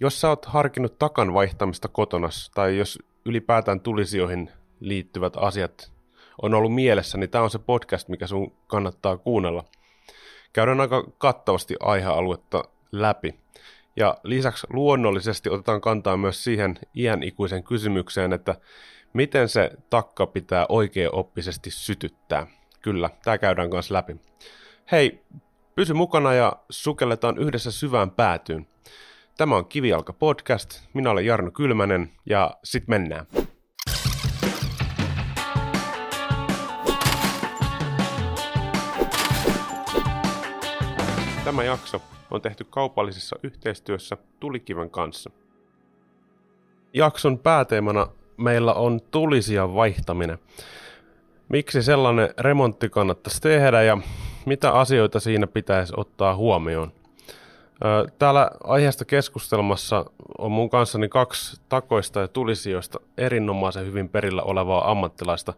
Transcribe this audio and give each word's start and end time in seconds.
Jos 0.00 0.20
sä 0.20 0.28
oot 0.28 0.44
harkinnut 0.44 0.98
takan 0.98 1.34
vaihtamista 1.34 1.88
kotona, 1.88 2.28
tai 2.54 2.78
jos 2.78 2.98
ylipäätään 3.24 3.80
tulisijoihin 3.80 4.50
liittyvät 4.80 5.32
asiat 5.36 5.92
on 6.42 6.54
ollut 6.54 6.74
mielessä, 6.74 7.18
niin 7.18 7.30
tämä 7.30 7.44
on 7.44 7.50
se 7.50 7.58
podcast, 7.58 8.08
mikä 8.08 8.26
sun 8.26 8.52
kannattaa 8.66 9.16
kuunnella. 9.16 9.64
Käydään 10.52 10.80
aika 10.80 11.04
kattavasti 11.18 11.76
aihealuetta 11.80 12.64
läpi. 12.92 13.34
Ja 13.96 14.16
lisäksi 14.22 14.66
luonnollisesti 14.70 15.50
otetaan 15.50 15.80
kantaa 15.80 16.16
myös 16.16 16.44
siihen 16.44 16.78
iän 16.94 17.22
ikuisen 17.22 17.64
kysymykseen, 17.64 18.32
että 18.32 18.54
miten 19.12 19.48
se 19.48 19.70
takka 19.90 20.26
pitää 20.26 20.66
oikea-oppisesti 20.68 21.70
sytyttää. 21.70 22.46
Kyllä, 22.82 23.10
tämä 23.24 23.38
käydään 23.38 23.70
kanssa 23.70 23.94
läpi. 23.94 24.16
Hei, 24.92 25.24
pysy 25.74 25.94
mukana 25.94 26.34
ja 26.34 26.52
sukelletaan 26.70 27.38
yhdessä 27.38 27.70
syvään 27.70 28.10
päätyyn. 28.10 28.66
Tämä 29.36 29.56
on 29.56 29.66
Kivijalka 29.66 30.12
podcast, 30.12 30.80
minä 30.94 31.10
olen 31.10 31.26
Jarno 31.26 31.50
Kylmänen 31.50 32.10
ja 32.26 32.56
sit 32.64 32.88
mennään. 32.88 33.26
Tämä 41.44 41.64
jakso 41.64 42.02
on 42.30 42.42
tehty 42.42 42.64
kaupallisessa 42.70 43.36
yhteistyössä 43.42 44.16
Tulikiven 44.40 44.90
kanssa. 44.90 45.30
Jakson 46.92 47.38
pääteemana 47.38 48.06
meillä 48.36 48.74
on 48.74 49.00
tulisia 49.10 49.74
vaihtaminen. 49.74 50.38
Miksi 51.48 51.82
sellainen 51.82 52.28
remontti 52.38 52.88
kannattaisi 52.88 53.40
tehdä 53.40 53.82
ja 53.82 53.98
mitä 54.46 54.72
asioita 54.72 55.20
siinä 55.20 55.46
pitäisi 55.46 55.92
ottaa 55.96 56.36
huomioon? 56.36 56.92
Täällä 58.18 58.50
aiheesta 58.64 59.04
keskustelmassa 59.04 60.04
on 60.38 60.52
mun 60.52 60.70
kanssani 60.70 61.08
kaksi 61.08 61.60
takoista 61.68 62.20
ja 62.20 62.28
tulisijoista 62.28 63.00
erinomaisen 63.18 63.86
hyvin 63.86 64.08
perillä 64.08 64.42
olevaa 64.42 64.90
ammattilaista. 64.90 65.54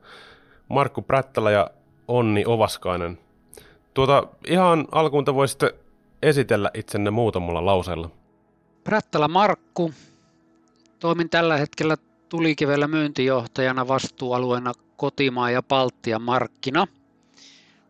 Markku 0.69 1.03
Prättälä 1.03 1.51
ja 1.51 1.71
Onni 2.09 2.45
Ovaskainen. 2.47 3.19
Tuota, 3.95 4.27
ihan 4.47 4.89
alkuun 4.93 5.25
te 5.25 5.35
voisitte 5.35 5.75
esitellä 6.23 6.71
itsenne 6.75 7.11
muutamalla 7.11 7.67
lauseella. 7.67 8.11
Prättälä 8.85 9.29
Markku. 9.29 9.93
Toimin 10.99 11.31
tällä 11.31 11.57
hetkellä 11.57 11.97
tulikivellä 12.29 12.89
myyntijohtajana 12.89 13.89
vastuualueena 13.89 14.73
kotimaa 14.97 15.51
ja 15.51 15.63
Baltian 15.63 16.23
markkina. 16.23 16.87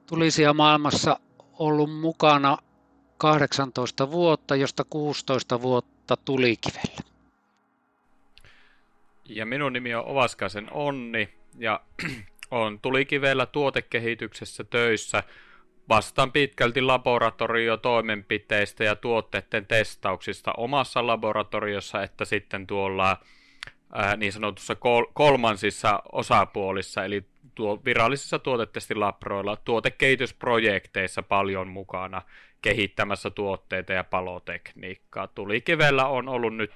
Tulisia 0.07 0.55
maailmassa 0.55 1.20
ollut 1.59 2.01
mukana 2.01 2.59
18 3.19 4.11
vuotta, 4.11 4.56
josta 4.56 4.84
16 4.91 5.62
vuotta 5.62 6.16
tulikivellä. 6.16 7.02
Ja 9.24 9.47
minun 9.47 9.72
nimi 9.72 9.94
on 9.94 10.06
Ovaskaisen 10.06 10.72
Onni 10.72 11.28
ja 11.58 11.80
on 12.50 12.80
tulikivellä 12.80 13.46
tuotekehityksessä 13.46 14.64
töissä. 14.64 15.22
Vastaan 15.89 16.33
pitkälti 16.33 16.80
laboratoriotoimenpiteistä 16.80 18.84
ja 18.84 18.96
tuotteiden 18.96 19.66
testauksista 19.66 20.52
omassa 20.56 21.06
laboratoriossa, 21.06 22.02
että 22.02 22.24
sitten 22.24 22.66
tuolla 22.66 23.16
ää, 23.92 24.16
niin 24.16 24.33
sanotussa 24.33 24.74
kol- 24.74 25.06
kolmansissa 25.14 26.02
osapuolissa, 26.12 27.05
eli 27.05 27.24
tuo 27.59 27.81
virallisissa 27.84 28.39
tuotetestilabroilla, 28.39 29.56
tuotekehitysprojekteissa 29.56 31.23
paljon 31.23 31.69
mukana 31.69 32.23
kehittämässä 32.62 33.31
tuotteita 33.31 33.92
ja 33.92 34.05
palotekniikkaa. 34.05 35.27
Tulikivellä 35.27 36.06
on 36.06 36.29
ollut 36.29 36.56
nyt 36.56 36.73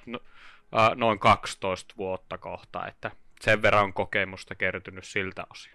ää, 0.71 0.95
noin 0.95 1.19
12 1.19 1.93
vuotta 1.97 2.37
kohta, 2.37 2.87
että 2.87 3.11
sen 3.41 3.61
verran 3.61 3.83
on 3.83 3.93
kokemusta 3.93 4.55
kertynyt 4.55 5.03
siltä 5.03 5.43
osin. 5.51 5.73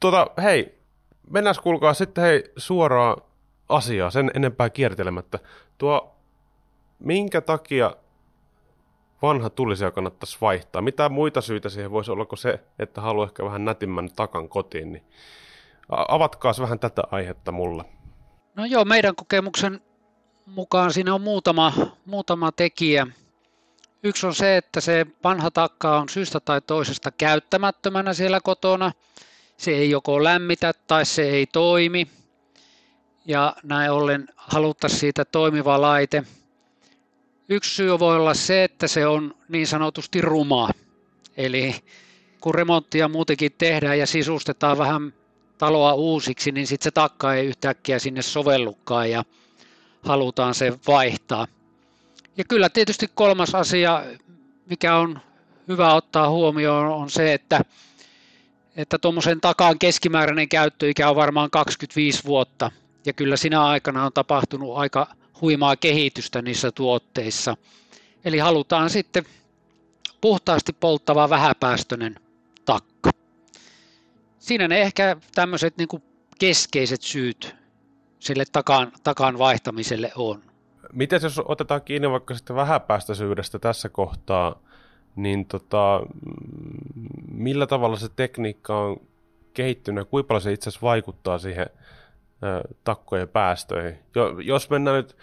Tota, 0.00 0.26
hei, 0.42 0.78
mennään 1.30 1.56
kuulkaa 1.62 1.94
sitten 1.94 2.24
hei 2.24 2.44
suoraan 2.56 3.16
asiaa, 3.68 4.10
sen 4.10 4.30
enempää 4.34 4.70
kiertelemättä. 4.70 5.38
Tuo, 5.78 6.16
minkä 6.98 7.40
takia 7.40 7.94
vanha 9.22 9.50
tulisia 9.50 9.90
kannattaisi 9.90 10.38
vaihtaa? 10.40 10.82
Mitä 10.82 11.08
muita 11.08 11.40
syitä 11.40 11.68
siihen 11.68 11.90
voisi 11.90 12.10
olla 12.10 12.24
kuin 12.24 12.38
se, 12.38 12.60
että 12.78 13.00
haluaa 13.00 13.26
ehkä 13.26 13.44
vähän 13.44 13.64
nätimmän 13.64 14.08
takan 14.16 14.48
kotiin? 14.48 14.92
Niin 14.92 15.04
avatkaas 15.88 16.60
vähän 16.60 16.78
tätä 16.78 17.02
aihetta 17.10 17.52
mulle. 17.52 17.84
No 18.54 18.64
joo, 18.64 18.84
meidän 18.84 19.16
kokemuksen 19.16 19.80
mukaan 20.46 20.92
siinä 20.92 21.14
on 21.14 21.20
muutama, 21.20 21.72
muutama 22.06 22.52
tekijä. 22.52 23.06
Yksi 24.02 24.26
on 24.26 24.34
se, 24.34 24.56
että 24.56 24.80
se 24.80 25.06
vanha 25.24 25.50
takka 25.50 25.98
on 25.98 26.08
syystä 26.08 26.40
tai 26.40 26.60
toisesta 26.60 27.10
käyttämättömänä 27.10 28.14
siellä 28.14 28.40
kotona. 28.40 28.92
Se 29.56 29.70
ei 29.70 29.90
joko 29.90 30.24
lämmitä 30.24 30.74
tai 30.86 31.04
se 31.04 31.22
ei 31.22 31.46
toimi. 31.46 32.08
Ja 33.26 33.56
näin 33.62 33.90
ollen 33.90 34.28
haluttaisiin 34.36 35.00
siitä 35.00 35.24
toimiva 35.24 35.80
laite– 35.80 36.22
Yksi 37.48 37.74
syy 37.74 37.98
voi 37.98 38.16
olla 38.16 38.34
se, 38.34 38.64
että 38.64 38.88
se 38.88 39.06
on 39.06 39.34
niin 39.48 39.66
sanotusti 39.66 40.20
ruma. 40.20 40.70
Eli 41.36 41.74
kun 42.40 42.54
remonttia 42.54 43.08
muutenkin 43.08 43.52
tehdään 43.58 43.98
ja 43.98 44.06
sisustetaan 44.06 44.78
vähän 44.78 45.12
taloa 45.58 45.94
uusiksi, 45.94 46.52
niin 46.52 46.66
sitten 46.66 46.84
se 46.84 46.90
takka 46.90 47.34
ei 47.34 47.46
yhtäkkiä 47.46 47.98
sinne 47.98 48.22
sovellukaan 48.22 49.10
ja 49.10 49.24
halutaan 50.02 50.54
se 50.54 50.78
vaihtaa. 50.86 51.46
Ja 52.36 52.44
kyllä 52.44 52.68
tietysti 52.68 53.10
kolmas 53.14 53.54
asia, 53.54 54.04
mikä 54.66 54.96
on 54.96 55.20
hyvä 55.68 55.94
ottaa 55.94 56.30
huomioon, 56.30 56.86
on 56.86 57.10
se, 57.10 57.34
että 57.34 57.60
että 58.76 58.98
tuommoisen 58.98 59.40
takaan 59.40 59.78
keskimääräinen 59.78 60.48
käyttöikä 60.48 61.10
on 61.10 61.16
varmaan 61.16 61.50
25 61.50 62.24
vuotta. 62.24 62.70
Ja 63.06 63.12
kyllä 63.12 63.36
sinä 63.36 63.64
aikana 63.64 64.04
on 64.04 64.12
tapahtunut 64.12 64.76
aika 64.76 65.06
huimaa 65.40 65.76
kehitystä 65.76 66.42
niissä 66.42 66.72
tuotteissa. 66.72 67.56
Eli 68.24 68.38
halutaan 68.38 68.90
sitten 68.90 69.24
puhtaasti 70.20 70.72
polttava 70.72 71.30
vähäpäästöinen 71.30 72.14
takka. 72.64 73.10
Siinä 74.38 74.68
ne 74.68 74.80
ehkä 74.80 75.16
tämmöiset 75.34 75.76
niin 75.76 75.88
keskeiset 76.38 77.02
syyt 77.02 77.56
sille 78.18 78.44
takan, 78.52 78.92
takan 79.02 79.38
vaihtamiselle 79.38 80.12
on. 80.16 80.42
Miten 80.92 81.20
jos 81.22 81.40
otetaan 81.44 81.82
kiinni 81.82 82.10
vaikka 82.10 82.34
sitten 82.34 82.56
vähäpäästöisyydestä 82.56 83.58
tässä 83.58 83.88
kohtaa, 83.88 84.62
niin 85.16 85.46
tota, 85.46 86.00
millä 87.30 87.66
tavalla 87.66 87.96
se 87.96 88.08
tekniikka 88.16 88.78
on 88.78 89.00
kehittynyt 89.54 90.02
ja 90.02 90.04
kuinka 90.04 90.28
paljon 90.28 90.42
se 90.42 90.52
itse 90.52 90.70
asiassa 90.70 90.86
vaikuttaa 90.86 91.38
siihen 91.38 91.66
takkojen 92.84 93.28
päästöihin. 93.28 93.98
Jo, 94.14 94.40
jos 94.40 94.70
mennään 94.70 94.96
nyt, 94.96 95.16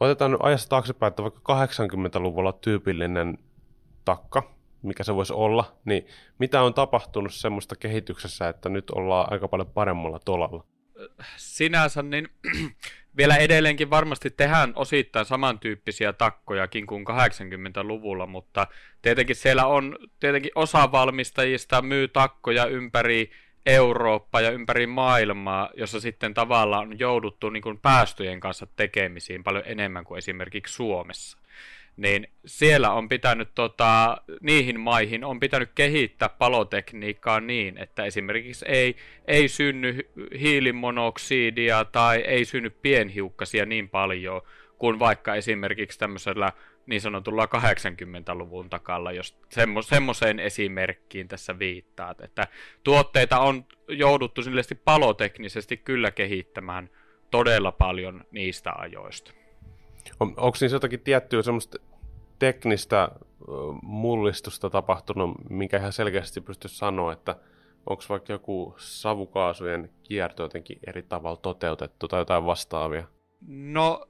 otetaan 0.00 0.30
nyt 0.30 0.40
ajassa 0.42 0.68
taaksepäin, 0.68 1.08
että 1.10 1.22
vaikka 1.22 1.66
80-luvulla 1.66 2.52
tyypillinen 2.52 3.38
takka, 4.04 4.54
mikä 4.82 5.04
se 5.04 5.14
voisi 5.14 5.32
olla, 5.32 5.76
niin 5.84 6.06
mitä 6.38 6.62
on 6.62 6.74
tapahtunut 6.74 7.34
semmoista 7.34 7.76
kehityksessä, 7.76 8.48
että 8.48 8.68
nyt 8.68 8.90
ollaan 8.90 9.32
aika 9.32 9.48
paljon 9.48 9.70
paremmalla 9.70 10.18
tolalla? 10.24 10.64
Sinänsä 11.36 12.02
niin 12.02 12.28
vielä 13.18 13.36
edelleenkin 13.36 13.90
varmasti 13.90 14.30
tehdään 14.30 14.72
osittain 14.76 15.26
samantyyppisiä 15.26 16.12
takkojakin 16.12 16.86
kuin 16.86 17.06
80-luvulla, 17.06 18.26
mutta 18.26 18.66
tietenkin 19.02 19.36
siellä 19.36 19.66
on, 19.66 19.98
tietenkin 20.20 20.50
osa 20.54 20.92
valmistajista 20.92 21.82
myy 21.82 22.08
takkoja 22.08 22.66
ympäri 22.66 23.30
Eurooppa 23.66 24.40
ja 24.40 24.50
ympäri 24.50 24.86
maailmaa, 24.86 25.70
jossa 25.76 26.00
sitten 26.00 26.34
tavallaan 26.34 26.88
on 26.88 26.98
jouduttu 26.98 27.50
niin 27.50 27.62
kuin 27.62 27.78
päästöjen 27.78 28.40
kanssa 28.40 28.66
tekemisiin 28.76 29.44
paljon 29.44 29.64
enemmän 29.66 30.04
kuin 30.04 30.18
esimerkiksi 30.18 30.74
Suomessa. 30.74 31.38
Niin 31.96 32.28
siellä 32.46 32.90
on 32.90 33.08
pitänyt, 33.08 33.48
tota, 33.54 34.16
niihin 34.40 34.80
maihin 34.80 35.24
on 35.24 35.40
pitänyt 35.40 35.70
kehittää 35.74 36.28
palotekniikkaa 36.28 37.40
niin, 37.40 37.78
että 37.78 38.04
esimerkiksi 38.04 38.64
ei, 38.68 38.96
ei 39.26 39.48
synny 39.48 39.98
hiilimonoksidia 40.40 41.84
tai 41.84 42.20
ei 42.20 42.44
synny 42.44 42.70
pienhiukkasia 42.70 43.66
niin 43.66 43.88
paljon 43.88 44.42
kuin 44.78 44.98
vaikka 44.98 45.34
esimerkiksi 45.34 45.98
tämmöisellä 45.98 46.52
niin 46.86 47.00
sanotulla 47.00 47.46
80-luvun 47.46 48.70
takalla, 48.70 49.12
jos 49.12 49.36
semmo, 49.48 49.82
semmoiseen 49.82 50.40
esimerkkiin 50.40 51.28
tässä 51.28 51.58
viittaat. 51.58 52.20
Että 52.20 52.48
tuotteita 52.84 53.38
on 53.38 53.64
jouduttu 53.88 54.42
silleesti 54.42 54.74
paloteknisesti 54.74 55.76
kyllä 55.76 56.10
kehittämään 56.10 56.90
todella 57.30 57.72
paljon 57.72 58.24
niistä 58.30 58.72
ajoista. 58.72 59.32
On, 60.20 60.28
onko 60.28 60.58
niissä 60.60 60.76
jotakin 60.76 61.00
tiettyä 61.00 61.42
semmoista 61.42 61.78
teknistä 62.38 63.08
mullistusta 63.82 64.70
tapahtunut, 64.70 65.30
minkä 65.50 65.76
ihan 65.76 65.92
selkeästi 65.92 66.40
pystyy 66.40 66.68
sanoa, 66.68 67.12
että 67.12 67.36
onko 67.86 68.02
vaikka 68.08 68.32
joku 68.32 68.74
savukaasujen 68.78 69.90
kierto 70.02 70.42
jotenkin 70.42 70.78
eri 70.86 71.02
tavalla 71.02 71.36
toteutettu 71.36 72.08
tai 72.08 72.20
jotain 72.20 72.44
vastaavia? 72.44 73.04
No 73.48 74.06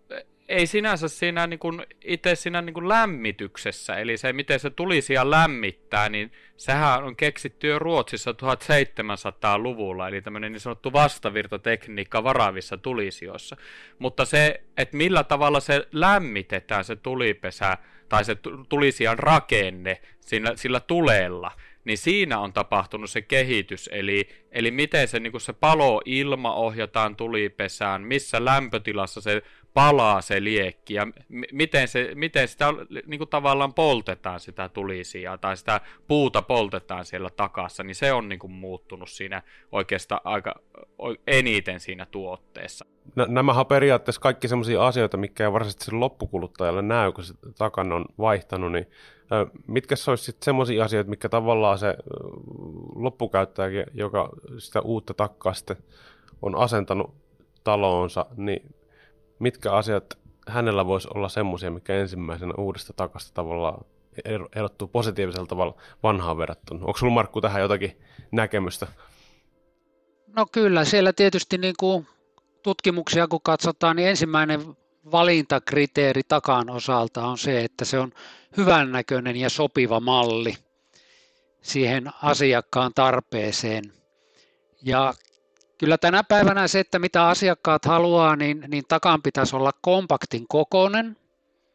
ei 0.49 0.67
sinänsä 0.67 1.08
siinä 1.08 1.46
niin 1.46 1.58
kuin, 1.58 1.82
itse 2.05 2.35
siinä 2.35 2.62
niin 2.62 2.75
kuin 2.75 2.88
lämmityksessä, 2.88 3.96
eli 3.96 4.17
se 4.17 4.32
miten 4.32 4.61
se 4.61 4.70
tulisia 4.70 5.31
lämmittää, 5.31 6.08
niin 6.08 6.32
sehän 6.56 7.05
on 7.05 7.17
keksitty 7.17 7.67
jo 7.67 7.79
Ruotsissa 7.79 8.32
1700-luvulla, 8.32 10.08
eli 10.08 10.23
tämmöinen 10.23 10.52
niin 10.52 10.61
sanottu 10.61 10.93
vastavirtatekniikka 10.93 12.25
varavissa 12.25 12.76
tulisioissa. 12.76 13.56
Mutta 13.99 14.25
se, 14.25 14.61
että 14.76 14.96
millä 14.96 15.25
tavalla 15.25 15.61
se 15.61 15.88
lämmitetään 15.93 16.85
se 16.85 16.96
tulipesä, 16.96 17.79
tai 18.08 18.25
se 18.25 18.37
tulisian 18.69 19.19
rakenne 19.19 20.00
sillä, 20.20 20.52
sillä 20.56 20.81
tuleella, 20.81 21.50
niin 21.85 21.99
siinä 21.99 22.38
on 22.38 22.52
tapahtunut 22.52 23.11
se 23.11 23.23
kehitys, 23.23 23.91
eli, 23.93 24.29
eli 24.52 24.70
miten 24.70 25.08
se, 25.08 25.20
niin 25.20 25.41
se 25.41 25.52
palo-ilma 25.52 26.55
ohjataan 26.55 27.17
tulipesään, 27.17 28.02
missä 28.02 28.44
lämpötilassa 28.44 29.20
se 29.20 29.43
palaa 29.74 30.20
se 30.20 30.44
liekki 30.44 30.94
ja 30.94 31.06
m- 31.06 31.40
miten, 31.52 31.88
se, 31.88 32.10
miten 32.14 32.48
sitä 32.48 32.66
niin 33.06 33.18
kuin 33.18 33.30
tavallaan 33.30 33.74
poltetaan 33.74 34.40
sitä 34.40 34.68
tulisia 34.68 35.38
tai 35.38 35.56
sitä 35.56 35.80
puuta 36.08 36.42
poltetaan 36.42 37.04
siellä 37.04 37.30
takassa, 37.30 37.82
niin 37.82 37.94
se 37.94 38.12
on 38.12 38.28
niin 38.28 38.38
kuin 38.38 38.52
muuttunut 38.52 39.10
siinä 39.10 39.42
oikeastaan 39.72 40.20
aika 40.24 40.54
eniten 41.26 41.80
siinä 41.80 42.06
tuotteessa. 42.06 42.84
Nämä 43.28 43.52
on 43.52 43.66
periaatteessa 43.66 44.20
kaikki 44.20 44.48
sellaisia 44.48 44.86
asioita, 44.86 45.16
mikä 45.16 45.44
ei 45.44 45.52
varsinaisesti 45.52 45.92
loppukuluttajalle 45.92 46.82
näy, 46.82 47.12
kun 47.12 47.24
se 47.24 47.34
takana 47.58 47.94
on 47.94 48.04
vaihtanut, 48.18 48.72
niin 48.72 48.86
mitkä 49.66 49.96
se 49.96 50.10
olisi 50.10 50.24
sitten 50.24 50.44
sellaisia 50.44 50.84
asioita, 50.84 51.10
mikä 51.10 51.28
tavallaan 51.28 51.78
se 51.78 51.96
loppukäyttäjä, 52.94 53.86
joka 53.94 54.28
sitä 54.58 54.80
uutta 54.80 55.14
takkaa 55.14 55.54
sitten 55.54 55.76
on 56.42 56.56
asentanut 56.56 57.14
taloonsa, 57.64 58.26
niin 58.36 58.73
mitkä 59.38 59.72
asiat 59.72 60.19
hänellä 60.48 60.86
voisi 60.86 61.08
olla 61.14 61.28
semmoisia, 61.28 61.70
mikä 61.70 61.94
ensimmäisenä 61.94 62.54
uudesta 62.58 62.92
takasta 62.92 63.34
tavallaan 63.34 63.84
erottuu 64.56 64.88
positiivisella 64.88 65.46
tavalla 65.46 65.75
vanhaan 66.02 66.38
verrattuna. 66.38 66.81
Onko 66.81 66.98
sinulla 66.98 67.14
Markku 67.14 67.40
tähän 67.40 67.62
jotakin 67.62 68.00
näkemystä? 68.32 68.86
No 70.36 70.46
kyllä, 70.52 70.84
siellä 70.84 71.12
tietysti 71.12 71.58
niin 71.58 71.75
kuin 71.78 72.06
tutkimuksia 72.62 73.28
kun 73.28 73.40
katsotaan, 73.42 73.96
niin 73.96 74.08
ensimmäinen 74.08 74.60
valintakriteeri 75.12 76.22
takan 76.28 76.70
osalta 76.70 77.26
on 77.26 77.38
se, 77.38 77.64
että 77.64 77.84
se 77.84 77.98
on 77.98 78.12
hyvännäköinen 78.56 79.36
ja 79.36 79.50
sopiva 79.50 80.00
malli 80.00 80.54
siihen 81.62 82.10
asiakkaan 82.22 82.92
tarpeeseen. 82.94 83.84
Ja 84.82 85.14
kyllä 85.78 85.98
tänä 85.98 86.24
päivänä 86.24 86.68
se, 86.68 86.80
että 86.80 86.98
mitä 86.98 87.28
asiakkaat 87.28 87.84
haluaa, 87.84 88.36
niin, 88.36 88.64
niin 88.68 88.84
takan 88.88 89.22
pitäisi 89.22 89.56
olla 89.56 89.72
kompaktin 89.80 90.48
kokoinen, 90.48 91.16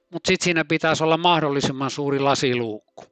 mutta 0.10 0.28
sitten 0.28 0.44
siinä 0.44 0.66
pitäisi 0.66 1.04
olla 1.04 1.18
mahdollisimman 1.18 1.92
suuri 1.92 2.20
lasiluukku. 2.20 3.06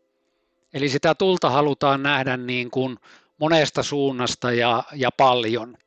Eli 0.73 0.89
sitä 0.89 1.15
tulta 1.15 1.49
halutaan 1.49 2.03
nähdä 2.03 2.37
niin 2.37 2.71
kuin 2.71 2.97
monesta 3.37 3.83
suunnasta 3.83 4.51
ja, 4.51 4.83
ja 4.93 5.09
paljon. 5.17 5.77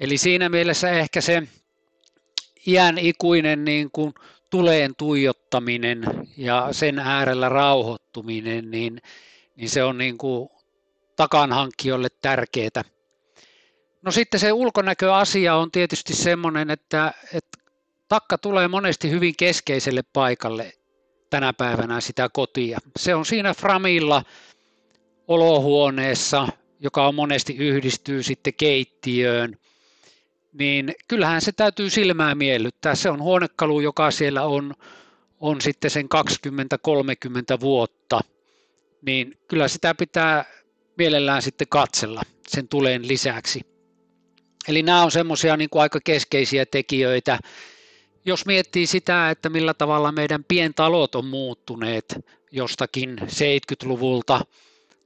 Eli 0.00 0.18
siinä 0.18 0.48
mielessä 0.48 0.90
ehkä 0.90 1.20
se 1.20 1.42
iän 2.66 2.98
ikuinen 2.98 3.64
niin 3.64 3.90
kuin 3.90 4.14
tuleen 4.50 4.94
tuijottaminen 4.96 6.04
ja 6.36 6.68
sen 6.70 6.98
äärellä 6.98 7.48
rauhoittuminen, 7.48 8.70
niin, 8.70 9.02
niin 9.56 9.70
se 9.70 9.84
on 9.84 9.98
niin 9.98 10.18
kuin 10.18 10.48
takanhankkijoille 11.16 12.08
tärkeää. 12.22 12.95
No 14.06 14.12
sitten 14.12 14.40
se 14.40 14.52
ulkonäköasia 14.52 15.56
on 15.56 15.70
tietysti 15.70 16.14
semmoinen, 16.14 16.70
että, 16.70 17.12
että 17.34 17.58
takka 18.08 18.38
tulee 18.38 18.68
monesti 18.68 19.10
hyvin 19.10 19.34
keskeiselle 19.38 20.02
paikalle 20.12 20.72
tänä 21.30 21.52
päivänä 21.52 22.00
sitä 22.00 22.28
kotia. 22.32 22.78
Se 22.98 23.14
on 23.14 23.26
siinä 23.26 23.54
framilla 23.54 24.22
olohuoneessa, 25.28 26.48
joka 26.80 27.06
on 27.06 27.14
monesti 27.14 27.56
yhdistyy 27.56 28.22
sitten 28.22 28.54
keittiöön, 28.54 29.56
niin 30.52 30.94
kyllähän 31.08 31.40
se 31.40 31.52
täytyy 31.52 31.90
silmää 31.90 32.34
miellyttää. 32.34 32.94
Se 32.94 33.10
on 33.10 33.22
huonekalu, 33.22 33.80
joka 33.80 34.10
siellä 34.10 34.42
on, 34.42 34.74
on 35.40 35.60
sitten 35.60 35.90
sen 35.90 36.08
20-30 37.56 37.60
vuotta, 37.60 38.20
niin 39.06 39.38
kyllä 39.48 39.68
sitä 39.68 39.94
pitää 39.94 40.44
mielellään 40.98 41.42
sitten 41.42 41.68
katsella 41.68 42.22
sen 42.48 42.68
tuleen 42.68 43.08
lisäksi. 43.08 43.75
Eli 44.68 44.82
nämä 44.82 45.02
on 45.02 45.10
semmoisia 45.10 45.56
niin 45.56 45.68
aika 45.74 45.98
keskeisiä 46.04 46.66
tekijöitä. 46.66 47.38
Jos 48.24 48.46
miettii 48.46 48.86
sitä, 48.86 49.30
että 49.30 49.48
millä 49.48 49.74
tavalla 49.74 50.12
meidän 50.12 50.44
pientalot 50.44 51.14
on 51.14 51.26
muuttuneet 51.26 52.18
jostakin 52.52 53.18
70-luvulta 53.22 54.40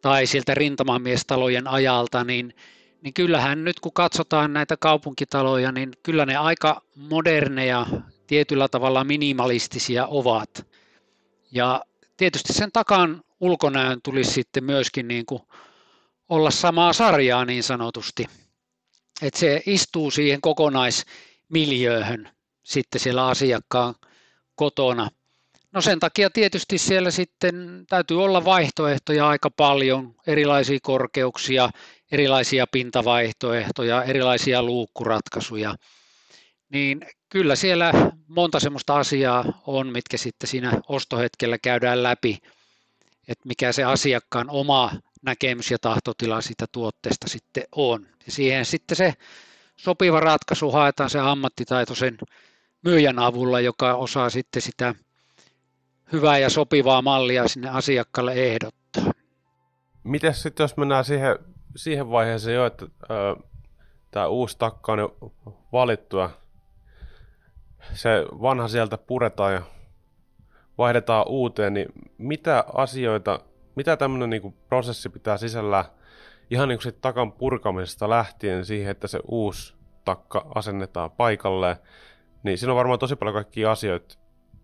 tai 0.02 0.26
sieltä 0.26 0.54
rintamamiestalojen 0.54 1.68
ajalta, 1.68 2.24
niin, 2.24 2.54
niin 3.02 3.14
kyllähän 3.14 3.64
nyt 3.64 3.80
kun 3.80 3.92
katsotaan 3.92 4.52
näitä 4.52 4.76
kaupunkitaloja, 4.76 5.72
niin 5.72 5.90
kyllä 6.02 6.26
ne 6.26 6.36
aika 6.36 6.82
moderneja, 6.96 7.86
tietyllä 8.26 8.68
tavalla 8.68 9.04
minimalistisia 9.04 10.06
ovat. 10.06 10.66
Ja 11.52 11.84
tietysti 12.16 12.52
sen 12.52 12.72
takan 12.72 13.22
ulkonäön 13.40 14.00
tulisi 14.02 14.30
sitten 14.30 14.64
myöskin 14.64 15.08
niin 15.08 15.26
kuin 15.26 15.42
olla 16.28 16.50
samaa 16.50 16.92
sarjaa 16.92 17.44
niin 17.44 17.62
sanotusti 17.62 18.24
että 19.22 19.40
se 19.40 19.62
istuu 19.66 20.10
siihen 20.10 20.40
kokonaismiljööhön 20.40 22.30
sitten 22.62 23.00
siellä 23.00 23.26
asiakkaan 23.26 23.94
kotona. 24.54 25.10
No 25.72 25.80
sen 25.80 26.00
takia 26.00 26.30
tietysti 26.30 26.78
siellä 26.78 27.10
sitten 27.10 27.84
täytyy 27.88 28.24
olla 28.24 28.44
vaihtoehtoja 28.44 29.28
aika 29.28 29.50
paljon, 29.50 30.14
erilaisia 30.26 30.78
korkeuksia, 30.82 31.70
erilaisia 32.12 32.66
pintavaihtoehtoja, 32.66 34.04
erilaisia 34.04 34.62
luukkuratkaisuja. 34.62 35.74
Niin 36.72 37.00
kyllä 37.28 37.56
siellä 37.56 37.92
monta 38.28 38.60
semmoista 38.60 38.96
asiaa 38.96 39.44
on, 39.66 39.92
mitkä 39.92 40.16
sitten 40.16 40.48
siinä 40.48 40.72
ostohetkellä 40.88 41.58
käydään 41.58 42.02
läpi, 42.02 42.38
että 43.28 43.48
mikä 43.48 43.72
se 43.72 43.84
asiakkaan 43.84 44.50
oma 44.50 44.92
näkemys 45.22 45.70
ja 45.70 45.78
tahtotila 45.80 46.40
siitä 46.40 46.66
tuotteesta 46.72 47.28
sitten 47.28 47.62
on. 47.72 48.06
Ja 48.26 48.32
siihen 48.32 48.64
sitten 48.64 48.96
se 48.96 49.14
sopiva 49.76 50.20
ratkaisu 50.20 50.70
haetaan 50.70 51.10
se 51.10 51.18
ammattitaitoisen 51.18 52.18
myyjän 52.84 53.18
avulla, 53.18 53.60
joka 53.60 53.94
osaa 53.94 54.30
sitten 54.30 54.62
sitä 54.62 54.94
hyvää 56.12 56.38
ja 56.38 56.50
sopivaa 56.50 57.02
mallia 57.02 57.48
sinne 57.48 57.68
asiakkaalle 57.68 58.32
ehdottaa. 58.32 59.12
Miten 60.02 60.34
sitten, 60.34 60.64
jos 60.64 60.76
mennään 60.76 61.04
siihen, 61.04 61.38
siihen 61.76 62.10
vaiheeseen 62.10 62.56
jo, 62.56 62.66
että 62.66 62.86
tämä 64.10 64.26
uusi 64.26 64.58
takka 64.58 64.92
on 64.92 64.98
jo 64.98 65.16
valittu 65.72 66.18
ja 66.18 66.30
se 67.94 68.10
vanha 68.42 68.68
sieltä 68.68 68.98
puretaan 68.98 69.54
ja 69.54 69.62
vaihdetaan 70.78 71.28
uuteen, 71.28 71.74
niin 71.74 71.88
mitä 72.18 72.64
asioita 72.74 73.40
mitä 73.80 73.96
tämmöinen 73.96 74.30
niin 74.30 74.54
prosessi 74.68 75.08
pitää 75.08 75.36
sisällä 75.36 75.84
ihan 76.50 76.68
niin 76.68 76.78
kuin 76.82 76.94
takan 77.00 77.32
purkamisesta 77.32 78.10
lähtien 78.10 78.64
siihen, 78.64 78.90
että 78.90 79.08
se 79.08 79.20
uusi 79.28 79.74
takka 80.04 80.46
asennetaan 80.54 81.10
paikalle, 81.10 81.78
niin 82.42 82.58
siinä 82.58 82.72
on 82.72 82.76
varmaan 82.76 82.98
tosi 82.98 83.16
paljon 83.16 83.34
kaikkia 83.34 83.70
asioita, 83.70 84.18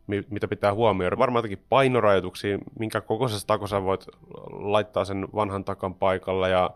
mitä 0.07 0.49
pitää 0.49 0.75
huomioida. 0.75 1.19
Varmaan 1.19 1.39
jotakin 1.39 1.67
painorajoituksia, 1.69 2.59
minkä 2.79 3.01
kokoisessa 3.01 3.47
takossa 3.47 3.83
voit 3.83 4.07
laittaa 4.51 5.05
sen 5.05 5.29
vanhan 5.35 5.65
takan 5.65 5.95
paikalle 5.95 6.51
ja 6.51 6.71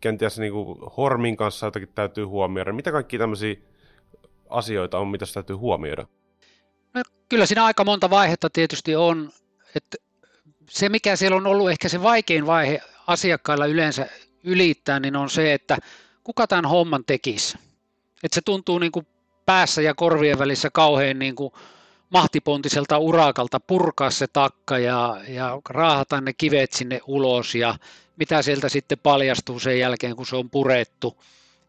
kenties 0.00 0.38
niin 0.38 0.52
kuin 0.52 0.78
hormin 0.96 1.36
kanssa 1.36 1.66
jotakin 1.66 1.92
täytyy 1.94 2.24
huomioida. 2.24 2.72
Mitä 2.72 2.92
kaikki 2.92 3.18
tämmöisiä 3.18 3.56
asioita 4.48 4.98
on, 4.98 5.08
mitä 5.08 5.24
täytyy 5.34 5.56
huomioida? 5.56 6.06
No, 6.94 7.02
kyllä 7.28 7.46
siinä 7.46 7.64
aika 7.64 7.84
monta 7.84 8.10
vaihetta 8.10 8.50
tietysti 8.50 8.96
on, 8.96 9.30
että 9.76 10.07
se, 10.68 10.88
mikä 10.88 11.16
siellä 11.16 11.36
on 11.36 11.46
ollut 11.46 11.70
ehkä 11.70 11.88
se 11.88 12.02
vaikein 12.02 12.46
vaihe 12.46 12.80
asiakkailla 13.06 13.66
yleensä 13.66 14.06
ylittää, 14.44 15.00
niin 15.00 15.16
on 15.16 15.30
se, 15.30 15.54
että 15.54 15.78
kuka 16.24 16.46
tämän 16.46 16.64
homman 16.64 17.04
tekisi. 17.04 17.58
Että 18.22 18.34
se 18.34 18.40
tuntuu 18.40 18.78
niin 18.78 18.92
kuin 18.92 19.06
päässä 19.46 19.82
ja 19.82 19.94
korvien 19.94 20.38
välissä 20.38 20.70
kauhean 20.72 21.18
niin 21.18 21.34
kuin 21.34 21.52
mahtipontiselta 22.10 22.98
urakalta 22.98 23.60
purkaa 23.60 24.10
se 24.10 24.26
takka 24.26 24.78
ja, 24.78 25.20
ja 25.28 25.60
raahata 25.68 26.20
ne 26.20 26.32
kivet 26.32 26.72
sinne 26.72 27.00
ulos 27.06 27.54
ja 27.54 27.74
mitä 28.16 28.42
sieltä 28.42 28.68
sitten 28.68 28.98
paljastuu 28.98 29.60
sen 29.60 29.78
jälkeen, 29.78 30.16
kun 30.16 30.26
se 30.26 30.36
on 30.36 30.50
purettu, 30.50 31.22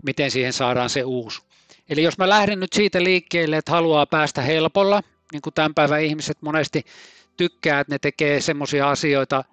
miten 0.03 0.31
siihen 0.31 0.53
saadaan 0.53 0.89
se 0.89 1.03
uusi. 1.03 1.41
Eli 1.89 2.03
jos 2.03 2.17
mä 2.17 2.29
lähden 2.29 2.59
nyt 2.59 2.73
siitä 2.73 3.03
liikkeelle, 3.03 3.57
että 3.57 3.71
haluaa 3.71 4.05
päästä 4.05 4.41
helpolla, 4.41 5.01
niin 5.31 5.41
kuin 5.41 5.53
tämän 5.53 5.73
päivän 5.73 6.03
ihmiset 6.03 6.37
monesti 6.41 6.85
tykkää, 7.39 7.79
että 7.79 7.93
ne 7.93 7.99
tekee 7.99 8.41
semmoisia 8.41 8.89
asioita, 8.89 9.43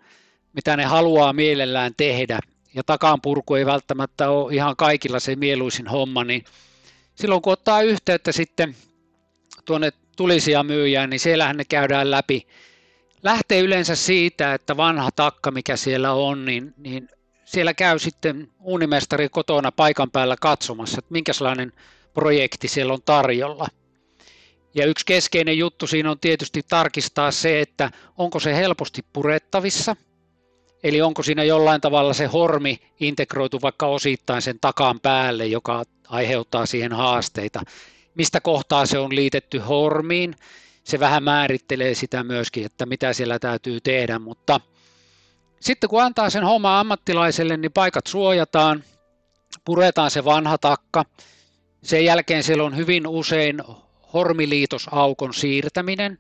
mitä 0.53 0.77
ne 0.77 0.85
haluaa 0.85 1.33
mielellään 1.33 1.93
tehdä, 1.97 2.39
ja 2.75 2.85
takaanpurku 2.85 3.55
ei 3.55 3.67
välttämättä 3.67 4.31
ole 4.31 4.55
ihan 4.55 4.77
kaikilla 4.77 5.21
se 5.21 5.37
mieluisin 5.37 5.87
homma, 5.87 6.25
niin 6.25 6.45
silloin 7.15 7.43
kun 7.43 7.53
ottaa 7.53 7.83
yhteyttä 7.83 8.33
sitten 8.33 8.77
tuonne 9.65 9.93
tulisia 10.17 10.63
myyjään, 10.63 11.11
niin 11.11 11.21
siellähän 11.21 11.57
ne 11.57 11.65
käydään 11.65 12.11
läpi. 12.11 12.47
Lähtee 13.23 13.61
yleensä 13.61 13.97
siitä, 13.97 14.55
että 14.55 14.77
vanha 14.77 15.11
takka, 15.11 15.51
mikä 15.51 15.77
siellä 15.77 16.13
on, 16.13 16.45
niin, 16.45 16.75
niin 16.77 17.09
siellä 17.45 17.75
käy 17.75 17.99
sitten 17.99 18.49
uunimestari 18.61 19.29
kotona 19.29 19.73
paikan 19.73 20.11
päällä 20.11 20.37
katsomassa, 20.41 20.99
että 20.99 21.13
minkälainen 21.13 21.73
projekti 22.15 22.69
siellä 22.69 22.93
on 22.93 23.03
tarjolla. 23.05 23.69
Ja 24.77 24.87
yksi 24.87 25.07
keskeinen 25.07 25.59
juttu 25.59 25.87
siinä 25.87 26.11
on 26.11 26.21
tietysti 26.21 26.63
tarkistaa 26.69 27.31
se, 27.31 27.61
että 27.61 27.91
onko 28.19 28.41
se 28.41 28.57
helposti 28.57 29.05
purettavissa, 29.13 29.97
eli 30.83 31.03
onko 31.03 31.23
siinä 31.23 31.45
jollain 31.45 31.81
tavalla 31.81 32.13
se 32.15 32.27
hormi 32.27 32.79
integroitu 33.01 33.63
vaikka 33.63 33.87
osittain 33.87 34.43
sen 34.43 34.59
takan 34.61 35.01
päälle, 35.01 35.47
joka 35.47 35.85
aiheuttaa 36.09 36.67
siihen 36.67 36.93
haasteita. 36.93 37.63
Mistä 38.15 38.41
kohtaa 38.41 38.87
se 38.87 38.99
on 38.99 39.15
liitetty 39.15 39.59
hormiin, 39.59 40.37
se 40.85 41.01
vähän 41.01 41.23
määrittelee 41.23 41.95
sitä 41.95 42.25
myöskin, 42.25 42.67
että 42.67 42.87
mitä 42.87 43.13
siellä 43.13 43.39
täytyy 43.39 43.81
tehdä, 43.81 44.19
mutta 44.19 44.61
sitten 45.61 45.91
kun 45.91 46.03
antaa 46.03 46.31
sen 46.31 46.45
homma 46.45 46.81
ammattilaiselle, 46.81 47.57
niin 47.57 47.73
paikat 47.73 48.07
suojataan, 48.07 48.85
puretaan 49.65 50.11
se 50.11 50.25
vanha 50.25 50.59
takka, 50.59 51.05
sen 51.83 52.05
jälkeen 52.05 52.43
siellä 52.43 52.65
on 52.65 52.77
hyvin 52.77 53.07
usein 53.07 53.63
hormiliitosaukon 54.17 55.35
siirtäminen. 55.35 56.19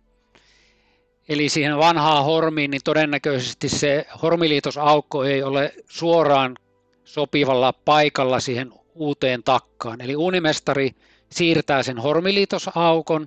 Eli 1.29 1.49
siihen 1.49 1.79
vanhaan 1.79 2.25
hormiin, 2.25 2.71
niin 2.71 2.83
todennäköisesti 2.85 3.69
se 3.69 4.07
hormiliitosaukko 4.23 5.25
ei 5.25 5.43
ole 5.43 5.75
suoraan 5.89 6.57
sopivalla 7.05 7.73
paikalla 7.73 8.41
siihen 8.41 8.73
uuteen 8.95 9.43
takkaan. 9.43 10.01
Eli 10.01 10.17
unimestari 10.17 10.95
siirtää 11.31 11.83
sen 11.83 11.99
hormiliitosaukon, 11.99 13.27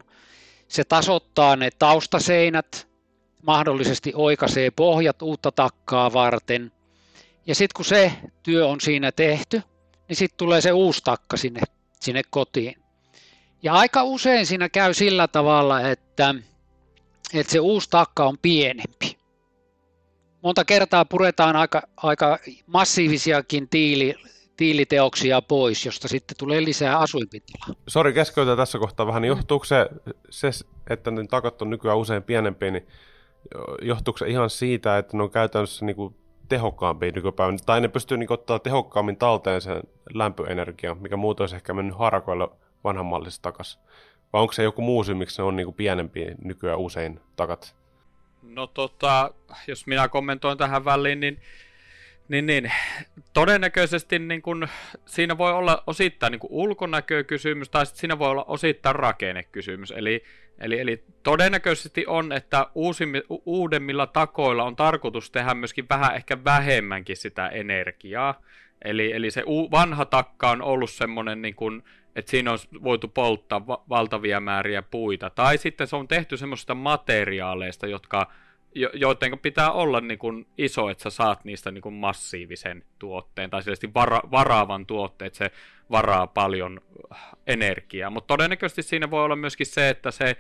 se 0.68 0.84
tasoittaa 0.84 1.56
ne 1.56 1.70
taustaseinät, 1.80 2.88
mahdollisesti 3.46 4.12
oikaisee 4.16 4.72
pohjat 4.72 5.22
uutta 5.22 5.52
takkaa 5.52 6.14
varten. 6.14 6.72
Ja 7.46 7.56
sitten 7.56 7.74
kun 7.76 7.86
se 7.86 8.12
työ 8.44 8.68
on 8.68 8.82
siinä 8.82 9.12
tehty, 9.12 9.62
niin 10.08 10.16
sitten 10.16 10.38
tulee 10.38 10.62
se 10.62 10.72
uusi 10.72 11.02
takka 11.04 11.38
sinne, 11.38 11.62
sinne 12.00 12.22
kotiin. 12.30 12.79
Ja 13.64 13.74
aika 13.74 14.04
usein 14.04 14.46
siinä 14.46 14.70
käy 14.70 14.94
sillä 14.94 15.28
tavalla, 15.28 15.82
että, 15.82 16.36
että 17.34 17.52
se 17.52 17.60
uusi 17.60 17.90
takka 17.90 18.26
on 18.26 18.38
pienempi. 18.42 19.18
Monta 20.42 20.66
kertaa 20.66 21.06
puretaan 21.06 21.56
aika, 21.56 21.82
aika 21.98 22.40
massiivisiakin 22.68 23.70
tiili, 23.70 24.16
tiiliteoksia 24.58 25.42
pois, 25.42 25.86
josta 25.86 26.08
sitten 26.08 26.38
tulee 26.38 26.64
lisää 26.64 26.98
asuinpintaa. 26.98 27.76
Sori, 27.88 28.14
keskeytä 28.14 28.56
tässä 28.56 28.80
kohtaa 28.80 29.08
vähän. 29.08 29.22
Niin 29.22 29.30
johtuuko 29.30 29.66
se, 29.66 29.90
se, 30.30 30.50
että 30.90 31.12
ne 31.12 31.28
takat 31.28 31.62
on 31.62 31.70
nykyään 31.70 31.98
usein 31.98 32.24
pienempiä, 32.24 32.72
niin 32.72 32.88
johtuuko 33.82 34.18
se 34.18 34.28
ihan 34.28 34.50
siitä, 34.50 34.98
että 34.98 35.18
ne 35.18 35.24
on 35.24 35.32
käytännössä 35.32 35.86
niin 35.86 35.96
kuin 35.96 36.16
tehokkaampia 36.50 37.12
nykypäivänä, 37.12 37.58
tai 37.66 37.82
ne 37.82 37.88
pystyy 37.88 38.18
niin 38.18 38.34
ottaa 38.34 38.60
tehokkaammin 38.60 39.18
talteen 39.18 39.62
sen 39.62 39.84
lämpöenergian, 40.14 40.98
mikä 40.98 41.18
muuten 41.18 41.44
olisi 41.44 41.56
ehkä 41.56 41.74
mennyt 41.74 41.98
harakoilla 41.98 42.56
vanhan 42.84 43.06
mallissa 43.06 43.42
takaisin? 43.42 43.82
Vai 44.34 44.42
onko 44.42 44.54
se 44.54 44.64
joku 44.64 44.82
muu 44.82 45.04
syy, 45.04 45.16
miksi 45.16 45.42
ne 45.42 45.44
on 45.44 45.56
niin 45.56 45.66
kuin 45.66 45.76
pienempiä 45.76 46.36
nykyään 46.44 46.80
usein 46.80 47.20
takat? 47.36 47.76
No 48.42 48.68
tota, 48.68 49.34
jos 49.68 49.88
minä 49.88 50.08
kommentoin 50.08 50.58
tähän 50.58 50.86
väliin, 50.86 51.20
niin 51.20 51.42
niin, 52.30 52.46
niin. 52.46 52.72
Todennäköisesti 53.34 54.20
niin 54.20 54.42
kun, 54.42 54.68
siinä 55.06 55.38
voi 55.38 55.54
olla 55.54 55.84
osittain 55.88 56.32
niin 56.32 56.40
ulkonäkökysymys 56.50 57.70
tai 57.70 57.86
siinä 57.86 58.20
voi 58.20 58.30
olla 58.30 58.44
osittain 58.44 58.96
rakennekysymys. 58.96 59.92
Eli, 59.92 60.24
eli, 60.60 60.80
eli 60.80 61.04
todennäköisesti 61.24 62.06
on, 62.08 62.32
että 62.32 62.68
uusimmi, 62.76 63.22
uudemmilla 63.46 64.08
takoilla 64.08 64.64
on 64.64 64.76
tarkoitus 64.76 65.32
tehdä 65.32 65.54
myöskin 65.54 65.90
vähän 65.90 66.16
ehkä 66.16 66.44
vähemmänkin 66.44 67.18
sitä 67.18 67.48
energiaa. 67.48 68.42
Eli, 68.86 69.12
eli 69.12 69.32
se 69.32 69.44
vanha 69.72 70.06
takka 70.06 70.50
on 70.50 70.62
ollut 70.62 70.92
semmoinen, 70.92 71.42
niin 71.42 71.56
että 72.20 72.32
siinä 72.32 72.52
on 72.52 72.58
voitu 72.84 73.08
polttaa 73.08 73.68
va- 73.68 73.84
valtavia 73.90 74.40
määriä 74.40 74.82
puita. 74.82 75.30
Tai 75.30 75.58
sitten 75.58 75.88
se 75.88 75.96
on 75.96 76.08
tehty 76.08 76.38
semmoisista 76.38 76.76
materiaaleista, 76.76 77.88
jotka 77.88 78.32
jo, 78.76 78.90
joiden 78.94 79.40
pitää 79.40 79.72
olla 79.72 80.02
niin 80.02 80.20
kuin 80.20 80.48
iso, 80.58 80.90
että 80.90 81.04
sä 81.04 81.10
saat 81.10 81.46
niistä 81.46 81.72
niin 81.72 81.82
kuin 81.82 81.96
massiivisen 81.96 82.84
tuotteen, 83.00 83.50
tai 83.50 83.64
selvästi 83.64 83.94
vara, 83.94 84.22
varaavan 84.32 84.86
tuotteen, 84.86 85.28
että 85.28 85.38
se 85.38 85.52
varaa 85.92 86.28
paljon 86.28 86.82
energiaa. 87.48 88.10
Mutta 88.10 88.28
todennäköisesti 88.28 88.84
siinä 88.84 89.12
voi 89.12 89.24
olla 89.24 89.36
myöskin 89.36 89.66
se, 89.66 89.90
että 89.90 90.12
se 90.12 90.38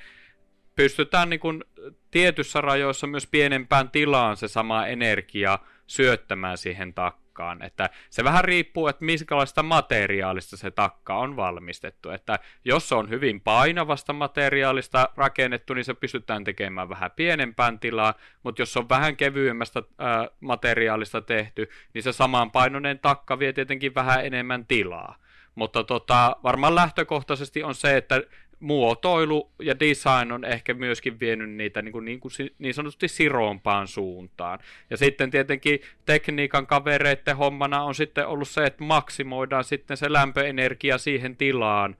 pystytään 0.75 1.29
niin 1.29 1.39
kuin 1.39 1.63
tietyssä 2.11 2.61
rajoissa 2.61 3.07
myös 3.07 3.27
pienempään 3.27 3.89
tilaan 3.89 4.37
se 4.37 4.47
sama 4.47 4.87
energia 4.87 5.59
syöttämään 5.87 6.57
siihen 6.57 6.93
takkaan 6.93 7.28
takkaan. 7.29 7.63
Että 7.63 7.89
se 8.09 8.23
vähän 8.23 8.43
riippuu, 8.43 8.87
että 8.87 9.05
minkälaista 9.05 9.63
materiaalista 9.63 10.57
se 10.57 10.71
takka 10.71 11.17
on 11.17 11.35
valmistettu. 11.35 12.09
Että 12.09 12.39
jos 12.65 12.89
se 12.89 12.95
on 12.95 13.09
hyvin 13.09 13.41
painavasta 13.41 14.13
materiaalista 14.13 15.09
rakennettu, 15.15 15.73
niin 15.73 15.85
se 15.85 15.93
pystytään 15.93 16.43
tekemään 16.43 16.89
vähän 16.89 17.11
pienempään 17.15 17.79
tilaa, 17.79 18.13
mutta 18.43 18.61
jos 18.61 18.73
se 18.73 18.79
on 18.79 18.89
vähän 18.89 19.15
kevyemmästä 19.15 19.83
ää, 19.97 20.27
materiaalista 20.39 21.21
tehty, 21.21 21.69
niin 21.93 22.03
se 22.03 22.11
samanpainoinen 22.11 22.99
takka 22.99 23.39
vie 23.39 23.53
tietenkin 23.53 23.95
vähän 23.95 24.25
enemmän 24.25 24.65
tilaa. 24.65 25.15
Mutta 25.55 25.83
tota, 25.83 26.35
varmaan 26.43 26.75
lähtökohtaisesti 26.75 27.63
on 27.63 27.75
se, 27.75 27.97
että 27.97 28.21
muotoilu 28.59 29.51
ja 29.61 29.79
design 29.79 30.31
on 30.31 30.45
ehkä 30.45 30.73
myöskin 30.73 31.19
vienyt 31.19 31.49
niitä 31.49 31.81
niin, 31.81 31.91
kuin, 31.91 32.05
niin, 32.05 32.19
kuin, 32.19 32.31
niin 32.59 32.73
sanotusti 32.73 33.07
sirompaan 33.07 33.87
suuntaan. 33.87 34.59
Ja 34.89 34.97
sitten 34.97 35.31
tietenkin 35.31 35.81
tekniikan 36.05 36.67
kavereiden 36.67 37.37
hommana 37.37 37.83
on 37.83 37.95
sitten 37.95 38.27
ollut 38.27 38.47
se, 38.47 38.65
että 38.65 38.83
maksimoidaan 38.83 39.63
sitten 39.63 39.97
se 39.97 40.13
lämpöenergia 40.13 40.97
siihen 40.97 41.37
tilaan, 41.37 41.95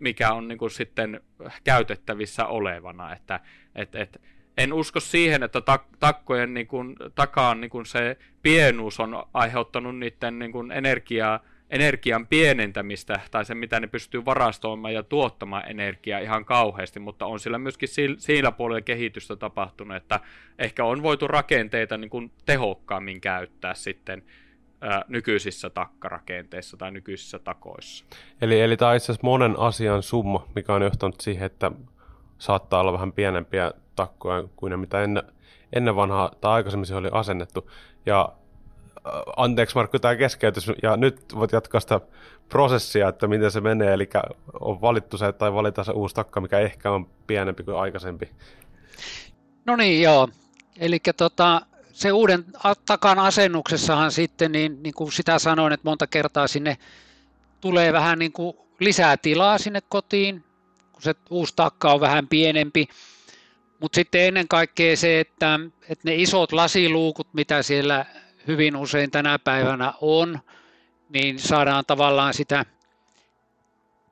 mikä 0.00 0.32
on 0.32 0.48
niin 0.48 0.58
kuin 0.58 0.70
sitten 0.70 1.20
käytettävissä 1.64 2.46
olevana. 2.46 3.12
Että, 3.12 3.40
et, 3.74 3.94
et, 3.94 4.20
en 4.58 4.72
usko 4.72 5.00
siihen, 5.00 5.42
että 5.42 5.58
tak- 5.58 5.96
takkojen 6.00 6.54
niin 6.54 6.66
kuin, 6.66 6.96
takaan 7.14 7.60
niin 7.60 7.70
kuin 7.70 7.86
se 7.86 8.16
pienuus 8.42 9.00
on 9.00 9.24
aiheuttanut 9.34 9.98
niiden 9.98 10.38
niin 10.38 10.52
kuin 10.52 10.72
energiaa 10.72 11.40
energian 11.70 12.26
pienentämistä 12.26 13.20
tai 13.30 13.44
se, 13.44 13.54
mitä 13.54 13.80
ne 13.80 13.86
pystyy 13.86 14.24
varastoimaan 14.24 14.94
ja 14.94 15.02
tuottamaan 15.02 15.70
energiaa 15.70 16.20
ihan 16.20 16.44
kauheasti, 16.44 17.00
mutta 17.00 17.26
on 17.26 17.40
sillä 17.40 17.58
myöskin 17.58 17.88
siinä 18.18 18.52
puolella 18.52 18.80
kehitystä 18.80 19.36
tapahtunut, 19.36 19.96
että 19.96 20.20
ehkä 20.58 20.84
on 20.84 21.02
voitu 21.02 21.28
rakenteita 21.28 21.96
niin 21.96 22.10
kuin 22.10 22.32
tehokkaammin 22.46 23.20
käyttää 23.20 23.74
sitten 23.74 24.22
nykyisissä 25.08 25.70
takkarakenteissa 25.70 26.76
tai 26.76 26.90
nykyisissä 26.90 27.38
takoissa. 27.38 28.04
Eli, 28.40 28.60
eli 28.60 28.76
tämä 28.76 28.90
on 28.90 28.96
itse 28.96 29.04
asiassa 29.04 29.26
monen 29.26 29.58
asian 29.58 30.02
summa, 30.02 30.48
mikä 30.54 30.74
on 30.74 30.82
johtanut 30.82 31.20
siihen, 31.20 31.46
että 31.46 31.70
saattaa 32.38 32.80
olla 32.80 32.92
vähän 32.92 33.12
pienempiä 33.12 33.72
takkoja 33.96 34.44
kuin 34.56 34.70
ne, 34.70 34.76
mitä 34.76 35.02
ennen, 35.02 35.22
ennen 35.72 35.96
vanhaa 35.96 36.30
tai 36.40 36.52
aikaisemmin 36.52 36.94
oli 36.94 37.08
asennettu. 37.12 37.70
Ja 38.06 38.32
anteeksi 39.36 39.74
Markku 39.74 39.98
tämä 39.98 40.16
keskeytys, 40.16 40.70
ja 40.82 40.96
nyt 40.96 41.34
voit 41.34 41.52
jatkaa 41.52 41.80
sitä 41.80 42.00
prosessia, 42.48 43.08
että 43.08 43.26
miten 43.26 43.50
se 43.50 43.60
menee, 43.60 43.92
eli 43.92 44.08
on 44.60 44.80
valittu 44.80 45.18
se 45.18 45.32
tai 45.32 45.54
valita 45.54 45.84
se 45.84 45.92
uusi 45.92 46.14
takka, 46.14 46.40
mikä 46.40 46.58
ehkä 46.58 46.90
on 46.90 47.06
pienempi 47.26 47.62
kuin 47.62 47.76
aikaisempi. 47.76 48.30
No 49.66 49.76
niin, 49.76 50.02
joo. 50.02 50.28
Eli 50.80 50.98
tota, 51.16 51.60
se 51.92 52.12
uuden 52.12 52.44
takan 52.86 53.18
asennuksessahan 53.18 54.12
sitten, 54.12 54.52
niin, 54.52 54.82
niin 54.82 54.94
kuin 54.94 55.12
sitä 55.12 55.38
sanoin, 55.38 55.72
että 55.72 55.88
monta 55.88 56.06
kertaa 56.06 56.46
sinne 56.46 56.76
tulee 57.60 57.92
vähän 57.92 58.18
niin 58.18 58.32
kuin 58.32 58.56
lisää 58.80 59.16
tilaa 59.16 59.58
sinne 59.58 59.80
kotiin, 59.88 60.44
kun 60.92 61.02
se 61.02 61.14
uusi 61.30 61.52
takka 61.56 61.92
on 61.92 62.00
vähän 62.00 62.28
pienempi. 62.28 62.88
Mutta 63.80 63.96
sitten 63.96 64.20
ennen 64.20 64.48
kaikkea 64.48 64.96
se, 64.96 65.20
että, 65.20 65.60
että 65.88 66.10
ne 66.10 66.14
isot 66.14 66.52
lasiluukut, 66.52 67.28
mitä 67.32 67.62
siellä 67.62 68.06
hyvin 68.46 68.76
usein 68.76 69.10
tänä 69.10 69.38
päivänä 69.38 69.92
on, 70.00 70.40
niin 71.08 71.38
saadaan 71.38 71.84
tavallaan 71.86 72.34
sitä 72.34 72.64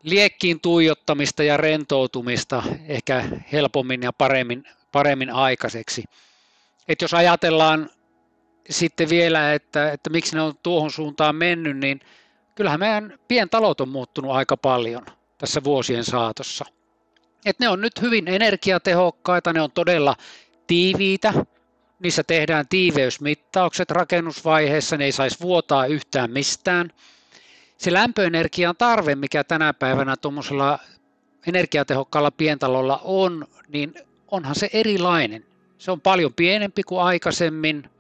liekkiin 0.03 0.61
tuijottamista 0.61 1.43
ja 1.43 1.57
rentoutumista 1.57 2.63
ehkä 2.89 3.25
helpommin 3.53 4.03
ja 4.03 4.13
paremmin, 4.13 4.65
paremmin 4.93 5.31
aikaiseksi. 5.31 6.05
Et 6.89 7.03
jos 7.03 7.15
ajatellaan 7.15 7.91
sitten 8.71 9.09
vielä, 9.09 9.55
että, 9.55 9.93
että 9.93 10.11
miksi 10.11 10.37
ne 10.37 10.43
on 10.43 10.55
tuohon 10.63 10.91
suuntaan 10.91 11.37
mennyt, 11.37 11.77
niin 11.77 12.01
kyllähän 12.55 12.81
meidän 12.81 13.19
pientalot 13.29 13.81
on 13.81 13.89
muuttunut 13.89 14.31
aika 14.31 14.57
paljon 14.57 15.07
tässä 15.39 15.65
vuosien 15.65 16.05
saatossa. 16.05 16.65
Et 17.47 17.59
ne 17.59 17.69
on 17.69 17.81
nyt 17.81 18.01
hyvin 18.01 18.29
energiatehokkaita, 18.29 19.53
ne 19.53 19.61
on 19.61 19.71
todella 19.71 20.17
tiiviitä, 20.67 21.35
niissä 22.03 22.23
tehdään 22.23 22.69
tiiveysmittaukset 22.69 23.91
rakennusvaiheessa, 23.91 24.97
ne 24.97 25.05
ei 25.05 25.13
saisi 25.13 25.41
vuotaa 25.41 25.87
yhtään 25.87 26.31
mistään. 26.31 26.91
Se 27.79 27.93
lämpöenergian 27.93 28.77
tarve, 28.77 29.15
mikä 29.15 29.45
tänä 29.45 29.73
päivänä 29.73 30.17
tuommoisella 30.17 30.79
energiatehokkaalla 31.47 32.31
pientalolla 32.31 33.01
on, 33.05 33.47
niin 33.69 33.95
onhan 34.31 34.55
se 34.55 34.71
erilainen. 34.73 35.45
Se 35.79 35.91
on 35.91 36.01
paljon 36.01 36.35
pienempi 36.35 36.83
kuin 36.83 37.01
aikaisemmin. 37.01 37.91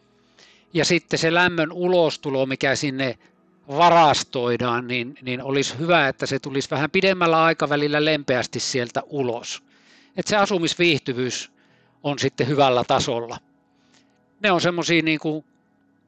Ja 0.72 0.84
sitten 0.84 1.18
se 1.18 1.34
lämmön 1.34 1.72
ulostulo, 1.72 2.46
mikä 2.46 2.76
sinne 2.76 3.18
varastoidaan, 3.68 4.86
niin, 4.86 5.18
niin 5.22 5.42
olisi 5.42 5.78
hyvä, 5.78 6.08
että 6.08 6.26
se 6.26 6.38
tulisi 6.38 6.70
vähän 6.70 6.90
pidemmällä 6.90 7.42
aikavälillä 7.44 8.04
lempeästi 8.04 8.60
sieltä 8.60 9.02
ulos. 9.06 9.62
Että 10.16 10.30
se 10.30 10.36
asumisviihtyvyys 10.36 11.50
on 12.02 12.18
sitten 12.18 12.48
hyvällä 12.48 12.84
tasolla. 12.84 13.38
Ne 14.42 14.52
on 14.52 14.60
semmoisia 14.60 15.02
niin 15.02 15.20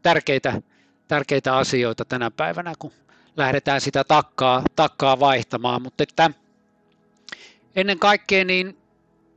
tärkeitä, 0.03 0.63
tärkeitä 1.09 1.57
asioita 1.57 2.05
tänä 2.05 2.31
päivänä, 2.31 2.73
kun 2.79 2.93
lähdetään 3.37 3.81
sitä 3.81 4.05
takkaa, 4.05 4.63
takkaa 4.77 5.21
vaihtamaan, 5.21 5.83
mutta 5.83 6.03
että 6.03 6.31
ennen 7.77 7.99
kaikkea 7.99 8.45
niin 8.45 8.79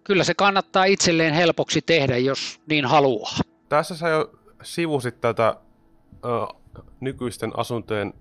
kyllä 0.04 0.24
se 0.24 0.34
kannattaa 0.34 0.86
itselleen 0.86 1.34
helpoksi 1.34 1.82
tehdä, 1.82 2.18
jos 2.18 2.60
niin 2.68 2.86
haluaa. 2.86 3.32
Tässä 3.70 3.96
sä 3.96 4.10
jo 4.10 4.32
sivusit 4.64 5.22
tätä 5.22 5.56
ö, 6.26 6.54
nykyisten 7.00 7.52
asuntojen 7.58 8.14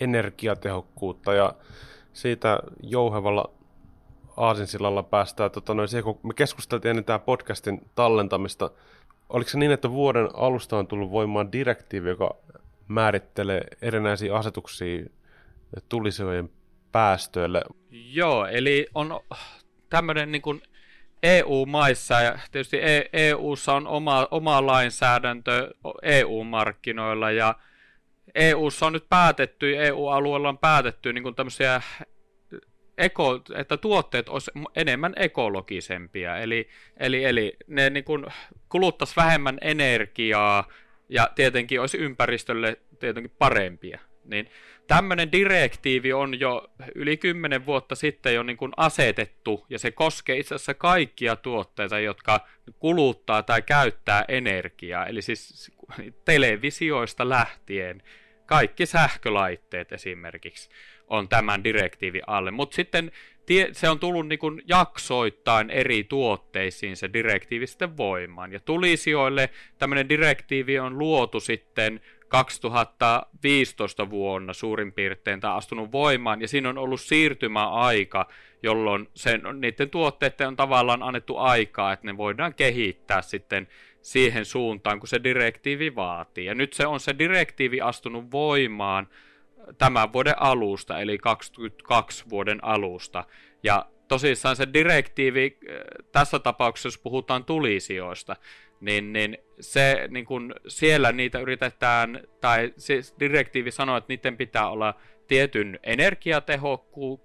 energiatehokkuutta 0.00 1.34
ja 1.34 1.54
siitä 2.12 2.58
jouhevalla 2.82 3.50
aasinsillalla 4.36 5.02
päästään, 5.02 5.50
tota, 5.50 5.74
noin, 5.74 5.88
siihen, 5.88 6.04
kun 6.04 6.18
me 6.22 6.34
keskusteltiin 6.34 6.90
ennen 6.90 7.04
tämän 7.04 7.20
podcastin 7.20 7.90
tallentamista, 7.94 8.70
oliko 9.32 9.50
se 9.50 9.58
niin, 9.58 9.72
että 9.72 9.90
vuoden 9.90 10.28
alusta 10.34 10.78
on 10.78 10.86
tullut 10.86 11.10
voimaan 11.10 11.52
direktiivi, 11.52 12.08
joka 12.08 12.36
määrittelee 12.88 13.64
erinäisiä 13.82 14.36
asetuksia 14.36 15.04
tulisiojen 15.88 16.50
päästöille? 16.92 17.62
Joo, 17.90 18.46
eli 18.46 18.86
on 18.94 19.20
tämmöinen 19.90 20.32
niin 20.32 20.42
kuin 20.42 20.62
EU-maissa 21.22 22.20
ja 22.20 22.38
tietysti 22.52 22.78
EU:ssa 23.12 23.72
e 23.72 23.74
on 23.74 23.86
oma, 23.86 24.28
oma 24.30 24.66
lainsäädäntö 24.66 25.74
EU-markkinoilla 26.02 27.30
ja 27.30 27.54
EU:ssa 28.34 28.86
on 28.86 28.92
nyt 28.92 29.08
päätetty, 29.08 29.76
EU-alueella 29.84 30.48
on 30.48 30.58
päätetty 30.58 31.12
niin 31.12 31.22
kuin 31.22 31.34
tämmöisiä 31.34 31.82
eko, 32.98 33.40
että 33.54 33.76
tuotteet 33.76 34.28
olisi 34.28 34.50
enemmän 34.76 35.12
ekologisempia, 35.16 36.36
eli, 36.36 36.68
eli, 36.96 37.24
eli 37.24 37.56
ne 37.66 37.90
niin 37.90 38.04
kuin 38.04 38.26
kuluttaisi 38.68 39.16
vähemmän 39.16 39.58
energiaa 39.60 40.68
ja 41.08 41.30
tietenkin 41.34 41.80
olisi 41.80 41.98
ympäristölle 41.98 42.76
tietenkin 42.98 43.32
parempia. 43.38 44.00
Niin 44.24 44.50
tämmöinen 44.86 45.32
direktiivi 45.32 46.12
on 46.12 46.40
jo 46.40 46.68
yli 46.94 47.16
kymmenen 47.16 47.66
vuotta 47.66 47.94
sitten 47.94 48.34
jo 48.34 48.42
niin 48.42 48.56
kuin 48.56 48.72
asetettu, 48.76 49.66
ja 49.70 49.78
se 49.78 49.90
koskee 49.90 50.38
itse 50.38 50.54
asiassa 50.54 50.74
kaikkia 50.74 51.36
tuotteita, 51.36 51.98
jotka 51.98 52.40
kuluttaa 52.78 53.42
tai 53.42 53.62
käyttää 53.62 54.24
energiaa, 54.28 55.06
eli 55.06 55.22
siis 55.22 55.72
televisioista 56.24 57.28
lähtien, 57.28 58.02
kaikki 58.46 58.86
sähkölaitteet 58.86 59.92
esimerkiksi 59.92 60.70
on 61.12 61.28
tämän 61.28 61.64
direktiivin 61.64 62.22
alle. 62.26 62.50
Mutta 62.50 62.74
sitten 62.74 63.12
tie, 63.46 63.68
se 63.72 63.88
on 63.88 63.98
tullut 63.98 64.28
niin 64.28 64.38
kuin 64.38 64.62
jaksoittain 64.66 65.70
eri 65.70 66.04
tuotteisiin 66.04 66.96
se 66.96 67.12
direktiivi 67.12 67.66
sitten 67.66 67.96
voimaan. 67.96 68.52
Ja 68.52 68.60
tulisijoille 68.60 69.50
tämmöinen 69.78 70.08
direktiivi 70.08 70.78
on 70.78 70.98
luotu 70.98 71.40
sitten 71.40 72.00
2015 72.28 74.10
vuonna 74.10 74.52
suurin 74.52 74.92
piirtein 74.92 75.40
tämä 75.40 75.54
astunut 75.54 75.92
voimaan, 75.92 76.40
ja 76.40 76.48
siinä 76.48 76.68
on 76.68 76.78
ollut 76.78 77.00
siirtymäaika, 77.00 78.28
jolloin 78.62 79.08
sen, 79.14 79.42
niiden 79.60 79.90
tuotteiden 79.90 80.48
on 80.48 80.56
tavallaan 80.56 81.02
annettu 81.02 81.36
aikaa, 81.36 81.92
että 81.92 82.06
ne 82.06 82.16
voidaan 82.16 82.54
kehittää 82.54 83.22
sitten 83.22 83.68
siihen 84.02 84.44
suuntaan, 84.44 85.00
kun 85.00 85.08
se 85.08 85.24
direktiivi 85.24 85.94
vaatii. 85.94 86.44
Ja 86.44 86.54
nyt 86.54 86.72
se 86.72 86.86
on 86.86 87.00
se 87.00 87.18
direktiivi 87.18 87.80
astunut 87.80 88.30
voimaan 88.30 89.08
tämän 89.78 90.12
vuoden 90.12 90.42
alusta, 90.42 91.00
eli 91.00 91.18
22 91.18 92.30
vuoden 92.30 92.64
alusta. 92.64 93.24
Ja 93.62 93.86
tosissaan 94.08 94.56
se 94.56 94.68
direktiivi, 94.72 95.58
äh, 95.70 95.76
tässä 96.12 96.38
tapauksessa 96.38 96.86
jos 96.86 96.98
puhutaan 96.98 97.44
tulisijoista, 97.44 98.36
niin, 98.80 99.12
niin 99.12 99.38
se, 99.60 100.08
niin 100.10 100.24
kun 100.24 100.54
siellä 100.68 101.12
niitä 101.12 101.38
yritetään, 101.38 102.20
tai 102.40 102.72
siis 102.76 103.14
direktiivi 103.20 103.70
sanoo, 103.70 103.96
että 103.96 104.12
niiden 104.12 104.36
pitää 104.36 104.68
olla 104.68 104.94
tietyn 105.28 105.78
energiatehokkuus, 105.82 107.20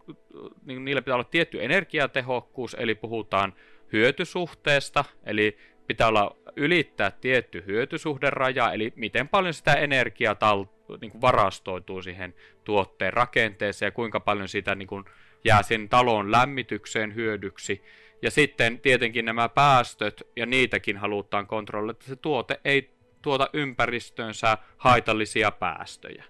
niin 0.66 0.86
niillä 0.86 1.02
pitää 1.02 1.16
olla 1.16 1.24
tietty 1.24 1.64
energiatehokkuus, 1.64 2.76
eli 2.80 2.96
puhutaan 2.96 3.54
hyötysuhteesta, 3.94 5.06
eli 5.24 5.58
pitää 5.88 6.08
olla 6.08 6.36
ylittää 6.56 7.12
tietty 7.12 7.64
hyötysuhderaja, 7.68 8.74
eli 8.74 8.94
miten 8.96 9.28
paljon 9.28 9.54
sitä 9.54 9.74
energiaa 9.74 10.36
niin 11.02 11.12
kuin 11.12 11.22
varastoituu 11.22 12.02
siihen 12.02 12.36
tuotteen 12.64 13.14
rakenteeseen 13.14 13.88
ja 13.88 13.92
kuinka 13.92 14.20
paljon 14.20 14.48
sitä 14.48 14.76
niin 14.76 14.88
kuin 14.88 15.06
jää 15.44 15.64
sen 15.64 15.90
talon 15.90 16.32
lämmitykseen 16.32 17.16
hyödyksi. 17.16 17.82
Ja 18.22 18.32
sitten 18.32 18.80
tietenkin 18.80 19.26
nämä 19.26 19.50
päästöt, 19.50 20.24
ja 20.36 20.46
niitäkin 20.46 20.98
halutaan 20.98 21.48
kontrolloida, 21.48 21.92
että 21.92 22.06
se 22.06 22.16
tuote 22.16 22.60
ei 22.66 22.90
tuota 23.22 23.50
ympäristöönsä 23.54 24.58
haitallisia 24.78 25.52
päästöjä. 25.52 26.24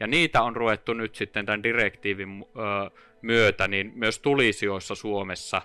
Ja 0.00 0.06
niitä 0.06 0.42
on 0.42 0.56
ruvettu 0.56 0.92
nyt 0.92 1.14
sitten 1.14 1.46
tämän 1.46 1.62
direktiivin 1.62 2.44
myötä 3.22 3.68
niin 3.68 3.92
myös 3.94 4.18
tulisijoissa 4.18 4.94
Suomessa 4.94 5.62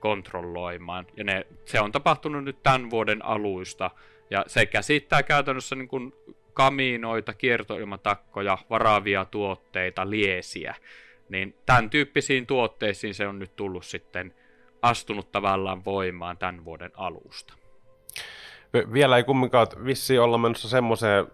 kontrolloimaan. 0.00 1.06
Ja 1.16 1.24
ne, 1.24 1.46
se 1.64 1.80
on 1.80 1.92
tapahtunut 1.92 2.44
nyt 2.44 2.62
tämän 2.62 2.90
vuoden 2.90 3.24
aluista. 3.24 3.90
Ja 4.30 4.44
se 4.46 4.66
käsittää 4.66 5.22
käytännössä 5.22 5.76
niin 5.76 5.88
kuin 5.88 6.12
kamiinoita, 6.54 7.34
kiertoilmatakkoja, 7.34 8.58
varaavia 8.70 9.24
tuotteita, 9.24 10.10
liesiä. 10.10 10.74
Niin 11.28 11.58
tämän 11.66 11.90
tyyppisiin 11.90 12.46
tuotteisiin 12.46 13.14
se 13.14 13.26
on 13.26 13.38
nyt 13.38 13.56
tullut 13.56 13.84
sitten 13.84 14.34
astunut 14.82 15.32
tavallaan 15.32 15.84
voimaan 15.84 16.38
tämän 16.38 16.64
vuoden 16.64 16.90
alusta. 16.94 17.54
Vielä 18.92 19.16
ei 19.16 19.24
kumminkaan 19.24 19.66
vissi 19.84 20.18
olla 20.18 20.38
menossa 20.38 20.68
semmoiseen, 20.68 21.26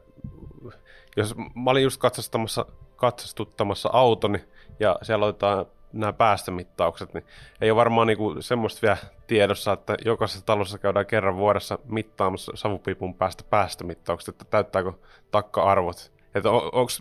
jos 1.17 1.35
mä 1.37 1.71
olin 1.71 1.83
just 1.83 2.01
katsastamassa, 2.01 2.67
katsastuttamassa 2.97 3.91
autoni 3.93 4.39
ja 4.81 4.99
siellä 5.03 5.27
otetaan 5.27 5.67
nämä 5.93 6.13
päästömittaukset, 6.13 7.15
niin 7.15 7.25
ei 7.61 7.71
ole 7.71 7.77
varmaan 7.77 8.07
niinku 8.07 8.37
semmoista 8.41 8.83
vielä 8.83 8.97
tiedossa, 9.27 9.73
että 9.73 9.97
jokaisessa 10.05 10.47
talossa 10.47 10.79
käydään 10.79 11.07
kerran 11.07 11.37
vuodessa 11.37 11.79
mittaamassa 11.85 12.53
savupiipun 12.55 13.15
päästä 13.15 13.45
päästömittaukset, 13.51 14.35
että 14.35 14.45
täyttääkö 14.45 14.93
takka-arvot. 15.31 16.13
Että 16.35 16.51
on, 16.51 16.93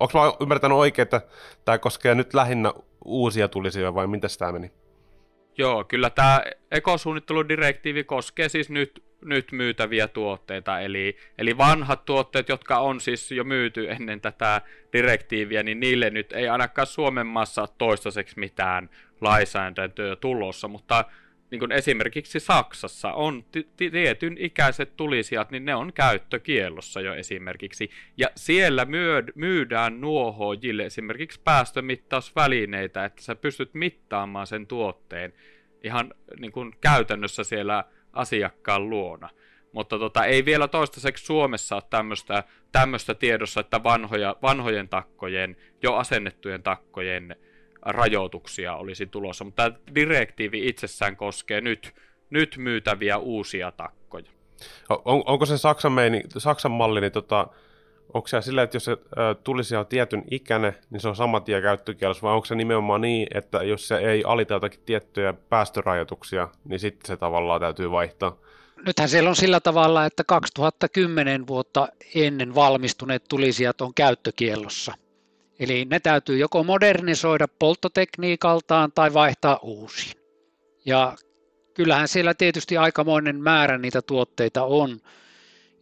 onko 0.00 0.10
mä 0.14 0.32
ymmärtänyt 0.40 0.78
oikein, 0.78 1.04
että 1.04 1.20
tämä 1.64 1.78
koskee 1.78 2.14
nyt 2.14 2.34
lähinnä 2.34 2.72
uusia 3.04 3.48
tulisia 3.48 3.94
vai 3.94 4.06
mitä 4.06 4.28
tämä 4.38 4.52
meni? 4.52 4.72
Joo, 5.58 5.84
kyllä 5.84 6.10
tämä 6.10 6.42
ekosuunnitteludirektiivi 6.70 8.04
koskee 8.04 8.48
siis 8.48 8.70
nyt, 8.70 9.04
nyt 9.26 9.52
myytäviä 9.52 10.08
tuotteita, 10.08 10.80
eli, 10.80 11.16
eli 11.38 11.58
vanhat 11.58 12.04
tuotteet, 12.04 12.48
jotka 12.48 12.78
on 12.78 13.00
siis 13.00 13.32
jo 13.32 13.44
myyty 13.44 13.90
ennen 13.90 14.20
tätä 14.20 14.60
direktiiviä, 14.92 15.62
niin 15.62 15.80
niille 15.80 16.10
nyt 16.10 16.32
ei 16.32 16.48
ainakaan 16.48 16.86
Suomen 16.86 17.26
maassa 17.26 17.66
toistaiseksi 17.78 18.38
mitään 18.38 18.90
lainsäädäntöä 19.20 20.16
tulossa, 20.16 20.68
mutta 20.68 21.04
niin 21.50 21.58
kuin 21.58 21.72
esimerkiksi 21.72 22.40
Saksassa 22.40 23.12
on 23.12 23.44
t- 23.44 23.76
tietyn 23.76 24.36
ikäiset 24.38 24.96
tulisijat, 24.96 25.50
niin 25.50 25.64
ne 25.64 25.74
on 25.74 25.92
käyttökiellossa 25.92 27.00
jo 27.00 27.14
esimerkiksi. 27.14 27.90
Ja 28.16 28.28
siellä 28.36 28.84
myö- 28.84 29.32
myydään 29.34 30.00
nuohojille 30.00 30.84
esimerkiksi 30.84 31.40
päästömittausvälineitä, 31.44 33.04
että 33.04 33.22
sä 33.22 33.34
pystyt 33.34 33.74
mittaamaan 33.74 34.46
sen 34.46 34.66
tuotteen 34.66 35.32
ihan 35.82 36.14
niin 36.40 36.52
kuin 36.52 36.72
käytännössä 36.80 37.44
siellä 37.44 37.84
asiakkaan 38.16 38.90
luona. 38.90 39.28
Mutta 39.72 39.98
tota, 39.98 40.24
ei 40.24 40.44
vielä 40.44 40.68
toistaiseksi 40.68 41.24
Suomessa 41.24 41.74
ole 41.74 41.82
tämmöistä, 42.72 43.14
tiedossa, 43.14 43.60
että 43.60 43.82
vanhoja, 43.82 44.36
vanhojen 44.42 44.88
takkojen, 44.88 45.56
jo 45.82 45.94
asennettujen 45.94 46.62
takkojen 46.62 47.36
rajoituksia 47.82 48.74
olisi 48.76 49.06
tulossa, 49.06 49.44
mutta 49.44 49.70
tämä 49.70 49.78
direktiivi 49.94 50.68
itsessään 50.68 51.16
koskee 51.16 51.60
nyt, 51.60 51.94
nyt 52.30 52.56
myytäviä 52.56 53.18
uusia 53.18 53.72
takkoja. 53.72 54.30
On, 54.88 55.22
onko 55.26 55.46
se 55.46 55.58
Saksan, 55.58 55.92
meini, 55.92 56.22
Saksan 56.38 56.72
malli, 56.72 57.00
niin 57.00 57.12
tota, 57.12 57.46
onko 58.14 58.28
se 58.28 58.40
sillä, 58.40 58.62
että 58.62 58.76
jos 58.76 58.84
se 58.84 58.96
tulisi 59.44 59.76
on 59.76 59.86
tietyn 59.86 60.24
ikäinen, 60.30 60.74
niin 60.90 61.00
se 61.00 61.08
on 61.08 61.16
sama 61.16 61.40
tie 61.40 61.62
käyttökielessä, 61.62 62.22
vai 62.22 62.34
onko 62.34 62.44
se 62.44 62.54
nimenomaan 62.54 63.00
niin, 63.00 63.26
että 63.34 63.62
jos 63.62 63.88
se 63.88 63.96
ei 63.96 64.22
alita 64.26 64.54
jotakin 64.54 64.80
tiettyjä 64.86 65.34
päästörajoituksia, 65.48 66.48
niin 66.64 66.80
sitten 66.80 67.06
se 67.06 67.16
tavallaan 67.16 67.60
täytyy 67.60 67.90
vaihtaa? 67.90 68.36
Nythän 68.86 69.08
siellä 69.08 69.30
on 69.30 69.36
sillä 69.36 69.60
tavalla, 69.60 70.04
että 70.04 70.24
2010 70.24 71.46
vuotta 71.46 71.88
ennen 72.14 72.54
valmistuneet 72.54 73.24
tulisijat 73.28 73.80
on 73.80 73.94
käyttökiellossa– 73.94 74.94
Eli 75.58 75.84
ne 75.84 76.00
täytyy 76.00 76.38
joko 76.38 76.64
modernisoida 76.64 77.48
polttotekniikaltaan 77.48 78.92
tai 78.92 79.14
vaihtaa 79.14 79.58
uusiin. 79.62 80.20
Ja 80.84 81.16
kyllähän 81.74 82.08
siellä 82.08 82.34
tietysti 82.34 82.76
aikamoinen 82.76 83.42
määrä 83.42 83.78
niitä 83.78 84.02
tuotteita 84.02 84.64
on, 84.64 85.00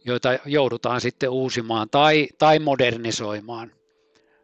joita 0.05 0.29
joudutaan 0.45 1.01
sitten 1.01 1.29
uusimaan 1.29 1.89
tai, 1.89 2.27
tai 2.37 2.59
modernisoimaan. 2.59 3.71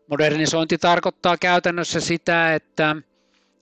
Modernisointi 0.07 0.77
tarkoittaa 0.77 1.37
käytännössä 1.37 1.99
sitä, 1.99 2.55
että, 2.55 2.95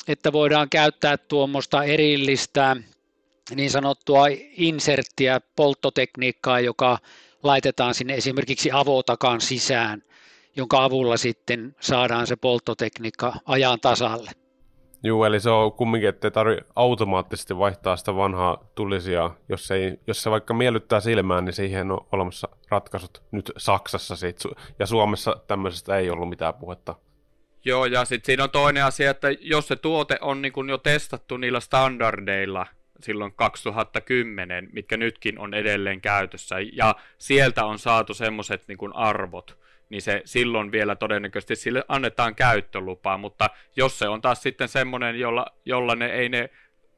että 0.08 0.32
voidaan 0.32 0.70
käyttää 0.70 1.18
tuommoista 1.18 1.84
erillistä 1.84 2.76
niin 3.56 3.72
sanottua 3.72 4.26
inserttiä, 4.58 5.42
polttotekniikkaa, 5.56 6.60
joka 6.60 6.98
laitetaan 7.44 7.94
sinne 7.94 8.14
esimerkiksi 8.14 8.70
avotakan 8.74 9.42
sisään, 9.42 10.04
jonka 10.56 10.84
avulla 10.84 11.18
sitten 11.18 11.76
saadaan 11.80 12.28
se 12.28 12.36
polttotekniikka 12.36 13.34
ajan 13.46 13.80
tasalle. 13.80 14.32
Joo, 15.04 15.26
eli 15.26 15.40
se 15.40 15.50
on 15.50 15.72
kumminkin, 15.72 16.10
että 16.10 16.28
ei 16.28 16.32
tarvitse 16.32 16.66
automaattisesti 16.76 17.58
vaihtaa 17.58 17.98
sitä 17.98 18.16
vanhaa 18.16 18.70
tulisia, 18.76 19.32
jos, 19.50 19.72
ei, 19.72 20.00
jos 20.08 20.24
se 20.24 20.32
vaikka 20.32 20.54
miellyttää 20.54 21.00
silmään, 21.00 21.46
niin 21.46 21.54
siihen 21.54 21.92
on 21.92 22.08
olemassa 22.12 22.50
ratkaisut 22.70 23.24
nyt 23.32 23.52
Saksassa 23.58 24.16
siitä, 24.16 24.50
ja 24.80 24.86
Suomessa 24.86 25.36
tämmöisestä 25.48 25.98
ei 25.98 26.10
ollut 26.10 26.30
mitään 26.30 26.54
puhetta. 26.54 26.96
Joo, 27.66 27.86
ja 27.86 28.06
sitten 28.06 28.26
siinä 28.26 28.44
on 28.44 28.50
toinen 28.50 28.86
asia, 28.86 29.12
että 29.12 29.28
jos 29.40 29.68
se 29.68 29.76
tuote 29.76 30.18
on 30.22 30.42
niin 30.42 30.70
jo 30.70 30.78
testattu 30.78 31.38
niillä 31.38 31.60
standardeilla 31.60 32.66
silloin 33.04 33.34
2010, 33.34 34.70
mitkä 34.72 34.98
nytkin 34.98 35.40
on 35.40 35.54
edelleen 35.54 36.02
käytössä, 36.02 36.56
ja 36.74 36.96
sieltä 37.18 37.66
on 37.66 37.80
saatu 37.80 38.14
semmoiset 38.14 38.68
niin 38.68 38.96
arvot, 38.96 39.58
niin 39.90 40.02
se 40.02 40.22
silloin 40.26 40.72
vielä 40.72 40.96
todennäköisesti 40.96 41.56
sille 41.56 41.84
annetaan 41.88 42.36
käyttölupaa, 42.36 43.18
mutta 43.18 43.50
jos 43.76 44.00
se 44.00 44.08
on 44.08 44.22
taas 44.22 44.44
sitten 44.44 44.68
semmoinen, 44.68 45.20
jolla, 45.20 45.46
jolla 45.66 45.96
ne 45.96 46.06
ei 46.06 46.30
ne 46.30 46.50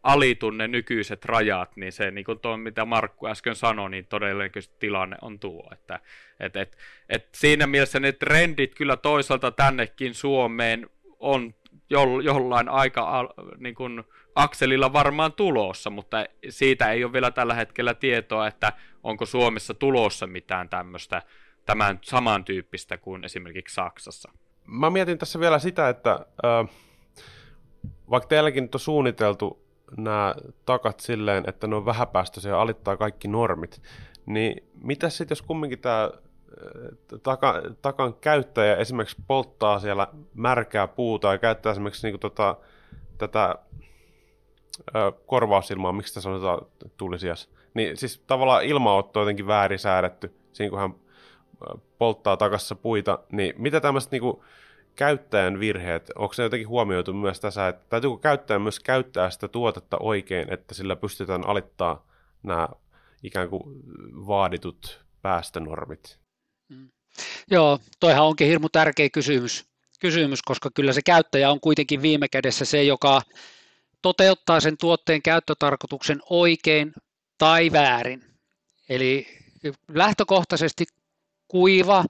alitu 0.04 0.50
ne 0.50 0.68
nykyiset 0.68 1.26
rajat, 1.26 1.76
niin 1.76 1.92
se, 1.92 2.12
niin 2.12 2.26
kuin 2.26 2.40
tuo, 2.40 2.58
mitä 2.58 2.86
Markku 2.86 3.28
äsken 3.28 3.56
sanoi, 3.56 3.90
niin 3.90 4.08
todennäköisesti 4.08 4.76
tilanne 4.80 5.18
on 5.22 5.40
tuo. 5.40 5.70
Että, 5.74 6.00
et, 6.40 6.56
et, 6.56 6.78
et 7.10 7.28
siinä 7.36 7.68
mielessä 7.68 8.00
ne 8.00 8.12
trendit 8.12 8.76
kyllä 8.76 8.98
toisaalta 8.98 9.52
tännekin 9.52 10.14
Suomeen 10.14 10.90
on 11.20 11.54
jo, 11.90 12.20
jollain 12.20 12.70
aika 12.70 13.34
niin 13.58 13.76
kuin, 13.76 14.04
akselilla 14.36 14.94
varmaan 14.94 15.34
tulossa, 15.34 15.90
mutta 15.90 16.26
siitä 16.50 16.92
ei 16.92 17.04
ole 17.04 17.14
vielä 17.14 17.32
tällä 17.32 17.54
hetkellä 17.54 17.94
tietoa, 17.94 18.48
että 18.48 18.74
onko 19.04 19.26
Suomessa 19.26 19.74
tulossa 19.74 20.28
mitään 20.28 20.70
tämmöistä 20.70 21.22
tämän 21.66 22.00
samantyyppistä 22.02 22.98
kuin 22.98 23.26
esimerkiksi 23.26 23.76
Saksassa. 23.76 24.32
Mä 24.68 24.90
mietin 24.90 25.18
tässä 25.18 25.40
vielä 25.40 25.60
sitä, 25.60 25.90
että 25.90 26.26
äh, 26.46 26.76
vaikka 28.10 28.28
teilläkin 28.28 28.64
nyt 28.64 28.76
on 28.76 28.80
suunniteltu 28.80 29.66
nämä 29.98 30.36
takat 30.66 31.00
silleen, 31.00 31.44
että 31.48 31.68
ne 31.68 31.76
on 31.76 31.86
vähäpäästöisiä 31.86 32.52
ja 32.52 32.62
alittaa 32.62 32.98
kaikki 32.98 33.28
normit, 33.28 33.82
niin 34.26 34.64
mitä 34.84 35.10
sitten 35.10 35.32
jos 35.32 35.42
kumminkin 35.42 35.80
tämä 35.80 36.12
taka, 37.24 37.62
takan 37.82 38.14
käyttäjä 38.14 38.76
esimerkiksi 38.76 39.22
polttaa 39.28 39.80
siellä 39.80 40.08
märkää 40.34 40.88
puuta 40.88 41.32
ja 41.32 41.38
käyttää 41.38 41.72
esimerkiksi 41.72 42.08
niin 42.08 42.20
tota, 42.20 42.58
tätä 43.18 43.56
ö, 44.96 45.12
korvausilmaa, 45.26 45.92
miksi 45.92 46.14
tässä 46.14 46.30
sanotaan 46.30 46.66
tulisias, 46.98 47.50
niin 47.74 47.98
siis 47.98 48.24
tavallaan 48.28 48.64
ilmaotto 48.64 49.20
on 49.20 49.24
jotenkin 49.24 49.48
väärin 49.48 49.80
säädetty, 49.80 50.36
siinä 50.54 50.70
kun 50.70 50.80
hän 50.80 50.96
polttaa 51.98 52.38
takassa 52.38 52.76
puita, 52.76 53.20
niin 53.32 53.54
mitä 53.58 53.80
tämmöiset 53.80 54.12
niinku 54.12 54.44
käyttäjän 54.96 55.60
virheet, 55.60 56.12
onko 56.16 56.34
se 56.34 56.44
jotenkin 56.44 56.68
huomioitu 56.68 57.14
myös 57.14 57.40
tässä, 57.40 57.68
että 57.68 57.86
täytyykö 57.90 58.18
käyttäjän 58.18 58.62
myös 58.62 58.80
käyttää 58.80 59.30
sitä 59.30 59.48
tuotetta 59.48 59.98
oikein, 60.00 60.54
että 60.54 60.74
sillä 60.74 60.96
pystytään 60.96 61.48
alittaa 61.48 62.06
nämä 62.44 62.70
ikään 63.24 63.50
kuin 63.50 63.64
vaaditut 64.28 65.06
päästönormit? 65.22 66.20
Mm. 66.70 66.90
Joo, 67.52 67.80
toihan 68.00 68.26
onkin 68.26 68.48
hirmu 68.48 68.70
tärkeä 68.70 69.10
kysymys, 69.10 69.66
kysymys, 70.00 70.42
koska 70.44 70.70
kyllä 70.76 70.94
se 70.94 71.02
käyttäjä 71.06 71.52
on 71.52 71.60
kuitenkin 71.60 72.02
viime 72.02 72.28
kädessä 72.28 72.66
se, 72.66 72.84
joka 72.84 73.22
toteuttaa 74.02 74.60
sen 74.60 74.78
tuotteen 74.78 75.22
käyttötarkoituksen 75.22 76.20
oikein 76.30 76.94
tai 77.38 77.72
väärin. 77.72 78.24
Eli 78.90 79.28
lähtökohtaisesti 79.88 80.86
kuiva, 81.52 82.06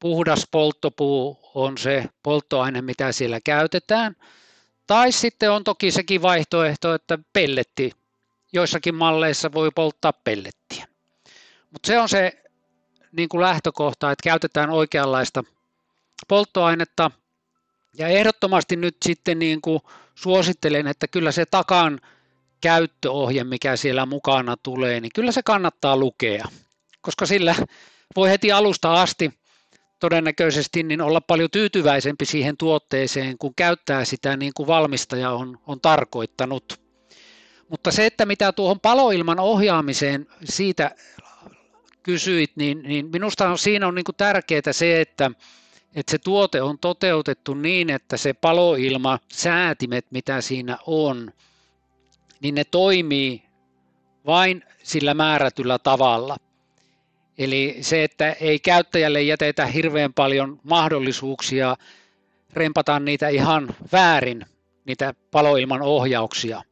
puhdas 0.00 0.46
polttopuu 0.50 1.38
on 1.54 1.78
se 1.78 2.04
polttoaine, 2.22 2.82
mitä 2.82 3.12
siellä 3.12 3.40
käytetään. 3.40 4.16
Tai 4.86 5.12
sitten 5.12 5.50
on 5.50 5.64
toki 5.64 5.90
sekin 5.90 6.22
vaihtoehto, 6.22 6.94
että 6.94 7.18
pelletti. 7.32 7.92
Joissakin 8.52 8.94
malleissa 8.94 9.52
voi 9.52 9.70
polttaa 9.74 10.12
pellettiä. 10.12 10.86
Mutta 11.70 11.86
se 11.86 11.98
on 11.98 12.08
se 12.08 12.42
niin 13.12 13.28
kuin 13.28 13.40
lähtökohta, 13.40 14.10
että 14.10 14.22
käytetään 14.22 14.70
oikeanlaista 14.70 15.44
polttoainetta. 16.28 17.10
Ja 17.98 18.08
ehdottomasti 18.08 18.76
nyt 18.76 18.96
sitten 19.04 19.38
niin 19.38 19.60
kuin 19.60 19.80
suosittelen, 20.14 20.86
että 20.86 21.08
kyllä 21.08 21.32
se 21.32 21.46
takan 21.46 22.00
käyttöohje, 22.60 23.44
mikä 23.44 23.76
siellä 23.76 24.06
mukana 24.06 24.56
tulee, 24.62 25.00
niin 25.00 25.12
kyllä 25.14 25.32
se 25.32 25.42
kannattaa 25.42 25.96
lukea, 25.96 26.44
koska 27.00 27.26
sillä 27.26 27.54
voi 28.16 28.30
heti 28.30 28.52
alusta 28.52 29.02
asti 29.02 29.30
todennäköisesti 30.00 30.82
niin 30.82 31.00
olla 31.00 31.20
paljon 31.20 31.50
tyytyväisempi 31.50 32.24
siihen 32.24 32.56
tuotteeseen, 32.56 33.38
kun 33.38 33.54
käyttää 33.54 34.04
sitä 34.04 34.36
niin 34.36 34.52
kuin 34.56 34.66
valmistaja 34.66 35.30
on, 35.30 35.58
on 35.66 35.80
tarkoittanut. 35.80 36.80
Mutta 37.68 37.90
se, 37.90 38.06
että 38.06 38.26
mitä 38.26 38.52
tuohon 38.52 38.80
paloilman 38.80 39.40
ohjaamiseen 39.40 40.26
siitä 40.44 40.90
kysyit, 42.02 42.52
niin, 42.56 42.82
niin 42.82 43.10
minusta 43.12 43.48
on, 43.48 43.58
siinä 43.58 43.86
on 43.86 43.94
niin 43.94 44.04
kuin 44.04 44.16
tärkeää 44.16 44.72
se, 44.72 45.00
että, 45.00 45.30
että 45.94 46.10
se 46.10 46.18
tuote 46.18 46.62
on 46.62 46.78
toteutettu 46.78 47.54
niin, 47.54 47.90
että 47.90 48.16
se 48.16 48.32
paloilma, 48.32 49.18
säätimet, 49.32 50.06
mitä 50.10 50.40
siinä 50.40 50.78
on, 50.86 51.32
niin 52.40 52.54
ne 52.54 52.64
toimii 52.64 53.42
vain 54.26 54.64
sillä 54.82 55.14
määrätyllä 55.14 55.78
tavalla. 55.78 56.36
Eli 57.38 57.76
se, 57.80 58.04
että 58.04 58.32
ei 58.32 58.58
käyttäjälle 58.58 59.22
jätetä 59.22 59.66
hirveän 59.66 60.12
paljon 60.12 60.60
mahdollisuuksia 60.62 61.76
rempata 62.52 63.00
niitä 63.00 63.28
ihan 63.28 63.68
väärin, 63.92 64.46
niitä 64.84 65.14
paloilman 65.30 65.82
ohjauksia, 65.82 66.62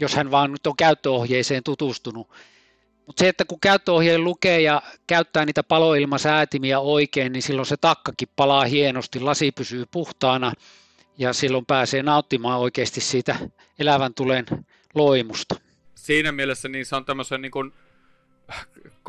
jos 0.00 0.14
hän 0.14 0.30
vaan 0.30 0.52
nyt 0.52 0.66
on 0.66 0.76
käyttöohjeeseen 0.76 1.62
tutustunut. 1.62 2.30
Mutta 3.06 3.20
se, 3.20 3.28
että 3.28 3.44
kun 3.44 3.60
käyttöohjeen 3.60 4.24
lukee 4.24 4.60
ja 4.60 4.82
käyttää 5.06 5.46
niitä 5.46 5.62
paloilmasäätimiä 5.62 6.80
oikein, 6.80 7.32
niin 7.32 7.42
silloin 7.42 7.66
se 7.66 7.76
takkakin 7.76 8.28
palaa 8.36 8.64
hienosti, 8.64 9.20
lasi 9.20 9.52
pysyy 9.52 9.84
puhtaana 9.90 10.52
ja 11.18 11.32
silloin 11.32 11.66
pääsee 11.66 12.02
nauttimaan 12.02 12.60
oikeasti 12.60 13.00
siitä 13.00 13.36
elävän 13.78 14.14
tulen 14.14 14.46
loimusta. 14.94 15.54
Siinä 15.94 16.32
mielessä 16.32 16.68
niin 16.68 16.86
se 16.86 16.96
on 16.96 17.04
tämmöisen 17.04 17.42
niin 17.42 17.52
kuin 17.52 17.72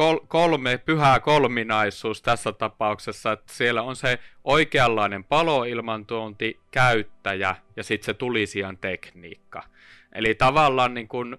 kol, 0.01 0.19
kolme, 0.27 0.77
pyhää 0.77 1.19
kolminaisuus 1.19 2.21
tässä 2.21 2.51
tapauksessa, 2.51 3.31
että 3.31 3.53
siellä 3.53 3.81
on 3.81 3.95
se 3.95 4.19
oikeanlainen 4.43 5.23
paloilmantuonti, 5.23 6.59
käyttäjä 6.71 7.55
ja 7.75 7.83
sitten 7.83 8.05
se 8.05 8.13
tulisijan 8.13 8.77
tekniikka. 8.77 9.63
Eli 10.13 10.35
tavallaan 10.35 10.93
niin 10.93 11.07
kun, 11.07 11.37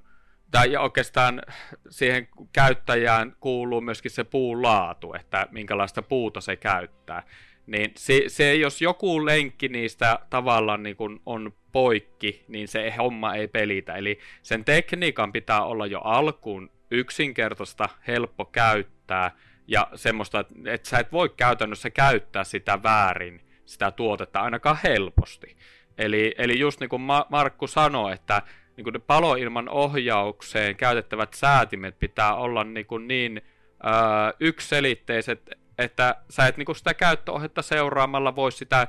tai 0.51 0.77
oikeastaan 0.77 1.42
siihen 1.90 2.29
käyttäjään 2.53 3.37
kuuluu 3.40 3.81
myöskin 3.81 4.11
se 4.11 4.25
puun 4.25 4.62
laatu, 4.62 5.14
että 5.14 5.46
minkälaista 5.51 6.03
puuta 6.03 6.40
se 6.40 6.57
käyttää. 6.57 7.22
Niin 7.66 7.92
se, 7.96 8.22
se 8.27 8.55
jos 8.55 8.83
joku 8.83 9.27
lenkki 9.27 9.68
niistä 9.68 10.18
tavallaan 10.31 10.83
niin 10.83 10.96
kun 10.96 11.20
on 11.27 11.53
poikki, 11.72 12.44
niin 12.48 12.68
se 12.68 12.94
homma 12.98 13.35
ei 13.35 13.48
pelitä. 13.48 13.94
Eli 13.94 14.18
sen 14.42 14.64
tekniikan 14.64 15.33
pitää 15.33 15.64
olla 15.64 15.87
jo 15.87 16.01
alkuun 16.01 16.70
yksinkertaista, 16.92 17.88
helppo 18.07 18.44
käyttää 18.44 19.31
ja 19.66 19.88
semmoista, 19.94 20.44
että 20.66 20.88
sä 20.88 20.98
et 20.98 21.12
voi 21.12 21.28
käytännössä 21.28 21.90
käyttää 21.90 22.44
sitä 22.44 22.83
väärin, 22.83 23.40
sitä 23.64 23.90
tuotetta 23.90 24.40
ainakaan 24.40 24.78
helposti. 24.85 25.57
Eli, 25.98 26.35
eli 26.38 26.59
just 26.59 26.81
niin 26.81 26.90
kuin 26.90 27.02
Markku 27.28 27.66
sanoi, 27.66 28.12
että 28.12 28.42
niin 28.76 28.85
kuin 28.85 28.92
ne 28.92 28.98
paloilman 28.98 29.68
ohjaukseen 29.68 30.76
käytettävät 30.76 31.35
säätimet 31.35 31.98
pitää 31.98 32.35
olla 32.35 32.64
niin, 32.64 32.87
kuin 32.87 33.09
niin 33.09 33.42
öö, 33.87 33.92
yksiselitteiset, 34.40 35.50
että 35.78 36.16
sä 36.31 36.46
et 36.46 36.57
niin 36.57 36.66
kuin 36.66 36.76
sitä 36.76 36.94
käyttöohjetta 36.94 37.62
seuraamalla 37.62 38.37
voi 38.37 38.52
sitä 38.52 38.88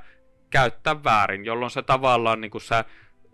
käyttää 0.50 1.04
väärin, 1.04 1.46
jolloin 1.46 1.72
se 1.72 1.82
tavallaan 1.82 2.42
niin 2.42 2.52
kuin 2.52 2.62
sä 2.62 2.86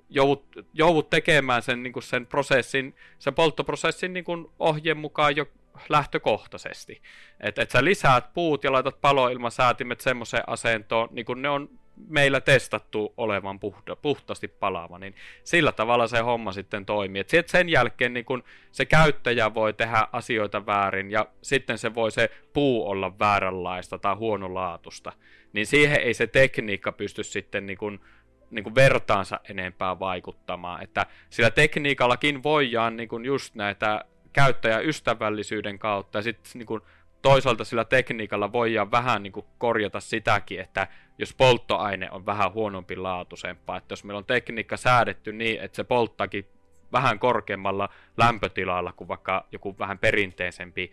joudut, 0.09 0.45
joudut 0.73 1.09
tekemään 1.09 1.61
sen, 1.61 1.83
niin 1.83 1.93
kuin 1.93 2.03
sen 2.03 2.25
prosessin, 2.25 2.95
sen 3.19 3.33
polttoprosessin 3.33 4.13
niin 4.13 4.23
kuin 4.23 4.47
ohjeen 4.59 4.97
mukaan 4.97 5.35
jo 5.35 5.45
lähtökohtaisesti. 5.89 7.01
Että 7.39 7.61
et 7.61 7.71
sä 7.71 7.83
lisäät 7.83 8.33
puut 8.33 8.63
ja 8.63 8.71
laitat 8.71 9.01
paloilmasäätimet 9.01 10.01
semmoiseen 10.01 10.43
asentoon, 10.47 11.09
niin 11.11 11.25
kuin 11.25 11.41
ne 11.41 11.49
on 11.49 11.69
meillä 12.07 12.41
testattu 12.41 13.13
olevan 13.17 13.59
puhta, 13.59 13.95
puhtaasti 13.95 14.47
palaava, 14.47 14.99
niin 14.99 15.15
sillä 15.43 15.71
tavalla 15.71 16.07
se 16.07 16.19
homma 16.19 16.51
sitten 16.51 16.85
toimii. 16.85 17.23
Et 17.29 17.49
sen 17.49 17.69
jälkeen 17.69 18.13
niin 18.13 18.25
kun 18.25 18.43
se 18.71 18.85
käyttäjä 18.85 19.53
voi 19.53 19.73
tehdä 19.73 20.07
asioita 20.11 20.65
väärin 20.65 21.11
ja 21.11 21.25
sitten 21.41 21.77
se 21.77 21.95
voi 21.95 22.11
se 22.11 22.29
puu 22.53 22.89
olla 22.89 23.19
vääränlaista 23.19 23.97
tai 23.97 24.15
huonolaatusta, 24.15 25.11
niin 25.53 25.65
siihen 25.65 26.01
ei 26.01 26.13
se 26.13 26.27
tekniikka 26.27 26.91
pysty 26.91 27.23
sitten 27.23 27.65
niin 27.65 27.77
kun, 27.77 27.99
niin 28.51 28.63
kuin 28.63 28.75
vertaansa 28.75 29.39
enempää 29.49 29.99
vaikuttamaan. 29.99 30.83
Että 30.83 31.05
sillä 31.29 31.49
tekniikallakin 31.49 32.43
voidaan 32.43 32.97
niin 32.97 33.09
kuin 33.09 33.25
just 33.25 33.55
näitä 33.55 34.05
käyttäjäystävällisyyden 34.33 35.79
kautta 35.79 36.17
ja 36.17 36.21
sitten 36.21 36.51
niin 36.53 36.65
kuin 36.65 36.81
toisaalta 37.21 37.63
sillä 37.63 37.85
tekniikalla 37.85 38.51
voidaan 38.51 38.91
vähän 38.91 39.23
niin 39.23 39.33
kuin 39.33 39.45
korjata 39.57 39.99
sitäkin, 39.99 40.59
että 40.59 40.87
jos 41.17 41.33
polttoaine 41.33 42.11
on 42.11 42.25
vähän 42.25 42.53
huonompi 42.53 42.95
laatuisempaa, 42.95 43.77
että 43.77 43.91
jos 43.91 44.03
meillä 44.03 44.17
on 44.17 44.25
tekniikka 44.25 44.77
säädetty 44.77 45.33
niin, 45.33 45.61
että 45.61 45.75
se 45.75 45.83
polttakin 45.83 46.45
vähän 46.91 47.19
korkeammalla 47.19 47.89
lämpötilalla 48.17 48.93
kuin 48.93 49.07
vaikka 49.07 49.47
joku 49.51 49.75
vähän 49.79 49.99
perinteisempi 49.99 50.91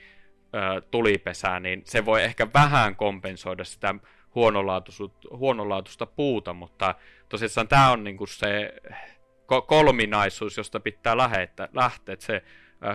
ö, 0.55 0.81
tulipesä, 0.91 1.61
niin 1.61 1.83
se 1.85 2.05
voi 2.05 2.23
ehkä 2.23 2.47
vähän 2.55 2.97
kompensoida 2.97 3.65
sitä 3.65 3.95
huonolaatuista 5.31 6.07
puuta, 6.07 6.53
mutta 6.53 6.95
tosissaan 7.29 7.69
tämä 7.69 7.91
on 7.91 8.05
niinku 8.05 8.27
se 8.27 8.75
kolminaisuus, 9.67 10.57
josta 10.57 10.81
pitää 10.81 11.17
lähteä, 11.17 11.69
lähteä 11.73 12.13
että 12.13 12.27
se 12.27 12.43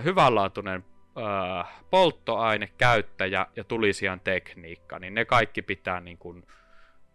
hyvänlaatuinen 0.04 0.86
äh, 1.17 1.84
polttoaine, 1.89 2.70
käyttäjä 2.78 3.46
ja 3.56 3.63
tulisijan 3.63 4.20
tekniikka, 4.20 5.00
niin 5.00 5.13
ne 5.13 5.26
kaikki 5.26 5.62
pitää 5.62 6.00
niin 6.00 6.17
kuin, 6.17 6.48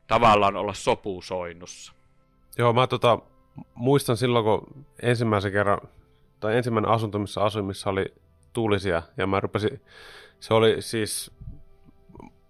tavallaan 0.06 0.56
olla 0.56 0.74
sopusoinnussa. 0.74 1.92
Joo, 2.58 2.72
mä 2.72 2.86
tota, 2.86 3.18
muistan 3.74 4.16
silloin, 4.16 4.44
kun 4.44 4.86
ensimmäisen 5.02 5.52
kerran, 5.52 5.78
tai 6.40 6.56
ensimmäinen 6.56 6.90
asunto, 6.90 7.18
missä 7.18 7.40
asuin, 7.40 7.64
missä 7.64 7.90
oli 7.90 8.14
tulisia, 8.52 9.02
ja 9.16 9.26
mä 9.26 9.40
rupesin, 9.40 9.80
se 10.40 10.54
oli 10.54 10.82
siis, 10.82 11.30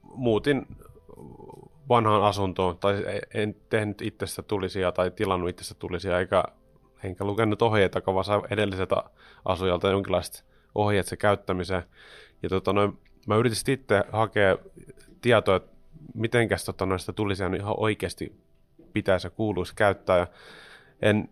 muutin 0.03 0.67
vanhaan 1.89 2.23
asuntoon, 2.23 2.79
tai 2.79 3.05
en 3.35 3.57
tehnyt 3.69 4.03
itsestä 4.03 4.43
tulisia 4.43 4.93
tai 4.93 5.11
tilannut 5.11 5.51
itsestä 5.51 5.75
tulisia, 5.75 6.19
eikä, 6.19 6.45
enkä 7.05 7.25
lukenut 7.25 7.63
ohjeita, 7.63 8.03
vaan 8.07 8.25
sain 8.25 8.43
edelliseltä 8.51 8.97
asujalta 9.45 9.91
jonkinlaista 9.91 10.45
ohjeet 10.75 11.07
se 11.07 11.17
käyttämiseen. 11.17 11.83
Ja 12.43 12.49
tota, 12.49 12.73
noin, 12.73 12.99
mä 13.27 13.37
yritin 13.37 13.57
sitten 13.57 14.05
hakea 14.13 14.57
tietoa, 15.21 15.57
että 15.57 15.77
mitenkäs 16.15 16.65
tota, 16.65 16.87
noista 16.87 17.13
tulisi 17.13 17.43
ihan 17.57 17.75
oikeasti 17.77 18.33
pitäisi 18.93 19.27
ja 19.27 19.31
kuuluisi 19.31 19.75
käyttää. 19.75 20.19
Ja 20.19 20.27
en, 21.03 21.29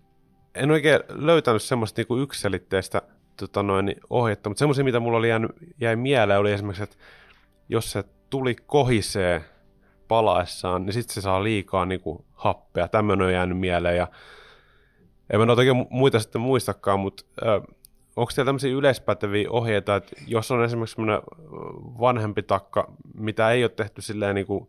en 0.55 0.71
oikein 0.71 1.01
löytänyt 1.09 1.63
semmoista 1.63 2.03
niin 2.03 2.23
yksiselitteistä 2.23 3.03
tota, 3.37 3.63
noin, 3.63 3.95
ohjetta, 4.11 4.51
mutta 4.51 4.59
semmoisia, 4.59 4.85
mitä 4.85 5.01
mulla 5.01 5.19
oli 5.19 5.29
jäänyt, 5.29 5.51
jäi 5.81 5.97
mieleen, 5.97 6.41
oli 6.41 6.53
esimerkiksi, 6.53 6.83
että 6.83 6.97
jos 7.69 7.93
se 7.93 8.05
tuli 8.31 8.57
kohisee 8.67 9.45
palaessaan, 10.09 10.87
niin 10.87 10.93
sitten 10.93 11.15
se 11.15 11.21
saa 11.21 11.45
liikaa 11.45 11.87
niin 11.87 12.01
kuin, 12.01 12.25
happea. 12.33 12.89
Tämmöinen 12.89 13.27
on 13.27 13.33
jäänyt 13.33 13.59
mieleen. 13.59 13.97
Ja 13.97 14.09
en 15.31 15.41
mä 15.41 15.47
noita 15.47 15.63
muita 15.91 16.21
sitten 16.21 16.41
muistakaan, 16.41 17.01
mutta 17.01 17.25
äh, 17.47 17.63
onko 18.17 18.33
teillä 18.35 18.49
tämmöisiä 18.49 18.73
yleispäteviä 18.73 19.51
ohjeita, 19.51 19.97
että 19.97 20.17
jos 20.27 20.51
on 20.51 20.65
esimerkiksi 20.65 20.95
semmoinen 20.95 21.21
vanhempi 22.01 22.43
takka, 22.43 22.93
mitä 23.15 23.51
ei 23.51 23.65
ole 23.65 23.71
tehty 23.71 24.03
silleen 24.03 24.35
niin 24.35 24.47
kuin, 24.47 24.69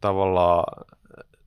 tavallaan 0.00 0.86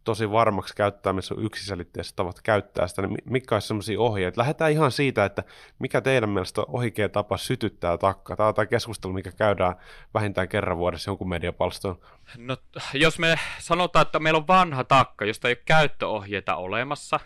tosi 0.10 0.32
varmaksi 0.32 0.76
käyttää, 0.76 1.14
missä 1.14 1.36
on 1.36 1.44
yksiselitteiset 1.44 2.16
tavat 2.16 2.42
käyttää 2.44 2.88
sitä, 2.88 3.02
niin 3.02 3.18
mitkä 3.26 3.56
olisi 3.56 3.68
sellaisia 3.68 4.00
ohjeita? 4.00 4.42
Lähdetään 4.42 4.72
ihan 4.72 4.92
siitä, 4.92 5.26
että 5.26 5.44
mikä 5.80 6.02
teidän 6.02 6.30
mielestä 6.30 6.62
on 6.62 6.68
oikea 6.70 7.10
tapa 7.10 7.38
sytyttää 7.38 7.98
takka. 7.98 8.36
Tämä 8.36 8.48
on 8.50 8.56
tämä 8.56 8.66
keskustelu, 8.66 9.14
mikä 9.14 9.32
käydään 9.32 9.76
vähintään 10.14 10.50
kerran 10.50 10.78
vuodessa 10.78 11.12
jonkun 11.12 11.30
mediapalstoon. 11.30 12.00
No, 12.38 12.58
jos 12.94 13.20
me 13.20 13.40
sanotaan, 13.60 14.02
että 14.02 14.20
meillä 14.20 14.38
on 14.38 14.48
vanha 14.48 14.84
takka, 14.84 15.26
josta 15.26 15.48
ei 15.48 15.52
ole 15.52 15.64
käyttöohjeita 15.66 16.56
olemassa, 16.56 17.20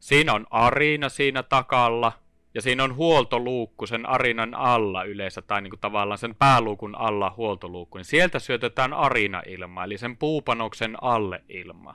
siinä 0.00 0.32
on 0.32 0.46
arina 0.50 1.08
siinä 1.08 1.42
takalla, 1.42 2.12
ja 2.54 2.62
siinä 2.62 2.84
on 2.84 2.94
huoltoluukku 2.94 3.86
sen 3.86 4.08
arinan 4.08 4.54
alla 4.54 5.04
yleensä, 5.04 5.42
tai 5.42 5.62
niin 5.62 5.70
kuin 5.70 5.80
tavallaan 5.80 6.18
sen 6.18 6.34
pääluukun 6.34 6.94
alla 6.94 7.34
huoltoluukku, 7.36 7.98
niin 7.98 8.04
sieltä 8.04 8.38
syötetään 8.38 8.92
arina-ilma, 8.92 9.84
eli 9.84 9.98
sen 9.98 10.16
puupanoksen 10.16 10.96
alle 11.00 11.42
ilma. 11.48 11.94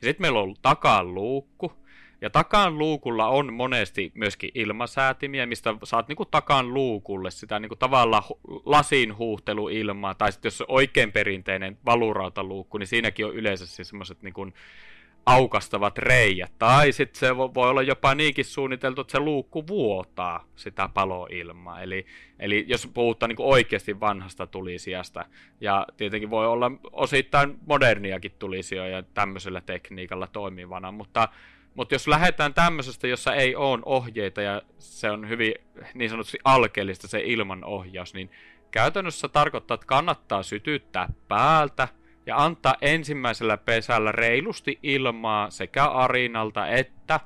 Ja 0.00 0.08
sitten 0.08 0.24
meillä 0.24 0.40
on 0.40 0.54
takaan 0.62 1.14
luukku, 1.14 1.72
ja 2.20 2.30
takaan 2.30 2.78
luukulla 2.78 3.28
on 3.28 3.52
monesti 3.52 4.12
myöskin 4.14 4.50
ilmasäätimiä, 4.54 5.46
mistä 5.46 5.74
saat 5.84 6.08
niinku 6.08 6.24
takaan 6.24 6.74
luukulle 6.74 7.30
sitä 7.30 7.60
niinku 7.60 7.76
tavallaan 7.76 8.22
lasin 8.64 9.16
huuhteluilmaa, 9.16 10.14
tai 10.14 10.32
sitten 10.32 10.46
jos 10.46 10.60
on 10.60 10.66
oikein 10.68 11.12
perinteinen 11.12 11.78
valurautaluukku, 11.84 12.78
niin 12.78 12.86
siinäkin 12.86 13.26
on 13.26 13.34
yleensä 13.34 13.66
siis 13.66 13.88
semmoiset 13.88 14.22
niinku 14.22 14.46
aukastavat 15.26 15.98
reijät. 15.98 16.52
Tai 16.58 16.92
sitten 16.92 17.20
se 17.20 17.36
voi 17.36 17.70
olla 17.70 17.82
jopa 17.82 18.14
niinkin 18.14 18.44
suunniteltu, 18.44 19.00
että 19.00 19.12
se 19.12 19.18
luukku 19.18 19.66
vuotaa 19.66 20.44
sitä 20.56 20.88
paloilmaa. 20.94 21.82
Eli, 21.82 22.06
eli 22.38 22.64
jos 22.68 22.86
puhutaan 22.94 23.28
niin 23.28 23.36
oikeasti 23.38 24.00
vanhasta 24.00 24.46
tulisijasta, 24.46 25.24
ja 25.60 25.86
tietenkin 25.96 26.30
voi 26.30 26.46
olla 26.46 26.72
osittain 26.92 27.58
moderniakin 27.66 28.32
tulisijoja 28.38 29.02
tämmöisellä 29.02 29.60
tekniikalla 29.60 30.26
toimivana, 30.26 30.92
mutta, 30.92 31.28
mutta 31.74 31.94
jos 31.94 32.08
lähdetään 32.08 32.54
tämmöisestä, 32.54 33.06
jossa 33.06 33.34
ei 33.34 33.56
ole 33.56 33.82
ohjeita 33.84 34.42
ja 34.42 34.62
se 34.78 35.10
on 35.10 35.28
hyvin 35.28 35.54
niin 35.94 36.10
sanotusti 36.10 36.38
alkeellista 36.44 37.08
se 37.08 37.20
ilmanohjaus, 37.24 38.14
niin 38.14 38.30
käytännössä 38.70 39.28
tarkoittaa, 39.28 39.74
että 39.74 39.86
kannattaa 39.86 40.42
sytyttää 40.42 41.08
päältä– 41.28 41.88
ja 42.26 42.44
antaa 42.44 42.74
ensimmäisellä 42.80 43.56
pesällä 43.56 44.12
reilusti 44.12 44.78
ilmaa 44.82 45.50
sekä 45.50 45.84
arinalta 45.84 46.68
että 46.68 47.20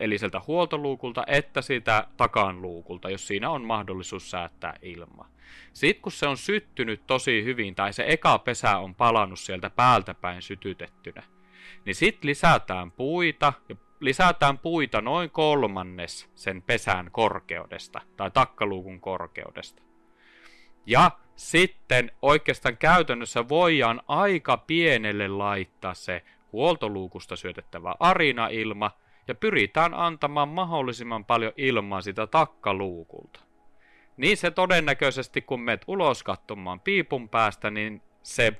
eli 0.00 0.18
sieltä 0.18 0.40
huoltoluukulta 0.46 1.24
että 1.26 1.62
sitä 1.62 2.06
takan 2.16 2.62
luukulta, 2.62 3.10
jos 3.10 3.26
siinä 3.26 3.50
on 3.50 3.64
mahdollisuus 3.64 4.30
säättää 4.30 4.74
ilmaa. 4.82 5.28
Sitten 5.72 6.02
kun 6.02 6.12
se 6.12 6.26
on 6.26 6.36
syttynyt 6.36 7.06
tosi 7.06 7.44
hyvin 7.44 7.74
tai 7.74 7.92
se 7.92 8.04
eka 8.08 8.38
pesä 8.38 8.78
on 8.78 8.94
palannut 8.94 9.38
sieltä 9.38 9.70
päältä 9.70 10.14
päin 10.14 10.42
sytytettynä, 10.42 11.22
niin 11.84 11.94
sitten 11.94 12.28
lisätään 12.28 12.90
puita 12.90 13.52
ja 13.68 13.76
lisätään 14.00 14.58
puita 14.58 15.00
noin 15.00 15.30
kolmannes 15.30 16.30
sen 16.34 16.62
pesän 16.62 17.10
korkeudesta 17.12 18.00
tai 18.16 18.30
takkaluukun 18.30 19.00
korkeudesta. 19.00 19.82
Ja 20.86 21.10
sitten 21.36 22.12
oikeastaan 22.22 22.76
käytännössä 22.76 23.48
voidaan 23.48 24.02
aika 24.08 24.56
pienelle 24.56 25.28
laittaa 25.28 25.94
se 25.94 26.22
huoltoluukusta 26.52 27.36
syötettävä 27.36 27.94
arina-ilma 28.00 28.90
ja 29.28 29.34
pyritään 29.34 29.94
antamaan 29.94 30.48
mahdollisimman 30.48 31.24
paljon 31.24 31.52
ilmaa 31.56 32.00
sitä 32.00 32.26
takkaluukulta. 32.26 33.40
Niin 34.16 34.36
se 34.36 34.50
todennäköisesti, 34.50 35.42
kun 35.42 35.60
menet 35.60 35.84
ulos 35.86 36.22
katsomaan 36.22 36.80
piipun 36.80 37.28
päästä, 37.28 37.70
niin 37.70 38.02
se 38.22 38.52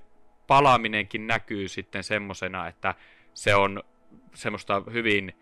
palaaminenkin 0.46 1.26
näkyy 1.26 1.68
sitten 1.68 2.04
semmosena, 2.04 2.68
että 2.68 2.94
se 3.34 3.54
on 3.54 3.82
semmoista 4.34 4.82
hyvin 4.92 5.32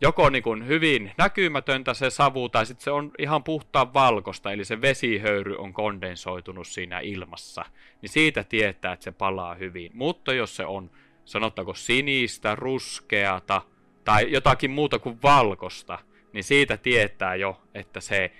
joko 0.00 0.30
niin 0.30 0.42
kuin 0.42 0.66
hyvin 0.66 1.12
näkymätöntä 1.18 1.94
se 1.94 2.10
savu, 2.10 2.48
tai 2.48 2.66
sitten 2.66 2.84
se 2.84 2.90
on 2.90 3.12
ihan 3.18 3.44
puhtaan 3.44 3.94
valkosta, 3.94 4.52
eli 4.52 4.64
se 4.64 4.80
vesihöyry 4.80 5.56
on 5.58 5.72
kondensoitunut 5.72 6.66
siinä 6.66 7.00
ilmassa. 7.00 7.64
Niin 8.02 8.10
siitä 8.10 8.44
tietää, 8.44 8.92
että 8.92 9.04
se 9.04 9.12
palaa 9.12 9.54
hyvin. 9.54 9.90
Mutta 9.94 10.34
jos 10.34 10.56
se 10.56 10.66
on, 10.66 10.90
sanottaako 11.24 11.74
sinistä, 11.74 12.54
ruskeata, 12.54 13.62
tai 14.04 14.32
jotakin 14.32 14.70
muuta 14.70 14.98
kuin 14.98 15.18
valkosta, 15.22 15.98
niin 16.32 16.44
siitä 16.44 16.76
tietää 16.76 17.34
jo, 17.34 17.62
että 17.74 18.00
se, 18.00 18.32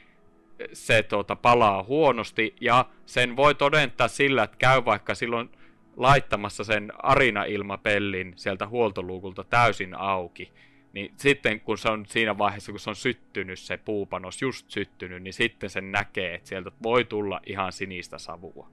se 0.72 1.02
tuota, 1.02 1.36
palaa 1.36 1.82
huonosti, 1.82 2.56
ja 2.60 2.84
sen 3.06 3.36
voi 3.36 3.54
todentaa 3.54 4.08
sillä, 4.08 4.42
että 4.42 4.56
käy 4.56 4.84
vaikka 4.84 5.14
silloin 5.14 5.50
laittamassa 5.96 6.64
sen 6.64 6.92
arina-ilmapellin 6.98 8.32
sieltä 8.36 8.66
huoltoluukulta 8.66 9.44
täysin 9.44 9.94
auki, 9.94 10.52
niin 10.96 11.14
sitten 11.16 11.60
kun 11.60 11.78
se 11.78 11.88
on 11.88 12.06
siinä 12.06 12.38
vaiheessa, 12.38 12.72
kun 12.72 12.80
se 12.80 12.90
on 12.90 12.96
syttynyt 12.96 13.58
se 13.58 13.76
puupanos, 13.76 14.42
just 14.42 14.70
syttynyt, 14.70 15.22
niin 15.22 15.32
sitten 15.32 15.70
sen 15.70 15.92
näkee, 15.92 16.34
että 16.34 16.48
sieltä 16.48 16.70
voi 16.82 17.04
tulla 17.04 17.40
ihan 17.46 17.72
sinistä 17.72 18.18
savua. 18.18 18.68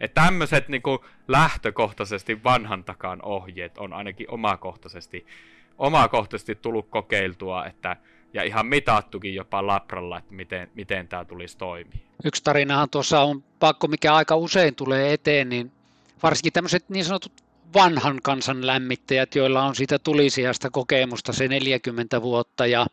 Että 0.00 0.22
tämmöiset 0.22 0.68
niin 0.68 0.82
lähtökohtaisesti 1.28 2.44
vanhan 2.44 2.84
takaan 2.84 3.22
ohjeet 3.22 3.78
on 3.78 3.92
ainakin 3.92 4.30
omakohtaisesti, 4.30 5.26
omakohtaisesti 5.78 6.54
tullut 6.54 6.88
kokeiltua, 6.90 7.66
että 7.66 7.96
ja 8.34 8.42
ihan 8.42 8.66
mitattukin 8.66 9.34
jopa 9.34 9.66
labralla, 9.66 10.18
että 10.18 10.34
miten, 10.34 10.70
miten 10.74 11.08
tämä 11.08 11.24
tulisi 11.24 11.58
toimia. 11.58 11.98
Yksi 12.24 12.44
tarinahan 12.44 12.90
tuossa 12.90 13.20
on 13.20 13.44
pakko, 13.58 13.88
mikä 13.88 14.14
aika 14.14 14.36
usein 14.36 14.74
tulee 14.74 15.12
eteen, 15.12 15.48
niin 15.48 15.72
varsinkin 16.22 16.52
tämmöiset 16.52 16.88
niin 16.88 17.04
sanotut 17.04 17.32
vanhan 17.74 18.20
kansan 18.22 18.66
lämmittäjät, 18.66 19.34
joilla 19.34 19.62
on 19.62 19.74
siitä 19.74 19.98
tulisijasta 19.98 20.70
kokemusta 20.70 21.32
se 21.32 21.48
40 21.48 22.22
vuotta 22.22 22.66
ja 22.66 22.86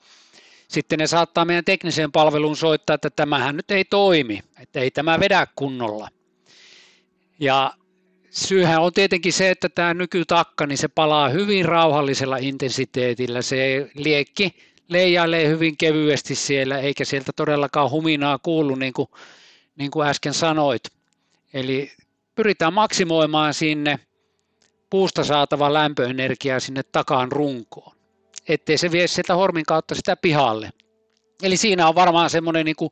sitten 0.68 1.00
ne 1.00 1.08
saattaa 1.08 1.46
meidän 1.46 1.65
tekniseen 1.65 2.12
palveluun 2.12 2.58
soittaa, 2.58 2.94
että 2.94 3.10
tämähän 3.10 3.58
nyt 3.58 3.72
ei 3.72 3.86
toimi, 3.86 4.39
että 4.62 4.80
ei 4.80 4.92
tämä 4.92 5.20
vedä 5.20 5.48
kunnolla. 5.56 6.10
Ja 7.39 7.74
syyhän 8.30 8.82
on 8.82 8.94
tietenkin 8.94 9.34
se, 9.34 9.50
että 9.50 9.70
tämä 9.70 9.94
nykytakka, 9.94 10.68
niin 10.68 10.78
se 10.78 10.88
palaa 10.88 11.30
hyvin 11.30 11.65
rauhallisella 11.65 12.38
intensiteetillä. 12.38 13.42
Se 13.42 13.89
liekki 13.96 14.56
leijailee 14.88 15.48
hyvin 15.48 15.78
kevyesti 15.78 16.36
siellä, 16.36 16.80
eikä 16.80 17.06
sieltä 17.06 17.32
todellakaan 17.36 17.92
huminaa 17.92 18.39
kuulu, 18.39 18.76
niin 18.76 18.94
kuin, 18.94 19.10
niin 19.76 19.92
kuin 19.92 20.08
äsken 20.08 20.34
sanoit. 20.34 20.84
Eli 21.54 21.92
pyritään 22.36 22.74
maksimoimaan 22.74 23.54
sinne 23.54 24.00
puusta 24.89 25.23
saatava 25.23 25.73
lämpöenergiaa 25.73 26.60
sinne 26.60 26.84
takaan 26.84 27.32
runkoon, 27.32 27.95
ettei 28.47 28.78
se 28.78 28.91
vie 28.91 29.08
sieltä 29.08 29.36
hormin 29.36 29.65
kautta 29.65 29.95
sitä 29.95 30.15
pihalle. 30.15 30.69
Eli 31.43 31.58
siinä 31.58 31.88
on 31.88 31.95
varmaan 31.95 32.30
semmoinen 32.30 32.65
niin 32.65 32.89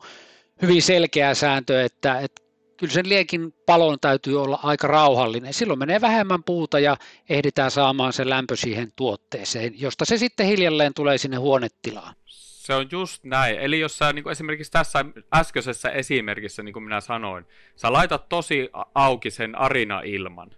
hyvin 0.62 0.82
selkeä 0.82 1.34
sääntö, 1.34 1.84
että, 1.84 2.20
että 2.20 2.42
kyllä 2.78 2.94
sen 2.94 3.10
liekin 3.10 3.54
palon 3.66 3.98
täytyy 4.02 4.44
olla 4.44 4.60
aika 4.64 4.88
rauhallinen. 4.88 5.54
Silloin 5.54 5.80
menee 5.80 6.02
vähemmän 6.02 6.44
puuta 6.44 6.80
ja 6.80 6.98
ehditään 7.30 7.72
saamaan 7.72 8.14
se 8.14 8.30
lämpö 8.30 8.56
siihen 8.56 8.92
tuotteeseen, 8.96 9.82
josta 9.82 10.06
se 10.06 10.18
sitten 10.18 10.46
hiljalleen 10.46 10.94
tulee 10.94 11.18
sinne 11.18 11.38
huonetilaan. 11.38 12.16
Se 12.68 12.74
on 12.74 12.88
just 12.92 13.24
näin. 13.24 13.60
Eli 13.60 13.80
jos 13.80 13.98
sä 13.98 14.14
niin 14.14 14.24
kuin 14.24 14.32
esimerkiksi 14.32 14.72
tässä 14.72 15.06
äskeisessä 15.34 15.90
esimerkissä, 15.90 16.64
niin 16.64 16.74
kuin 16.74 16.84
minä 16.84 17.02
sanoin, 17.02 17.46
sä 17.76 17.94
laitat 17.94 18.30
tosi 18.30 18.70
auki 18.96 19.32
sen 19.32 19.56
arina-ilman, 19.56 20.52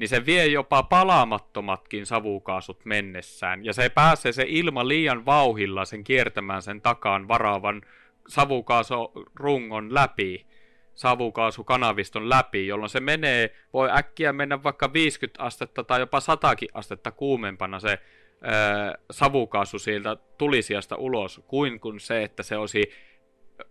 niin 0.00 0.08
se 0.08 0.26
vie 0.26 0.46
jopa 0.46 0.82
palaamattomatkin 0.82 2.06
savukaasut 2.06 2.84
mennessään, 2.84 3.64
ja 3.64 3.72
se 3.72 3.88
pääsee 3.88 4.32
se 4.32 4.44
ilma 4.48 4.88
liian 4.88 5.26
vauhilla 5.26 5.84
sen 5.84 6.04
kiertämään 6.04 6.62
sen 6.62 6.80
takaan 6.80 7.28
varaavan 7.28 7.82
savukaasurungon 8.28 9.94
läpi, 9.94 10.46
savukaasukanaviston 10.94 12.30
läpi, 12.30 12.66
jolloin 12.66 12.90
se 12.90 13.00
menee, 13.00 13.54
voi 13.72 13.88
äkkiä 13.92 14.32
mennä 14.32 14.62
vaikka 14.62 14.92
50 14.92 15.42
astetta 15.42 15.84
tai 15.84 16.00
jopa 16.00 16.20
100 16.20 16.54
astetta 16.74 17.10
kuumempana 17.10 17.80
se 17.80 17.98
ää, 18.42 18.94
savukaasu 19.10 19.78
sieltä 19.78 20.16
tulisiasta 20.38 20.96
ulos, 20.96 21.40
kuin 21.46 21.80
kun 21.80 22.00
se, 22.00 22.22
että 22.22 22.42
se 22.42 22.56
olisi 22.56 22.90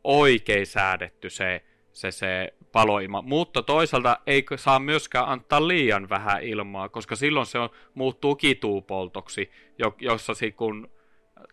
oikein 0.03 0.65
säädetty 0.65 1.29
se, 1.29 1.61
se, 1.93 2.11
se 2.11 2.53
paloilma. 2.71 3.21
Mutta 3.21 3.63
toisaalta 3.63 4.19
ei 4.27 4.45
saa 4.55 4.79
myöskään 4.79 5.27
antaa 5.27 5.67
liian 5.67 6.09
vähän 6.09 6.43
ilmaa, 6.43 6.89
koska 6.89 7.15
silloin 7.15 7.45
se 7.45 7.59
on, 7.59 7.69
muuttuu 7.93 8.35
kituupoltoksi, 8.35 9.51
jossa 9.99 10.33
kun 10.55 10.91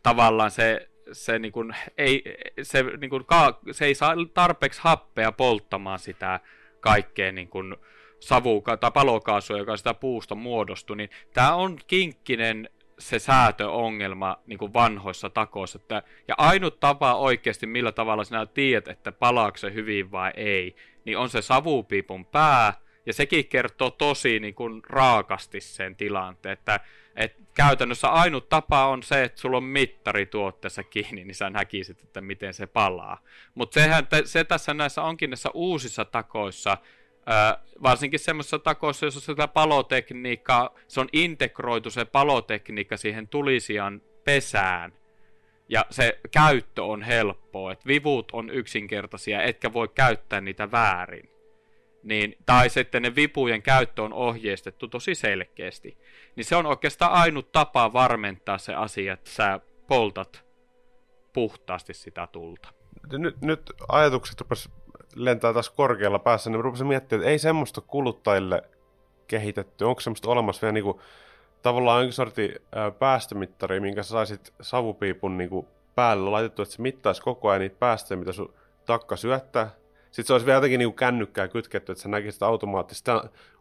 tavallaan 0.03 0.51
se 0.51 0.89
se, 1.13 1.39
niin 1.39 1.53
kuin, 1.53 1.75
ei, 1.99 2.25
se, 2.63 2.83
niin 2.83 3.11
kuin, 3.11 3.25
ka, 3.25 3.61
se 3.71 3.85
ei 3.85 3.95
saa 3.95 4.15
tarpeeksi 4.35 4.81
happea 4.83 5.33
polttamaan 5.33 5.99
sitä 5.99 6.41
kaikkea 6.81 7.33
niin 7.33 7.49
kuin, 7.49 7.77
savuka- 8.21 8.77
tai 8.77 8.91
palokaasua, 8.91 9.59
joka 9.59 9.77
sitä 9.77 9.95
puusta 9.95 10.35
muodostui, 10.35 10.97
niin 10.97 11.11
tämä 11.35 11.55
on 11.55 11.79
kinkkinen 11.87 12.69
se 12.99 13.19
säätöongelma 13.19 14.39
niin 14.47 14.59
kuin 14.59 14.73
vanhoissa 14.73 15.31
takoissa. 15.31 15.79
Että, 15.83 16.03
ja 16.29 16.35
ainut 16.39 16.81
tapa 16.81 17.15
oikeasti, 17.15 17.67
millä 17.67 17.93
tavalla 17.93 18.25
sinä 18.25 18.47
tiedät, 18.47 18.89
että 18.89 19.13
palaako 19.13 19.57
se 19.57 19.75
hyvin 19.75 20.11
vai 20.11 20.33
ei, 20.37 20.77
niin 21.05 21.19
on 21.19 21.29
se 21.29 21.43
savupiipun 21.43 22.25
pää, 22.25 22.75
ja 23.07 23.13
sekin 23.13 23.49
kertoo 23.49 23.91
tosi 23.91 24.41
niin 24.41 24.55
kuin, 24.55 24.83
raakasti 24.89 25.61
sen 25.61 25.97
tilanteen, 25.97 26.53
että 26.53 26.81
et 27.17 27.37
käytännössä 27.55 28.09
ainut 28.09 28.49
tapa 28.49 28.87
on 28.87 29.03
se, 29.03 29.23
että 29.23 29.41
sulla 29.41 29.57
on 29.57 29.65
mittari 29.65 30.27
tuotteessa 30.27 30.83
kiinni, 30.83 31.25
niin 31.25 31.35
sä 31.35 31.51
näkisit, 31.51 32.03
että 32.03 32.21
miten 32.21 32.55
se 32.55 32.67
palaa. 32.67 33.19
Mutta 33.55 33.81
se 34.25 34.45
tässä 34.45 34.75
näissä 34.75 35.03
onkin 35.03 35.31
näissä 35.31 35.51
uusissa 35.55 36.05
takoissa, 36.05 36.79
varsinkin 37.83 38.21
semmoisissa 38.21 38.59
takoissa, 38.59 39.07
jossa 39.07 39.21
sitä 39.21 39.49
palotekniikkaa, 39.49 40.71
se 40.89 41.01
on 41.01 41.09
integroitu 41.13 41.91
se 41.91 42.05
palotekniikka 42.05 42.97
siihen 42.97 43.29
tulisian 43.29 44.03
pesään, 44.25 44.93
ja 45.69 45.87
se 45.91 46.19
käyttö 46.31 46.85
on 46.85 47.03
helppoa, 47.03 47.73
että 47.73 47.87
vivut 47.87 48.29
on 48.33 48.51
yksinkertaisia, 48.51 49.43
etkä 49.43 49.73
voi 49.73 49.89
käyttää 49.89 50.41
niitä 50.41 50.71
väärin. 50.71 51.31
Niin, 52.03 52.37
tai 52.47 52.71
sitten 52.71 53.03
ne 53.03 53.15
vipujen 53.15 53.63
käyttö 53.63 54.03
on 54.03 54.13
ohjeistettu 54.13 54.89
tosi 54.89 55.15
selkeästi. 55.15 55.99
Niin 56.37 56.45
se 56.45 56.57
on 56.57 56.67
oikeastaan 56.67 57.13
ainut 57.13 57.53
tapa 57.53 57.93
varmentaa 57.93 58.59
se 58.59 58.75
asia, 58.75 59.13
että 59.13 59.31
sä 59.31 59.61
poltat 59.87 60.45
puhtaasti 61.33 61.95
sitä 61.95 62.29
tulta. 62.33 62.69
Nyt, 63.13 63.41
nyt 63.41 63.73
ajatukset 63.89 64.41
rupes 64.41 64.69
lentää 65.17 65.53
taas 65.53 65.71
korkealla 65.71 66.19
päässä, 66.19 66.51
niin 66.51 66.65
rupesin 66.65 66.87
miettimään, 66.87 67.23
että 67.23 67.31
ei 67.31 67.39
semmoista 67.39 67.81
kuluttajille 67.81 68.63
kehitetty. 69.27 69.85
Onko 69.85 70.01
semmoista 70.01 70.31
olemassa 70.31 70.63
vielä 70.63 70.73
niinku, 70.73 71.01
tavallaan 71.63 72.01
jonkin 72.01 72.13
sorti 72.13 72.55
päästömittari, 72.99 73.81
minkä 73.81 74.03
sä 74.03 74.09
saisit 74.09 74.55
savupiipun 74.61 75.39
niinku 75.39 75.69
päälle 75.95 76.31
laitettu, 76.31 76.63
että 76.63 76.75
se 76.75 76.83
mittaisi 76.83 77.23
koko 77.23 77.49
ajan 77.49 77.61
niitä 77.61 77.77
päästöjä, 77.79 78.19
mitä 78.19 78.33
sun 78.33 78.55
takka 78.87 79.17
syöttää. 79.17 79.71
Sitten 80.11 80.27
se 80.27 80.33
olisi 80.33 80.47
vielä 80.47 80.57
jotenkin 80.57 80.79
niin 80.79 80.95
kännykkää 80.95 81.49
kytketty, 81.49 81.93
että 81.93 82.03
sä 82.03 82.09
näkisit 82.09 82.43
automaattisesti, 82.43 83.11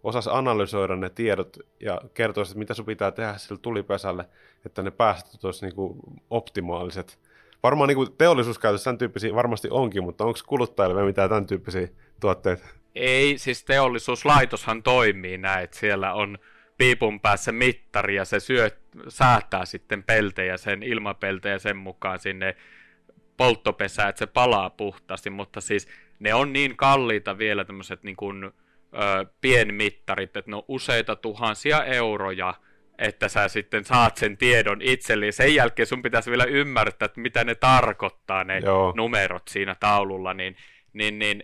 osasi 0.03 0.29
analysoida 0.33 0.95
ne 0.95 1.09
tiedot 1.09 1.57
ja 1.79 2.01
kertoisi, 2.13 2.51
että 2.51 2.59
mitä 2.59 2.73
sun 2.73 2.85
pitää 2.85 3.11
tehdä 3.11 3.37
sille 3.37 3.59
tulipesälle, 3.61 4.25
että 4.65 4.81
ne 4.81 4.91
päästöt 4.91 5.45
olisi 5.45 5.65
niin 5.65 5.75
kuin 5.75 5.99
optimaaliset. 6.29 7.19
Varmaan 7.65 7.87
niin 7.87 8.17
teollisuuskäytössä 8.17 8.83
tämän 8.83 8.97
tyyppisiä 8.97 9.35
varmasti 9.35 9.67
onkin, 9.71 10.03
mutta 10.03 10.25
onko 10.25 10.39
kuluttajille 10.47 11.05
mitään 11.05 11.29
tämän 11.29 11.45
tyyppisiä 11.45 11.87
tuotteita? 12.19 12.65
Ei, 12.95 13.37
siis 13.37 13.65
teollisuuslaitoshan 13.65 14.83
toimii 14.83 15.37
näin, 15.37 15.63
että 15.63 15.77
siellä 15.77 16.13
on 16.13 16.37
piipun 16.77 17.19
päässä 17.19 17.51
mittari 17.51 18.15
ja 18.15 18.25
se 18.25 18.39
syö, 18.39 18.69
säätää 19.07 19.65
sitten 19.65 20.03
peltejä, 20.03 20.57
sen 20.57 20.83
ilmapeltejä 20.83 21.59
sen 21.59 21.77
mukaan 21.77 22.19
sinne 22.19 22.55
polttopesään, 23.37 24.09
että 24.09 24.19
se 24.19 24.27
palaa 24.27 24.69
puhtaasti, 24.69 25.29
mutta 25.29 25.61
siis 25.61 25.87
ne 26.19 26.33
on 26.33 26.53
niin 26.53 26.77
kalliita 26.77 27.37
vielä 27.37 27.65
tämmöiset 27.65 28.03
niin 28.03 28.15
kuin, 28.15 28.43
ö, 28.43 28.51
pienmittarit, 29.41 30.37
että 30.37 30.51
ne 30.51 30.55
on 30.55 30.65
useita 30.67 31.15
tuhansia 31.15 31.83
euroja, 31.83 32.53
että 32.97 33.27
sä 33.27 33.47
sitten 33.47 33.85
saat 33.85 34.17
sen 34.17 34.37
tiedon 34.37 34.81
itsellesi. 34.81 35.37
Sen 35.37 35.55
jälkeen 35.55 35.87
sun 35.87 36.01
pitäisi 36.01 36.29
vielä 36.29 36.43
ymmärtää, 36.43 37.05
että 37.05 37.21
mitä 37.21 37.43
ne 37.43 37.55
tarkoittaa, 37.55 38.43
ne 38.43 38.59
Joo. 38.59 38.93
numerot 38.95 39.47
siinä 39.47 39.75
taululla, 39.79 40.33
niin, 40.33 40.55
niin, 40.93 41.19
niin 41.19 41.43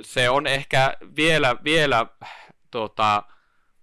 se 0.00 0.30
on 0.30 0.46
ehkä 0.46 0.96
vielä, 1.16 1.56
vielä 1.64 2.06
tota, 2.70 3.22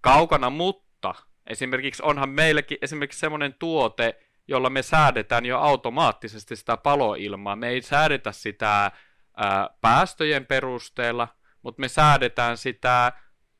kaukana, 0.02 0.50
mutta 0.50 1.15
esimerkiksi 1.48 2.04
onhan 2.04 2.30
meilläkin 2.30 2.78
esimerkiksi 2.82 3.20
semmoinen 3.20 3.56
tuote, 3.60 4.20
jolla 4.48 4.70
me 4.70 4.82
säädetään 4.82 5.46
jo 5.46 5.60
automaattisesti 5.60 6.56
sitä 6.56 6.78
paloilmaa. 6.78 7.56
Me 7.56 7.70
ei 7.70 7.82
säädetä 7.82 8.32
sitä 8.32 8.92
ää, 9.38 9.70
päästöjen 9.82 10.46
perusteella, 10.46 11.28
mutta 11.62 11.80
me 11.80 11.88
säädetään 11.88 12.58
sitä 12.58 13.13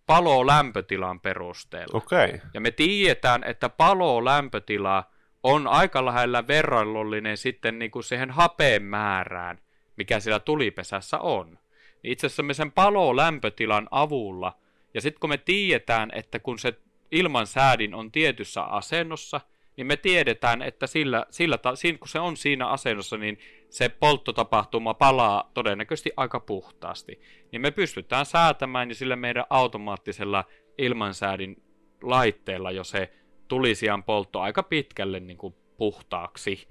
palo-lämpötilan 0.10 1.20
perusteella. 1.20 1.98
Okay. 1.98 2.40
Ja 2.54 2.62
me 2.62 2.72
tiedetään, 2.72 3.44
että 3.44 3.70
palo-lämpötila 3.70 5.04
on 5.44 5.68
aika 5.68 6.06
lähellä 6.06 6.48
verrannollinen 6.48 7.38
sitten 7.38 7.80
niin 7.80 7.92
kuin 7.92 8.04
siihen 8.04 8.32
hapeen 8.32 8.84
määrään, 8.84 9.60
mikä 9.96 10.20
siellä 10.20 10.40
tulipesässä 10.40 11.20
on. 11.20 11.60
Itse 12.04 12.28
asiassa 12.28 12.44
me 12.44 12.54
sen 12.54 12.72
palo-lämpötilan 12.72 13.88
avulla, 13.92 14.58
ja 14.94 15.02
sitten 15.02 15.20
kun 15.20 15.30
me 15.30 15.38
tiedetään, 15.38 16.10
että 16.14 16.40
kun 16.40 16.60
se 16.60 16.74
ilman 17.12 17.48
säädin 17.48 17.94
on 17.94 18.12
tietyssä 18.12 18.62
asennossa, 18.62 19.42
niin 19.78 19.88
me 19.88 19.98
tiedetään, 19.98 20.62
että 20.62 20.88
sillä, 20.88 21.26
sillä 21.30 21.58
ta, 21.58 21.76
siinä, 21.76 21.98
kun 21.98 22.08
se 22.08 22.20
on 22.20 22.38
siinä 22.38 22.68
asennossa, 22.68 23.18
niin 23.18 23.40
se 23.70 23.90
polttotapahtuma 23.90 24.94
palaa 24.94 25.52
todennäköisesti 25.54 26.12
aika 26.18 26.40
puhtaasti. 26.40 27.22
Niin 27.52 27.62
me 27.62 27.72
pystytään 27.72 28.26
säätämään 28.26 28.90
ja 28.90 28.96
sillä 28.96 29.16
meidän 29.16 29.46
automaattisella 29.50 30.46
ilmansäädin 30.78 31.64
laitteella 32.02 32.72
jo 32.72 32.84
se 32.84 33.14
tulisian 33.48 34.04
poltto 34.04 34.42
aika 34.42 34.64
pitkälle 34.64 35.20
niin 35.20 35.38
kuin 35.38 35.56
puhtaaksi. 35.78 36.68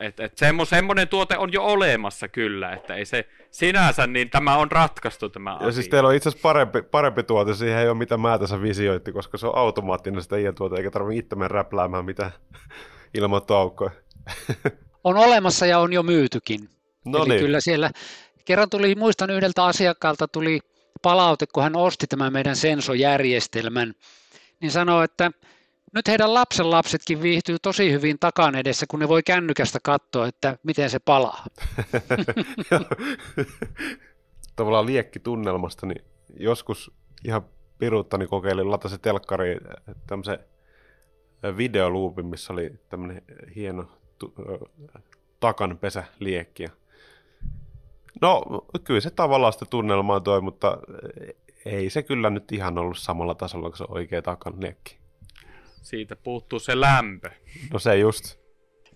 Et, 0.00 0.20
et 0.20 0.38
semmo, 0.38 0.64
semmoinen 0.64 1.08
tuote 1.08 1.38
on 1.38 1.52
jo 1.52 1.64
olemassa 1.64 2.28
kyllä, 2.28 2.72
että 2.72 2.94
ei 2.94 3.04
se 3.04 3.28
sinänsä, 3.50 4.06
niin 4.06 4.30
tämä 4.30 4.56
on 4.56 4.72
ratkaistu 4.72 5.28
tämä 5.28 5.50
ja 5.50 5.56
asia. 5.56 5.72
siis 5.72 5.88
teillä 5.88 6.08
on 6.08 6.14
itse 6.14 6.28
asiassa 6.28 6.42
parempi, 6.42 6.82
parempi 6.82 7.22
tuote, 7.22 7.54
siihen 7.54 7.78
ei 7.78 7.88
ole 7.88 7.98
mitä 7.98 8.16
mä 8.16 8.38
tässä 8.38 8.62
visioitti, 8.62 9.12
koska 9.12 9.38
se 9.38 9.46
on 9.46 9.56
automaattinen 9.56 10.22
sitä 10.22 10.36
tuote, 10.56 10.76
eikä 10.76 10.90
tarvitse 10.90 11.18
itse 11.18 11.36
mennä 11.36 11.48
räpläämään 11.48 12.04
mitään 12.04 12.30
ilmoittoaukkoja. 13.18 13.90
on 15.04 15.16
olemassa 15.16 15.66
ja 15.66 15.78
on 15.78 15.92
jo 15.92 16.02
myytykin. 16.02 16.68
No 17.04 17.24
niin. 17.24 17.40
kyllä 17.40 17.60
siellä, 17.60 17.90
kerran 18.44 18.70
tuli, 18.70 18.94
muistan 18.94 19.30
yhdeltä 19.30 19.64
asiakkaalta 19.64 20.28
tuli 20.28 20.60
palaute, 21.02 21.46
kun 21.46 21.62
hän 21.62 21.76
osti 21.76 22.06
tämän 22.06 22.32
meidän 22.32 22.56
sensojärjestelmän, 22.56 23.94
niin 24.60 24.70
sanoo, 24.70 25.02
että 25.02 25.30
nyt 25.94 26.08
heidän 26.08 26.34
lapsen 26.34 26.70
lapsetkin 26.70 27.22
viihtyy 27.22 27.56
tosi 27.62 27.92
hyvin 27.92 28.18
takan 28.18 28.54
edessä, 28.54 28.86
kun 28.86 29.00
ne 29.00 29.08
voi 29.08 29.22
kännykästä 29.22 29.78
katsoa, 29.82 30.26
että 30.26 30.58
miten 30.62 30.90
se 30.90 30.98
palaa. 30.98 31.46
Tavallaan 34.56 34.86
liekkitunnelmasta, 34.86 35.86
niin 35.86 36.04
joskus 36.36 36.90
ihan 37.24 37.42
piruuttani 37.78 38.26
kokeilin 38.26 38.70
latasi 38.70 38.98
telkkari 38.98 39.56
tämmöisen 40.06 40.38
videoluupin, 41.56 42.26
missä 42.26 42.52
oli 42.52 42.70
tämmöinen 42.88 43.22
hieno 43.56 44.01
tu- 44.22 44.34
takanpesä 45.40 46.04
liekki. 46.18 46.68
No, 48.20 48.42
kyllä 48.84 49.00
se 49.00 49.10
tavallaan 49.10 49.52
sitä 49.52 49.64
tunnelmaa 49.70 50.20
toi, 50.20 50.40
mutta 50.40 50.78
ei 51.64 51.90
se 51.90 52.02
kyllä 52.02 52.30
nyt 52.30 52.52
ihan 52.52 52.78
ollut 52.78 52.98
samalla 52.98 53.34
tasolla 53.34 53.68
kuin 53.70 53.78
se 53.78 53.84
oikea 53.88 54.22
takan 54.22 54.54
liekki. 54.60 54.98
Siitä 55.82 56.16
puuttuu 56.16 56.58
se 56.58 56.80
lämpö. 56.80 57.30
No 57.72 57.78
se 57.78 57.98
just. 57.98 58.38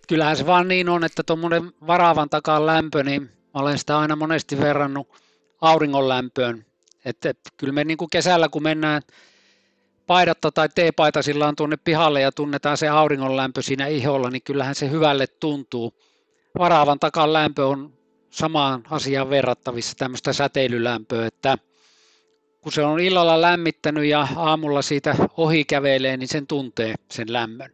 Kyllähän 0.08 0.36
se 0.36 0.46
vaan 0.46 0.68
niin 0.68 0.88
on, 0.88 1.04
että 1.04 1.22
tuommoinen 1.22 1.72
varaavan 1.86 2.30
takan 2.30 2.66
lämpö, 2.66 3.02
niin 3.02 3.22
mä 3.22 3.60
olen 3.60 3.78
sitä 3.78 3.98
aina 3.98 4.16
monesti 4.16 4.58
verrannut 4.58 5.08
auringon 5.60 6.08
lämpöön. 6.08 6.66
Että 7.04 7.30
et, 7.30 7.38
kyllä 7.56 7.72
me 7.72 7.84
niin 7.84 7.98
kuin 7.98 8.10
kesällä, 8.10 8.48
kun 8.48 8.62
mennään 8.62 9.02
paidatta 10.06 10.52
tai 10.52 10.68
teepaita 10.74 11.22
sillaan 11.22 11.56
tuonne 11.56 11.76
pihalle 11.76 12.20
ja 12.20 12.32
tunnetaan 12.32 12.76
se 12.76 12.88
auringon 12.88 13.36
lämpö 13.36 13.62
siinä 13.62 13.86
iholla, 13.86 14.30
niin 14.30 14.42
kyllähän 14.42 14.74
se 14.74 14.90
hyvälle 14.90 15.26
tuntuu. 15.26 15.94
Varaavan 16.58 16.98
takan 16.98 17.32
lämpö 17.32 17.66
on 17.66 17.92
samaan 18.30 18.84
asiaan 18.90 19.30
verrattavissa 19.30 19.96
tämmöistä 19.96 20.32
säteilylämpöä, 20.32 21.26
että 21.26 21.58
kun 22.60 22.72
se 22.72 22.84
on 22.84 23.00
illalla 23.00 23.40
lämmittänyt 23.40 24.04
ja 24.04 24.28
aamulla 24.36 24.82
siitä 24.82 25.16
ohi 25.36 25.64
kävelee, 25.64 26.16
niin 26.16 26.28
sen 26.28 26.46
tuntee 26.46 26.94
sen 27.10 27.32
lämmön. 27.32 27.72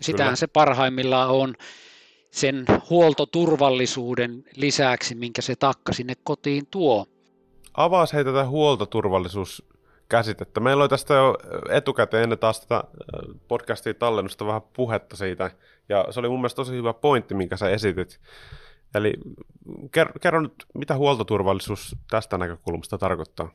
Sitähän 0.00 0.30
Kyllä. 0.30 0.36
se 0.36 0.46
parhaimmillaan 0.46 1.30
on 1.30 1.54
sen 2.30 2.64
huoltoturvallisuuden 2.90 4.44
lisäksi, 4.56 5.14
minkä 5.14 5.42
se 5.42 5.56
takka 5.56 5.92
sinne 5.92 6.14
kotiin 6.24 6.66
tuo. 6.70 7.06
Avaas 7.74 8.12
hei 8.12 8.24
tätä 8.24 8.46
huoltoturvallisuuskäsitettä. 10.12 10.60
Meillä 10.60 10.82
oli 10.82 10.88
tästä 10.88 11.14
jo 11.14 11.36
etukäteen 11.70 12.22
ennen 12.22 12.38
taas 12.38 12.60
tätä 12.60 12.84
podcastia 13.48 13.94
tallennusta 13.94 14.46
vähän 14.46 14.62
puhetta 14.72 15.16
siitä, 15.16 15.50
ja 15.88 16.06
se 16.10 16.20
oli 16.20 16.28
mun 16.28 16.38
mielestä 16.38 16.56
tosi 16.56 16.72
hyvä 16.72 16.92
pointti, 16.92 17.34
minkä 17.34 17.56
sä 17.56 17.70
esitit. 17.70 18.20
Eli 18.94 19.12
kerro 20.20 20.40
nyt, 20.40 20.54
mitä 20.74 20.96
huoltoturvallisuus 20.96 21.96
tästä 22.10 22.38
näkökulmasta 22.38 22.98
tarkoittaa? 22.98 23.52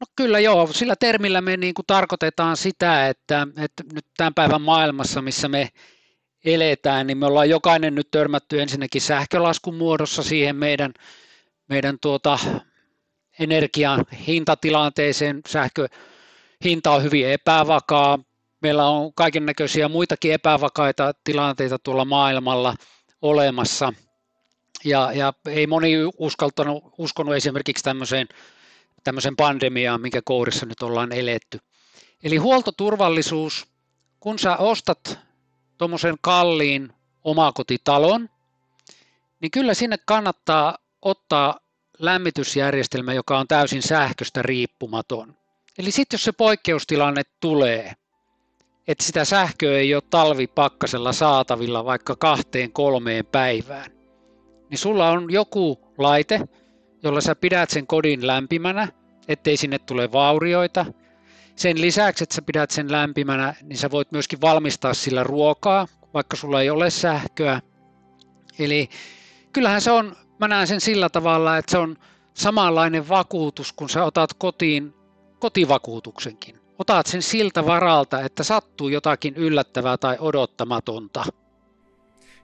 No 0.00 0.06
kyllä 0.16 0.38
joo, 0.38 0.66
sillä 0.66 0.96
termillä 0.96 1.40
me 1.40 1.56
niin 1.56 1.74
kuin 1.74 1.86
tarkoitetaan 1.86 2.56
sitä, 2.56 3.08
että, 3.08 3.46
että 3.56 3.84
nyt 3.94 4.06
tämän 4.16 4.34
päivän 4.34 4.62
maailmassa, 4.62 5.22
missä 5.22 5.48
me 5.48 5.68
eletään, 6.44 7.06
niin 7.06 7.18
me 7.18 7.26
ollaan 7.26 7.50
jokainen 7.50 7.94
nyt 7.94 8.10
törmätty 8.10 8.60
ensinnäkin 8.60 9.00
sähkölaskun 9.00 9.74
muodossa 9.74 10.22
siihen 10.22 10.56
meidän, 10.56 10.92
meidän 11.68 11.98
tuota, 12.02 12.38
energian 13.40 14.04
hintatilanteeseen. 14.26 15.40
Sähkö 15.48 15.88
hinta 16.64 16.90
on 16.90 17.02
hyvin 17.02 17.28
epävakaa. 17.28 18.18
Meillä 18.62 18.88
on 18.88 19.14
kaiken 19.14 19.46
näköisiä 19.46 19.88
muitakin 19.88 20.32
epävakaita 20.32 21.12
tilanteita 21.24 21.78
tuolla 21.78 22.04
maailmalla 22.04 22.74
olemassa. 23.22 23.92
Ja, 24.84 25.12
ja 25.12 25.32
ei 25.46 25.66
moni 25.66 25.92
uskaltanut, 26.18 26.84
uskonut 26.98 27.34
esimerkiksi 27.34 27.84
tämmöiseen 27.84 28.28
tämmöisen 29.04 29.36
pandemiaan, 29.36 30.00
minkä 30.00 30.20
kourissa 30.24 30.66
nyt 30.66 30.82
ollaan 30.82 31.12
eletty. 31.12 31.58
Eli 32.22 32.36
huoltoturvallisuus, 32.36 33.66
kun 34.20 34.38
sä 34.38 34.56
ostat 34.56 35.18
tuommoisen 35.78 36.16
kalliin 36.20 36.92
omakotitalon, 37.24 38.28
niin 39.40 39.50
kyllä 39.50 39.74
sinne 39.74 39.98
kannattaa 40.06 40.78
ottaa 41.02 41.60
lämmitysjärjestelmä, 42.00 43.12
joka 43.12 43.38
on 43.38 43.48
täysin 43.48 43.82
sähköstä 43.82 44.42
riippumaton. 44.42 45.34
Eli 45.78 45.90
sitten 45.90 46.14
jos 46.14 46.24
se 46.24 46.32
poikkeustilanne 46.32 47.22
tulee, 47.40 47.92
että 48.88 49.04
sitä 49.04 49.24
sähköä 49.24 49.78
ei 49.78 49.94
ole 49.94 50.02
talvipakkasella 50.10 51.12
saatavilla 51.12 51.84
vaikka 51.84 52.16
kahteen 52.16 52.72
kolmeen 52.72 53.26
päivään, 53.26 53.90
niin 54.70 54.78
sulla 54.78 55.10
on 55.10 55.32
joku 55.32 55.78
laite, 55.98 56.40
jolla 57.02 57.20
sä 57.20 57.34
pidät 57.34 57.70
sen 57.70 57.86
kodin 57.86 58.26
lämpimänä, 58.26 58.88
ettei 59.28 59.56
sinne 59.56 59.78
tule 59.78 60.12
vaurioita. 60.12 60.86
Sen 61.56 61.80
lisäksi, 61.80 62.24
että 62.24 62.34
sä 62.34 62.42
pidät 62.42 62.70
sen 62.70 62.92
lämpimänä, 62.92 63.54
niin 63.62 63.78
sä 63.78 63.90
voit 63.90 64.12
myöskin 64.12 64.40
valmistaa 64.40 64.94
sillä 64.94 65.24
ruokaa, 65.24 65.88
vaikka 66.14 66.36
sulla 66.36 66.62
ei 66.62 66.70
ole 66.70 66.90
sähköä. 66.90 67.60
Eli 68.58 68.88
kyllähän 69.52 69.80
se 69.80 69.90
on, 69.90 70.16
mä 70.40 70.48
näen 70.48 70.66
sen 70.66 70.80
sillä 70.80 71.08
tavalla, 71.08 71.56
että 71.56 71.70
se 71.70 71.78
on 71.78 71.96
samanlainen 72.34 73.08
vakuutus, 73.08 73.72
kun 73.72 73.88
sä 73.88 74.04
otat 74.04 74.34
kotiin 74.34 74.94
kotivakuutuksenkin. 75.38 76.60
Otat 76.78 77.06
sen 77.06 77.22
siltä 77.22 77.66
varalta, 77.66 78.20
että 78.20 78.42
sattuu 78.42 78.88
jotakin 78.88 79.36
yllättävää 79.36 79.96
tai 79.96 80.16
odottamatonta. 80.20 81.24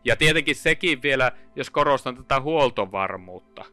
Ja 0.04 0.16
tietenkin 0.16 0.56
sekin 0.56 1.02
vielä, 1.02 1.32
jos 1.56 1.70
korostan 1.70 2.16
tätä 2.16 2.40
huoltovarmuutta, 2.40 3.64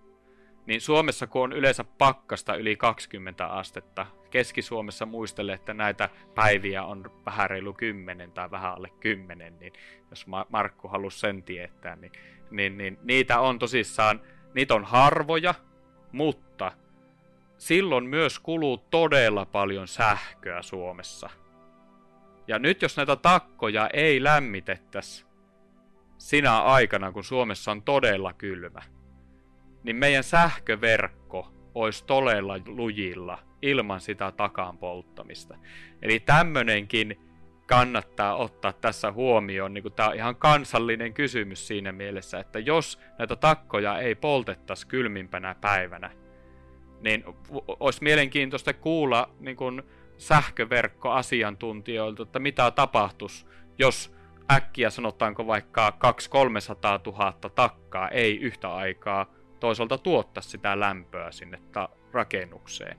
niin 0.65 0.82
Suomessa 0.82 1.28
kun 1.28 1.43
on 1.43 1.53
yleensä 1.53 1.84
pakkasta 1.84 2.55
yli 2.55 2.76
20 2.76 3.47
astetta, 3.47 4.05
Keski-Suomessa 4.30 5.05
muistele, 5.05 5.53
että 5.53 5.74
näitä 5.74 6.09
päiviä 6.36 6.84
on 6.84 7.11
vähän 7.26 7.49
reilu 7.49 7.74
10 7.74 8.32
tai 8.32 8.51
vähän 8.51 8.74
alle 8.74 8.89
10, 8.99 9.59
niin 9.59 9.74
jos 10.09 10.26
Markku 10.49 10.88
halusi 10.88 11.19
sen 11.19 11.43
tietää, 11.43 11.95
niin, 11.95 12.11
niin, 12.54 12.78
niin 12.78 12.99
niitä 13.04 13.39
on 13.39 13.60
tosissaan, 13.60 14.22
niitä 14.54 14.76
on 14.76 14.84
harvoja, 14.84 15.54
mutta 16.12 16.72
silloin 17.58 18.06
myös 18.06 18.39
kuluu 18.39 18.78
todella 18.78 19.45
paljon 19.45 19.88
sähköä 19.88 20.62
Suomessa. 20.62 21.30
Ja 22.47 22.60
nyt 22.60 22.82
jos 22.82 22.97
näitä 22.97 23.16
takkoja 23.16 23.89
ei 23.93 24.24
lämmitettäisi 24.24 25.26
sinä 26.18 26.62
aikana, 26.62 27.12
kun 27.12 27.24
Suomessa 27.24 27.72
on 27.72 27.82
todella 27.82 28.34
kylmä, 28.34 28.82
niin 29.84 29.95
meidän 29.95 30.24
sähköverkko 30.24 31.54
olisi 31.76 32.06
todella 32.06 32.60
lujilla 32.66 33.39
ilman 33.62 34.01
sitä 34.01 34.32
takaan 34.32 34.78
polttamista. 34.78 35.58
Eli 36.01 36.20
tämmönenkin 36.20 37.20
kannattaa 37.68 38.36
ottaa 38.36 38.74
tässä 38.74 39.11
huomioon. 39.11 39.74
Niin 39.74 39.93
tämä 39.95 40.09
on 40.09 40.16
ihan 40.16 40.36
kansallinen 40.36 41.14
kysymys 41.14 41.68
siinä 41.68 41.91
mielessä, 41.91 42.39
että 42.39 42.59
jos 42.59 42.99
näitä 43.20 43.36
takkoja 43.36 43.99
ei 43.99 44.16
poltettaisi 44.16 44.88
kylmimpänä 44.88 45.55
päivänä, 45.61 46.11
niin 47.01 47.24
olisi 47.80 48.03
mielenkiintoista 48.03 48.74
kuulla 48.74 49.30
niin 49.39 49.55
kuin 49.55 49.84
sähköverkkoasiantuntijoilta, 50.18 52.24
että 52.24 52.39
mitä 52.39 52.72
tapahtuisi, 52.72 53.45
jos 53.78 54.16
äkkiä 54.51 54.89
sanotaanko 54.89 55.47
vaikka 55.47 55.89
200-300 55.89 55.93
000 57.05 57.34
takkaa 57.55 58.09
ei 58.09 58.39
yhtä 58.39 58.74
aikaa 58.74 59.26
toisaalta 59.59 59.97
tuottaa 59.97 60.43
sitä 60.43 60.80
lämpöä 60.80 61.32
sinne 61.32 61.59
ta- 61.72 61.89
rakennukseen. 62.11 62.97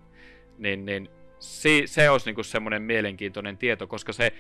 Niin, 0.59 0.87
niin 0.87 1.09
se, 1.45 1.82
se 1.86 2.11
olisi 2.11 2.32
niin 2.32 2.45
semmoinen 2.45 2.82
mielenkiintoinen 2.82 3.59
tieto, 3.59 3.86
koska 3.86 4.12
se, 4.12 4.32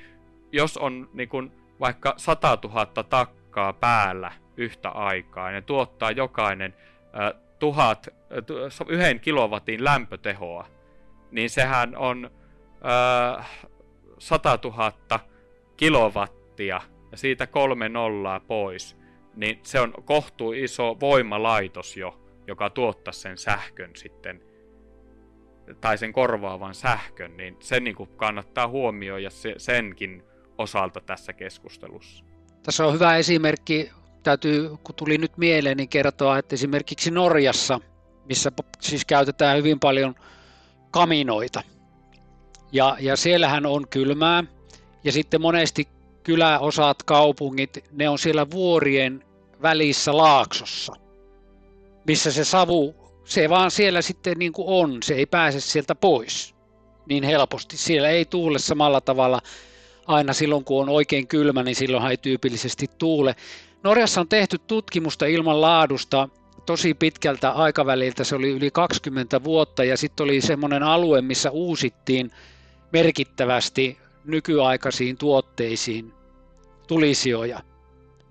jos 0.52 0.76
on 0.76 1.10
niin 1.12 1.28
kuin 1.28 1.52
vaikka 1.80 2.14
100 2.16 2.58
000 2.64 2.86
takkaa 2.86 3.72
päällä 3.72 4.32
yhtä 4.56 4.88
aikaa, 4.88 5.48
ja 5.48 5.52
ne 5.52 5.60
tuottaa 5.60 6.10
jokainen 6.10 6.74
äh, 7.04 7.40
tuhat, 7.58 8.08
äh, 8.08 8.88
yhden 8.88 9.20
kilowatin 9.20 9.84
lämpötehoa, 9.84 10.66
niin 11.30 11.50
sehän 11.50 11.96
on 11.96 12.30
äh, 13.38 13.50
100 14.18 14.58
000 14.64 14.92
kilowattia 15.76 16.80
ja 17.12 17.18
siitä 17.18 17.46
kolme 17.46 17.88
nollaa 17.88 18.40
pois 18.40 19.04
niin 19.36 19.60
se 19.62 19.80
on 19.80 19.94
kohtuu 20.04 20.52
iso 20.52 20.96
voimalaitos 21.00 21.96
jo, 21.96 22.20
joka 22.46 22.70
tuottaa 22.70 23.12
sen 23.12 23.38
sähkön 23.38 23.90
sitten, 23.96 24.40
tai 25.80 25.98
sen 25.98 26.12
korvaavan 26.12 26.74
sähkön, 26.74 27.36
niin 27.36 27.56
se 27.60 27.80
niin 27.80 27.96
kuin 27.96 28.10
kannattaa 28.16 28.68
huomioida 28.68 29.30
se, 29.30 29.54
senkin 29.56 30.22
osalta 30.58 31.00
tässä 31.00 31.32
keskustelussa. 31.32 32.24
Tässä 32.62 32.86
on 32.86 32.94
hyvä 32.94 33.16
esimerkki, 33.16 33.90
täytyy, 34.22 34.70
kun 34.84 34.94
tuli 34.94 35.18
nyt 35.18 35.36
mieleen, 35.36 35.76
niin 35.76 35.88
kertoa, 35.88 36.38
että 36.38 36.54
esimerkiksi 36.54 37.10
Norjassa, 37.10 37.80
missä 38.24 38.52
siis 38.80 39.04
käytetään 39.04 39.58
hyvin 39.58 39.80
paljon 39.80 40.14
kaminoita, 40.90 41.62
ja, 42.72 42.96
ja 43.00 43.16
siellähän 43.16 43.66
on 43.66 43.88
kylmää, 43.88 44.44
ja 45.04 45.12
sitten 45.12 45.40
monesti 45.40 45.88
kyläosat, 46.22 47.02
kaupungit, 47.02 47.84
ne 47.92 48.08
on 48.08 48.18
siellä 48.18 48.50
vuorien 48.50 49.24
välissä 49.62 50.16
laaksossa, 50.16 50.92
missä 52.06 52.32
se 52.32 52.44
savu, 52.44 53.03
se 53.24 53.48
vaan 53.48 53.70
siellä 53.70 54.02
sitten 54.02 54.38
niin 54.38 54.52
kuin 54.52 54.68
on, 54.68 55.02
se 55.02 55.14
ei 55.14 55.26
pääse 55.26 55.60
sieltä 55.60 55.94
pois. 55.94 56.54
niin 57.08 57.24
helposti. 57.24 57.76
Siellä 57.76 58.08
ei 58.08 58.24
tuule 58.24 58.58
samalla 58.58 59.00
tavalla 59.00 59.40
aina 60.06 60.32
silloin, 60.32 60.64
kun 60.64 60.82
on 60.82 60.88
oikein 60.88 61.26
kylmä, 61.26 61.62
niin 61.62 61.76
silloinhan 61.76 62.10
ei 62.10 62.16
tyypillisesti 62.16 62.86
tuule. 62.98 63.36
Norjassa 63.82 64.20
on 64.20 64.28
tehty 64.28 64.58
tutkimusta 64.58 65.26
ilman 65.26 65.60
laadusta 65.60 66.28
tosi 66.66 66.94
pitkältä 66.94 67.50
aikaväliltä, 67.50 68.24
se 68.24 68.34
oli 68.34 68.50
yli 68.50 68.70
20 68.70 69.44
vuotta, 69.44 69.84
ja 69.84 69.96
sitten 69.96 70.24
oli 70.24 70.40
semmoinen 70.40 70.82
alue, 70.82 71.22
missä 71.22 71.50
uusittiin 71.50 72.30
merkittävästi 72.92 73.98
nykyaikaisiin 74.24 75.16
tuotteisiin 75.16 76.12
tulisijoja. 76.86 77.60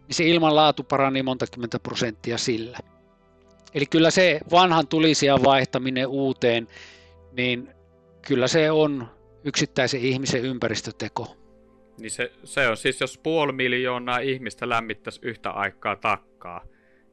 Niin 0.08 0.16
se 0.16 0.26
ilmanlaatu 0.26 0.84
parani 0.84 1.24
monta 1.24 1.46
kymmentä 1.48 1.80
prosenttia 1.80 2.38
sillä. 2.38 2.80
Eli 3.76 3.86
kyllä 3.86 4.12
se 4.12 4.40
vanhan 4.52 4.88
tulisijan 4.88 5.44
vaihtaminen 5.44 6.08
uuteen, 6.08 6.68
niin 7.38 7.70
kyllä 8.28 8.48
se 8.48 8.72
on 8.72 9.08
yksittäisen 9.44 10.02
ihmisen 10.02 10.42
ympäristöteko. 10.42 11.38
Niin 12.00 12.12
se, 12.12 12.32
se 12.44 12.68
on 12.68 12.78
siis, 12.78 13.02
jos 13.02 13.18
puoli 13.18 13.52
miljoonaa 13.52 14.20
ihmistä 14.20 14.70
lämmittäisi 14.70 15.20
yhtä 15.24 15.52
aikaa 15.52 15.96
takkaa, 15.96 16.62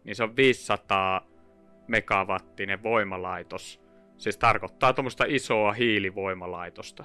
niin 0.04 0.16
se 0.16 0.22
on 0.22 0.36
500 0.36 1.26
megawattinen 1.88 2.82
voimalaitos. 2.82 3.80
Siis 4.18 4.38
tarkoittaa 4.38 4.92
tuommoista 4.92 5.24
isoa 5.28 5.72
hiilivoimalaitosta. 5.72 7.04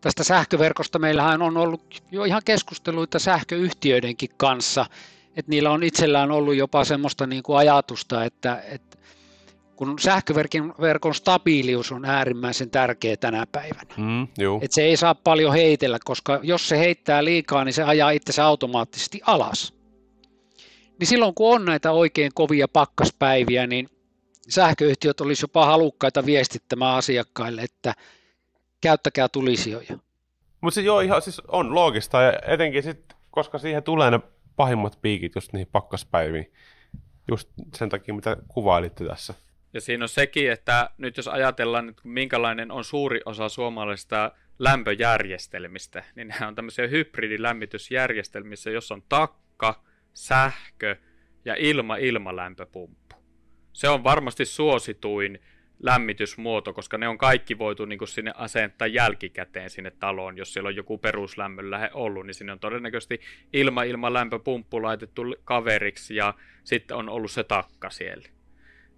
Tästä 0.00 0.24
sähköverkosta 0.24 0.98
meillähän 0.98 1.42
on 1.42 1.56
ollut 1.56 2.02
jo 2.10 2.24
ihan 2.24 2.42
keskusteluita 2.44 3.18
sähköyhtiöidenkin 3.18 4.30
kanssa, 4.36 4.86
että 5.36 5.50
niillä 5.50 5.70
on 5.70 5.82
itsellään 5.82 6.30
ollut 6.30 6.54
jopa 6.54 6.84
semmoista 6.84 7.26
niin 7.26 7.42
kuin 7.42 7.58
ajatusta, 7.58 8.24
että, 8.24 8.62
että 8.68 8.98
kun 9.76 9.98
sähköverkon 9.98 10.74
verkon 10.80 11.14
stabiilius 11.14 11.92
on 11.92 12.04
äärimmäisen 12.04 12.70
tärkeä 12.70 13.16
tänä 13.16 13.46
päivänä. 13.52 13.94
Mm, 13.96 14.22
että 14.62 14.74
se 14.74 14.82
ei 14.82 14.96
saa 14.96 15.14
paljon 15.14 15.52
heitellä, 15.52 15.98
koska 16.04 16.40
jos 16.42 16.68
se 16.68 16.78
heittää 16.78 17.24
liikaa, 17.24 17.64
niin 17.64 17.72
se 17.72 17.82
ajaa 17.82 18.10
itsensä 18.10 18.44
automaattisesti 18.44 19.20
alas. 19.26 19.74
Niin 20.98 21.06
silloin 21.06 21.34
kun 21.34 21.54
on 21.54 21.64
näitä 21.64 21.92
oikein 21.92 22.30
kovia 22.34 22.68
pakkaspäiviä, 22.68 23.66
niin 23.66 23.88
sähköyhtiöt 24.48 25.20
olisi 25.20 25.44
jopa 25.44 25.66
halukkaita 25.66 26.26
viestittämään 26.26 26.96
asiakkaille, 26.96 27.62
että 27.62 27.94
käyttäkää 28.80 29.28
tulisijoja. 29.28 29.98
Mutta 30.60 30.74
se 30.74 30.80
joo, 30.80 31.00
ihan 31.00 31.22
siis 31.22 31.42
on 31.48 31.74
loogista, 31.74 32.22
ja 32.22 32.32
etenkin 32.46 32.82
sitten, 32.82 33.18
koska 33.30 33.58
siihen 33.58 33.82
tulee 33.82 34.10
ne 34.10 34.20
pahimmat 34.60 34.98
piikit 35.02 35.34
just 35.34 35.52
niihin 35.52 35.68
pakkaspäiviin, 35.72 36.52
just 37.28 37.48
sen 37.74 37.88
takia, 37.88 38.14
mitä 38.14 38.36
kuvailitte 38.48 39.04
tässä. 39.04 39.34
Ja 39.72 39.80
siinä 39.80 40.04
on 40.04 40.08
sekin, 40.08 40.52
että 40.52 40.90
nyt 40.98 41.16
jos 41.16 41.28
ajatellaan, 41.28 41.88
että 41.88 42.02
minkälainen 42.04 42.70
on 42.70 42.84
suuri 42.84 43.20
osa 43.24 43.48
suomalaisista 43.48 44.32
lämpöjärjestelmistä, 44.58 46.04
niin 46.14 46.28
nämä 46.28 46.48
on 46.48 46.54
tämmöisiä 46.54 46.86
hybridilämmitysjärjestelmissä, 46.86 48.70
jossa 48.70 48.94
on 48.94 49.02
takka, 49.08 49.82
sähkö 50.12 50.96
ja 51.44 51.54
ilma-ilmalämpöpumppu. 51.58 53.16
Se 53.72 53.88
on 53.88 54.04
varmasti 54.04 54.44
suosituin 54.44 55.38
lämmitysmuoto, 55.82 56.72
koska 56.72 56.98
ne 56.98 57.08
on 57.08 57.18
kaikki 57.18 57.58
voitu 57.58 57.84
niin 57.84 57.98
kuin 57.98 58.08
sinne 58.08 58.32
asentaa 58.34 58.86
jälkikäteen 58.86 59.70
sinne 59.70 59.90
taloon. 59.90 60.36
Jos 60.36 60.52
siellä 60.52 60.68
on 60.68 60.76
joku 60.76 60.98
peruslämmön 60.98 61.70
lähe 61.70 61.90
ollut, 61.94 62.26
niin 62.26 62.34
sinne 62.34 62.52
on 62.52 62.60
todennäköisesti 62.60 63.20
ilma-ilma-lämpöpumppu 63.52 64.82
laitettu 64.82 65.22
kaveriksi 65.44 66.16
ja 66.16 66.34
sitten 66.64 66.96
on 66.96 67.08
ollut 67.08 67.30
se 67.30 67.44
takka 67.44 67.90
siellä. 67.90 68.28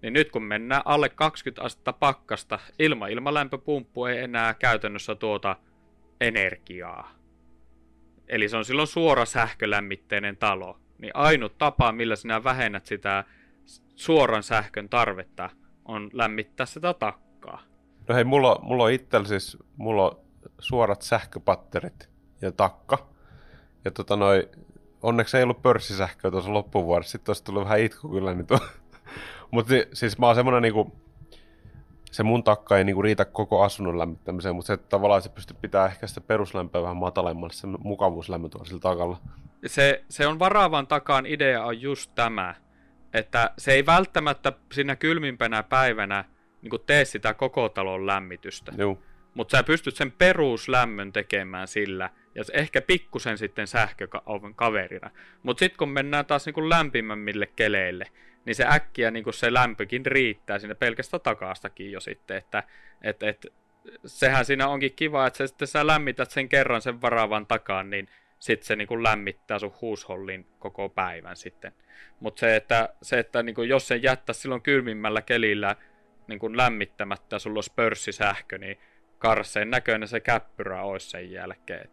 Niin 0.01 0.13
nyt 0.13 0.31
kun 0.31 0.43
mennään 0.43 0.81
alle 0.85 1.09
20 1.09 1.61
astetta 1.61 1.93
pakkasta, 1.93 2.59
ilma-ilmalämpöpumppu 2.79 4.05
ei 4.05 4.19
enää 4.19 4.53
käytännössä 4.53 5.15
tuota 5.15 5.55
energiaa. 6.21 7.11
Eli 8.27 8.49
se 8.49 8.57
on 8.57 8.65
silloin 8.65 8.87
suora 8.87 9.25
sähkölämmitteinen 9.25 10.37
talo. 10.37 10.79
Niin 10.97 11.15
ainut 11.15 11.57
tapa, 11.57 11.91
millä 11.91 12.15
sinä 12.15 12.43
vähennät 12.43 12.85
sitä 12.85 13.23
suoran 13.95 14.43
sähkön 14.43 14.89
tarvetta, 14.89 15.49
on 15.85 16.09
lämmittää 16.13 16.65
sitä 16.65 16.93
takkaa. 16.93 17.61
No 18.07 18.15
hei, 18.15 18.23
mulla, 18.23 18.59
mulla 18.61 18.83
on 18.83 18.91
itsellä 18.91 19.27
siis, 19.27 19.57
mulla 19.77 20.09
on 20.09 20.17
suorat 20.59 21.01
sähköpatterit 21.01 22.09
ja 22.41 22.51
takka. 22.51 23.07
Ja 23.85 23.91
tota 23.91 24.15
noi, 24.15 24.49
onneksi 25.01 25.37
ei 25.37 25.43
ollut 25.43 25.61
pörssisähköä 25.61 26.31
tuossa 26.31 26.53
loppuvuodessa, 26.53 27.11
sitten 27.11 27.29
olisi 27.29 27.43
tullut 27.43 27.63
vähän 27.63 27.79
itku 27.79 28.09
kyllä. 28.09 28.33
Niin. 28.33 28.47
Mutta 29.51 29.73
siis 29.93 30.17
mä 30.17 30.25
oon 30.25 30.35
semmonen 30.35 30.61
niinku, 30.61 30.91
se 32.11 32.23
mun 32.23 32.43
takka 32.43 32.77
ei 32.77 32.83
niinku 32.83 33.01
riitä 33.01 33.25
koko 33.25 33.61
asunnon 33.63 33.99
lämmittämiseen, 33.99 34.55
mutta 34.55 34.67
se 34.67 34.73
että 34.73 34.89
tavallaan 34.89 35.21
se 35.21 35.29
pystyy 35.29 35.57
pitää 35.61 35.85
ehkä 35.85 36.07
sitä 36.07 36.21
peruslämpöä 36.21 36.81
vähän 36.81 36.97
matalemmalle, 36.97 37.53
se 37.53 37.67
mukavuuslämpö 37.67 38.49
tuolla 38.49 38.65
sillä 38.65 38.79
takalla. 38.79 39.17
Se, 39.65 40.03
se 40.09 40.27
on 40.27 40.39
varaavan 40.39 40.87
takaan 40.87 41.25
idea 41.25 41.65
on 41.65 41.81
just 41.81 42.11
tämä, 42.15 42.55
että 43.13 43.51
se 43.57 43.71
ei 43.71 43.85
välttämättä 43.85 44.53
siinä 44.71 44.95
kylmimpänä 44.95 45.63
päivänä 45.63 46.25
niin 46.61 46.81
tee 46.85 47.05
sitä 47.05 47.33
koko 47.33 47.69
talon 47.69 48.07
lämmitystä. 48.07 48.71
Mutta 49.33 49.57
sä 49.57 49.63
pystyt 49.63 49.95
sen 49.95 50.11
peruslämmön 50.11 51.13
tekemään 51.13 51.67
sillä, 51.67 52.09
ja 52.35 52.43
ehkä 52.53 52.81
pikkusen 52.81 53.37
sitten 53.37 53.67
sähkökaverina. 53.67 55.11
Mutta 55.43 55.59
sitten 55.59 55.77
kun 55.77 55.89
mennään 55.89 56.25
taas 56.25 56.45
niin 56.45 56.69
lämpimämmille 56.69 57.47
keleille, 57.55 58.05
niin 58.45 58.55
se 58.55 58.65
äkkiä 58.67 59.11
niin 59.11 59.33
se 59.33 59.53
lämpökin 59.53 60.05
riittää 60.05 60.59
sinne 60.59 60.75
pelkästä 60.75 61.19
takaastakin 61.19 61.91
jo 61.91 61.99
sitten, 61.99 62.37
että 62.37 62.63
et, 63.01 63.23
et, 63.23 63.45
sehän 64.05 64.45
siinä 64.45 64.67
onkin 64.67 64.93
kiva, 64.95 65.27
että 65.27 65.37
sä, 65.37 65.47
sitten 65.47 65.67
sä 65.67 65.87
lämmität 65.87 66.31
sen 66.31 66.49
kerran 66.49 66.81
sen 66.81 67.01
varaavan 67.01 67.45
takaan, 67.45 67.89
niin 67.89 68.09
sitten 68.43 68.67
se 68.67 68.75
niin 68.75 68.87
kuin 68.87 69.03
lämmittää 69.03 69.59
sun 69.59 69.73
huushollin 69.81 70.47
koko 70.59 70.89
päivän 70.89 71.35
sitten. 71.35 71.73
Mutta 72.19 72.39
se, 72.39 72.55
että, 72.55 72.93
se, 73.01 73.19
että 73.19 73.43
niin 73.43 73.55
kuin 73.55 73.69
jos 73.69 73.87
sen 73.87 74.03
jättää 74.03 74.33
silloin 74.33 74.61
kylmimmällä 74.61 75.21
kelillä 75.21 75.75
niin 76.27 76.39
kuin 76.39 76.57
lämmittämättä 76.57 77.39
sulla 77.39 77.57
olisi 77.57 77.73
pörssisähkö, 77.75 78.57
niin 78.57 78.79
karseen 79.19 79.69
näköinen 79.69 80.07
se 80.07 80.19
käppyrä 80.19 80.83
olisi 80.83 81.09
sen 81.09 81.31
jälkeen. 81.31 81.89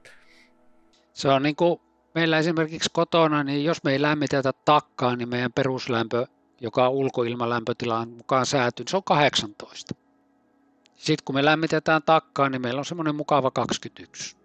Se 1.12 1.28
on 1.28 1.42
niin 1.42 1.56
kuin 1.56 1.80
meillä 2.14 2.38
esimerkiksi 2.38 2.90
kotona, 2.92 3.44
niin 3.44 3.64
jos 3.64 3.84
me 3.84 3.92
ei 3.92 4.02
lämmitetä 4.02 4.52
takkaa, 4.64 5.16
niin 5.16 5.28
meidän 5.28 5.52
peruslämpö, 5.52 6.26
joka 6.60 6.86
on 6.88 6.94
ulkoilmalämpötilaan 6.94 8.08
mukaan 8.08 8.46
sääty, 8.46 8.82
niin 8.82 8.90
se 8.90 8.96
on 8.96 9.04
18. 9.04 9.94
Sitten 10.96 11.24
kun 11.24 11.34
me 11.34 11.44
lämmitetään 11.44 12.02
takkaa, 12.02 12.48
niin 12.48 12.62
meillä 12.62 12.78
on 12.78 12.84
semmoinen 12.84 13.14
mukava 13.14 13.50
21. 13.50 14.39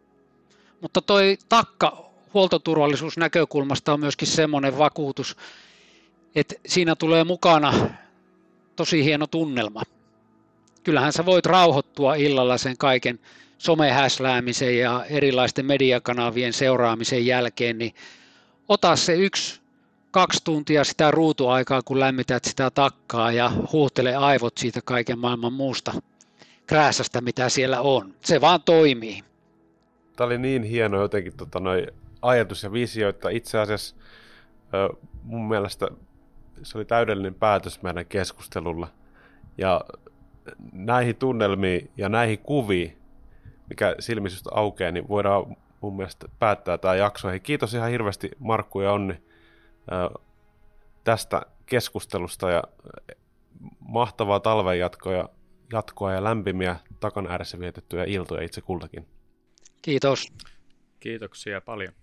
Mutta 0.82 1.02
toi 1.02 1.38
takka 1.50 2.06
huoltoturvallisuusnäkökulmasta 2.34 3.94
on 3.94 4.00
myöskin 4.00 4.28
semmoinen 4.28 4.78
vakuutus, 4.78 5.38
että 6.36 6.56
siinä 6.66 6.96
tulee 6.96 7.24
mukana 7.24 7.74
tosi 8.76 9.04
hieno 9.04 9.28
tunnelma. 9.28 9.82
Kyllähän 10.84 11.14
sä 11.14 11.26
voit 11.26 11.46
rauhoittua 11.46 12.16
illalla 12.16 12.58
sen 12.58 12.78
kaiken 12.78 13.20
somehäsläämisen 13.58 14.78
ja 14.78 15.06
erilaisten 15.10 15.66
mediakanavien 15.66 16.54
seuraamisen 16.54 17.26
jälkeen, 17.26 17.78
niin 17.78 17.96
ota 18.70 18.96
se 18.96 19.16
yksi, 19.16 19.62
kaksi 20.12 20.44
tuntia 20.44 20.84
sitä 20.84 21.12
ruutuaikaa, 21.12 21.82
kun 21.82 22.00
lämmität 22.00 22.46
sitä 22.46 22.72
takkaa 22.72 23.32
ja 23.32 23.52
huuhtele 23.72 24.16
aivot 24.16 24.58
siitä 24.58 24.82
kaiken 24.86 25.20
maailman 25.20 25.54
muusta 25.54 25.94
krääsästä, 26.68 27.22
mitä 27.22 27.50
siellä 27.50 27.82
on. 27.82 28.16
Se 28.22 28.42
vaan 28.42 28.64
toimii. 28.64 29.24
Tämä 30.16 30.26
oli 30.26 30.38
niin 30.38 30.63
hieno 30.63 31.01
jotenkin 31.01 31.38
tota, 31.38 31.59
noi 31.59 31.88
ajatus 32.22 32.63
ja 32.63 32.72
visio, 32.72 33.09
että 33.09 33.30
itse 33.30 33.59
asiassa 33.59 33.95
mun 35.24 35.47
mielestä 35.47 35.88
se 36.63 36.78
oli 36.78 36.86
täydellinen 36.86 37.36
päätös 37.36 37.82
meidän 37.82 38.05
keskustelulla. 38.05 38.88
Ja 39.57 39.82
näihin 40.72 41.16
tunnelmiin 41.16 41.91
ja 41.97 42.09
näihin 42.09 42.39
kuviin, 42.39 42.97
mikä 43.70 43.95
silmisystä 43.99 44.49
aukeaa, 44.53 44.91
niin 44.91 45.07
voidaan 45.07 45.57
mun 45.82 45.95
mielestä 45.95 46.28
päättää 46.39 46.78
tämä 46.78 46.95
jakso. 46.95 47.28
Hei, 47.30 47.39
kiitos 47.39 47.74
ihan 47.74 47.89
hirveästi 47.89 48.32
Markku 48.39 48.82
ja 48.82 48.91
Onni 48.91 49.22
tästä 51.03 51.41
keskustelusta 51.66 52.49
ja 52.49 52.63
mahtavaa 53.80 54.39
talven 54.39 54.80
jatkoa, 54.80 55.30
jatkoa 55.74 56.13
ja 56.13 56.24
lämpimiä 56.24 56.76
takan 56.99 57.28
ääressä 57.28 57.59
vietettyjä 57.59 58.03
iltoja 58.07 58.43
itse 58.43 58.61
kultakin. 58.61 59.07
Kiitos. 59.82 60.34
Kiitoksia 61.00 61.62
paljon. 61.62 61.94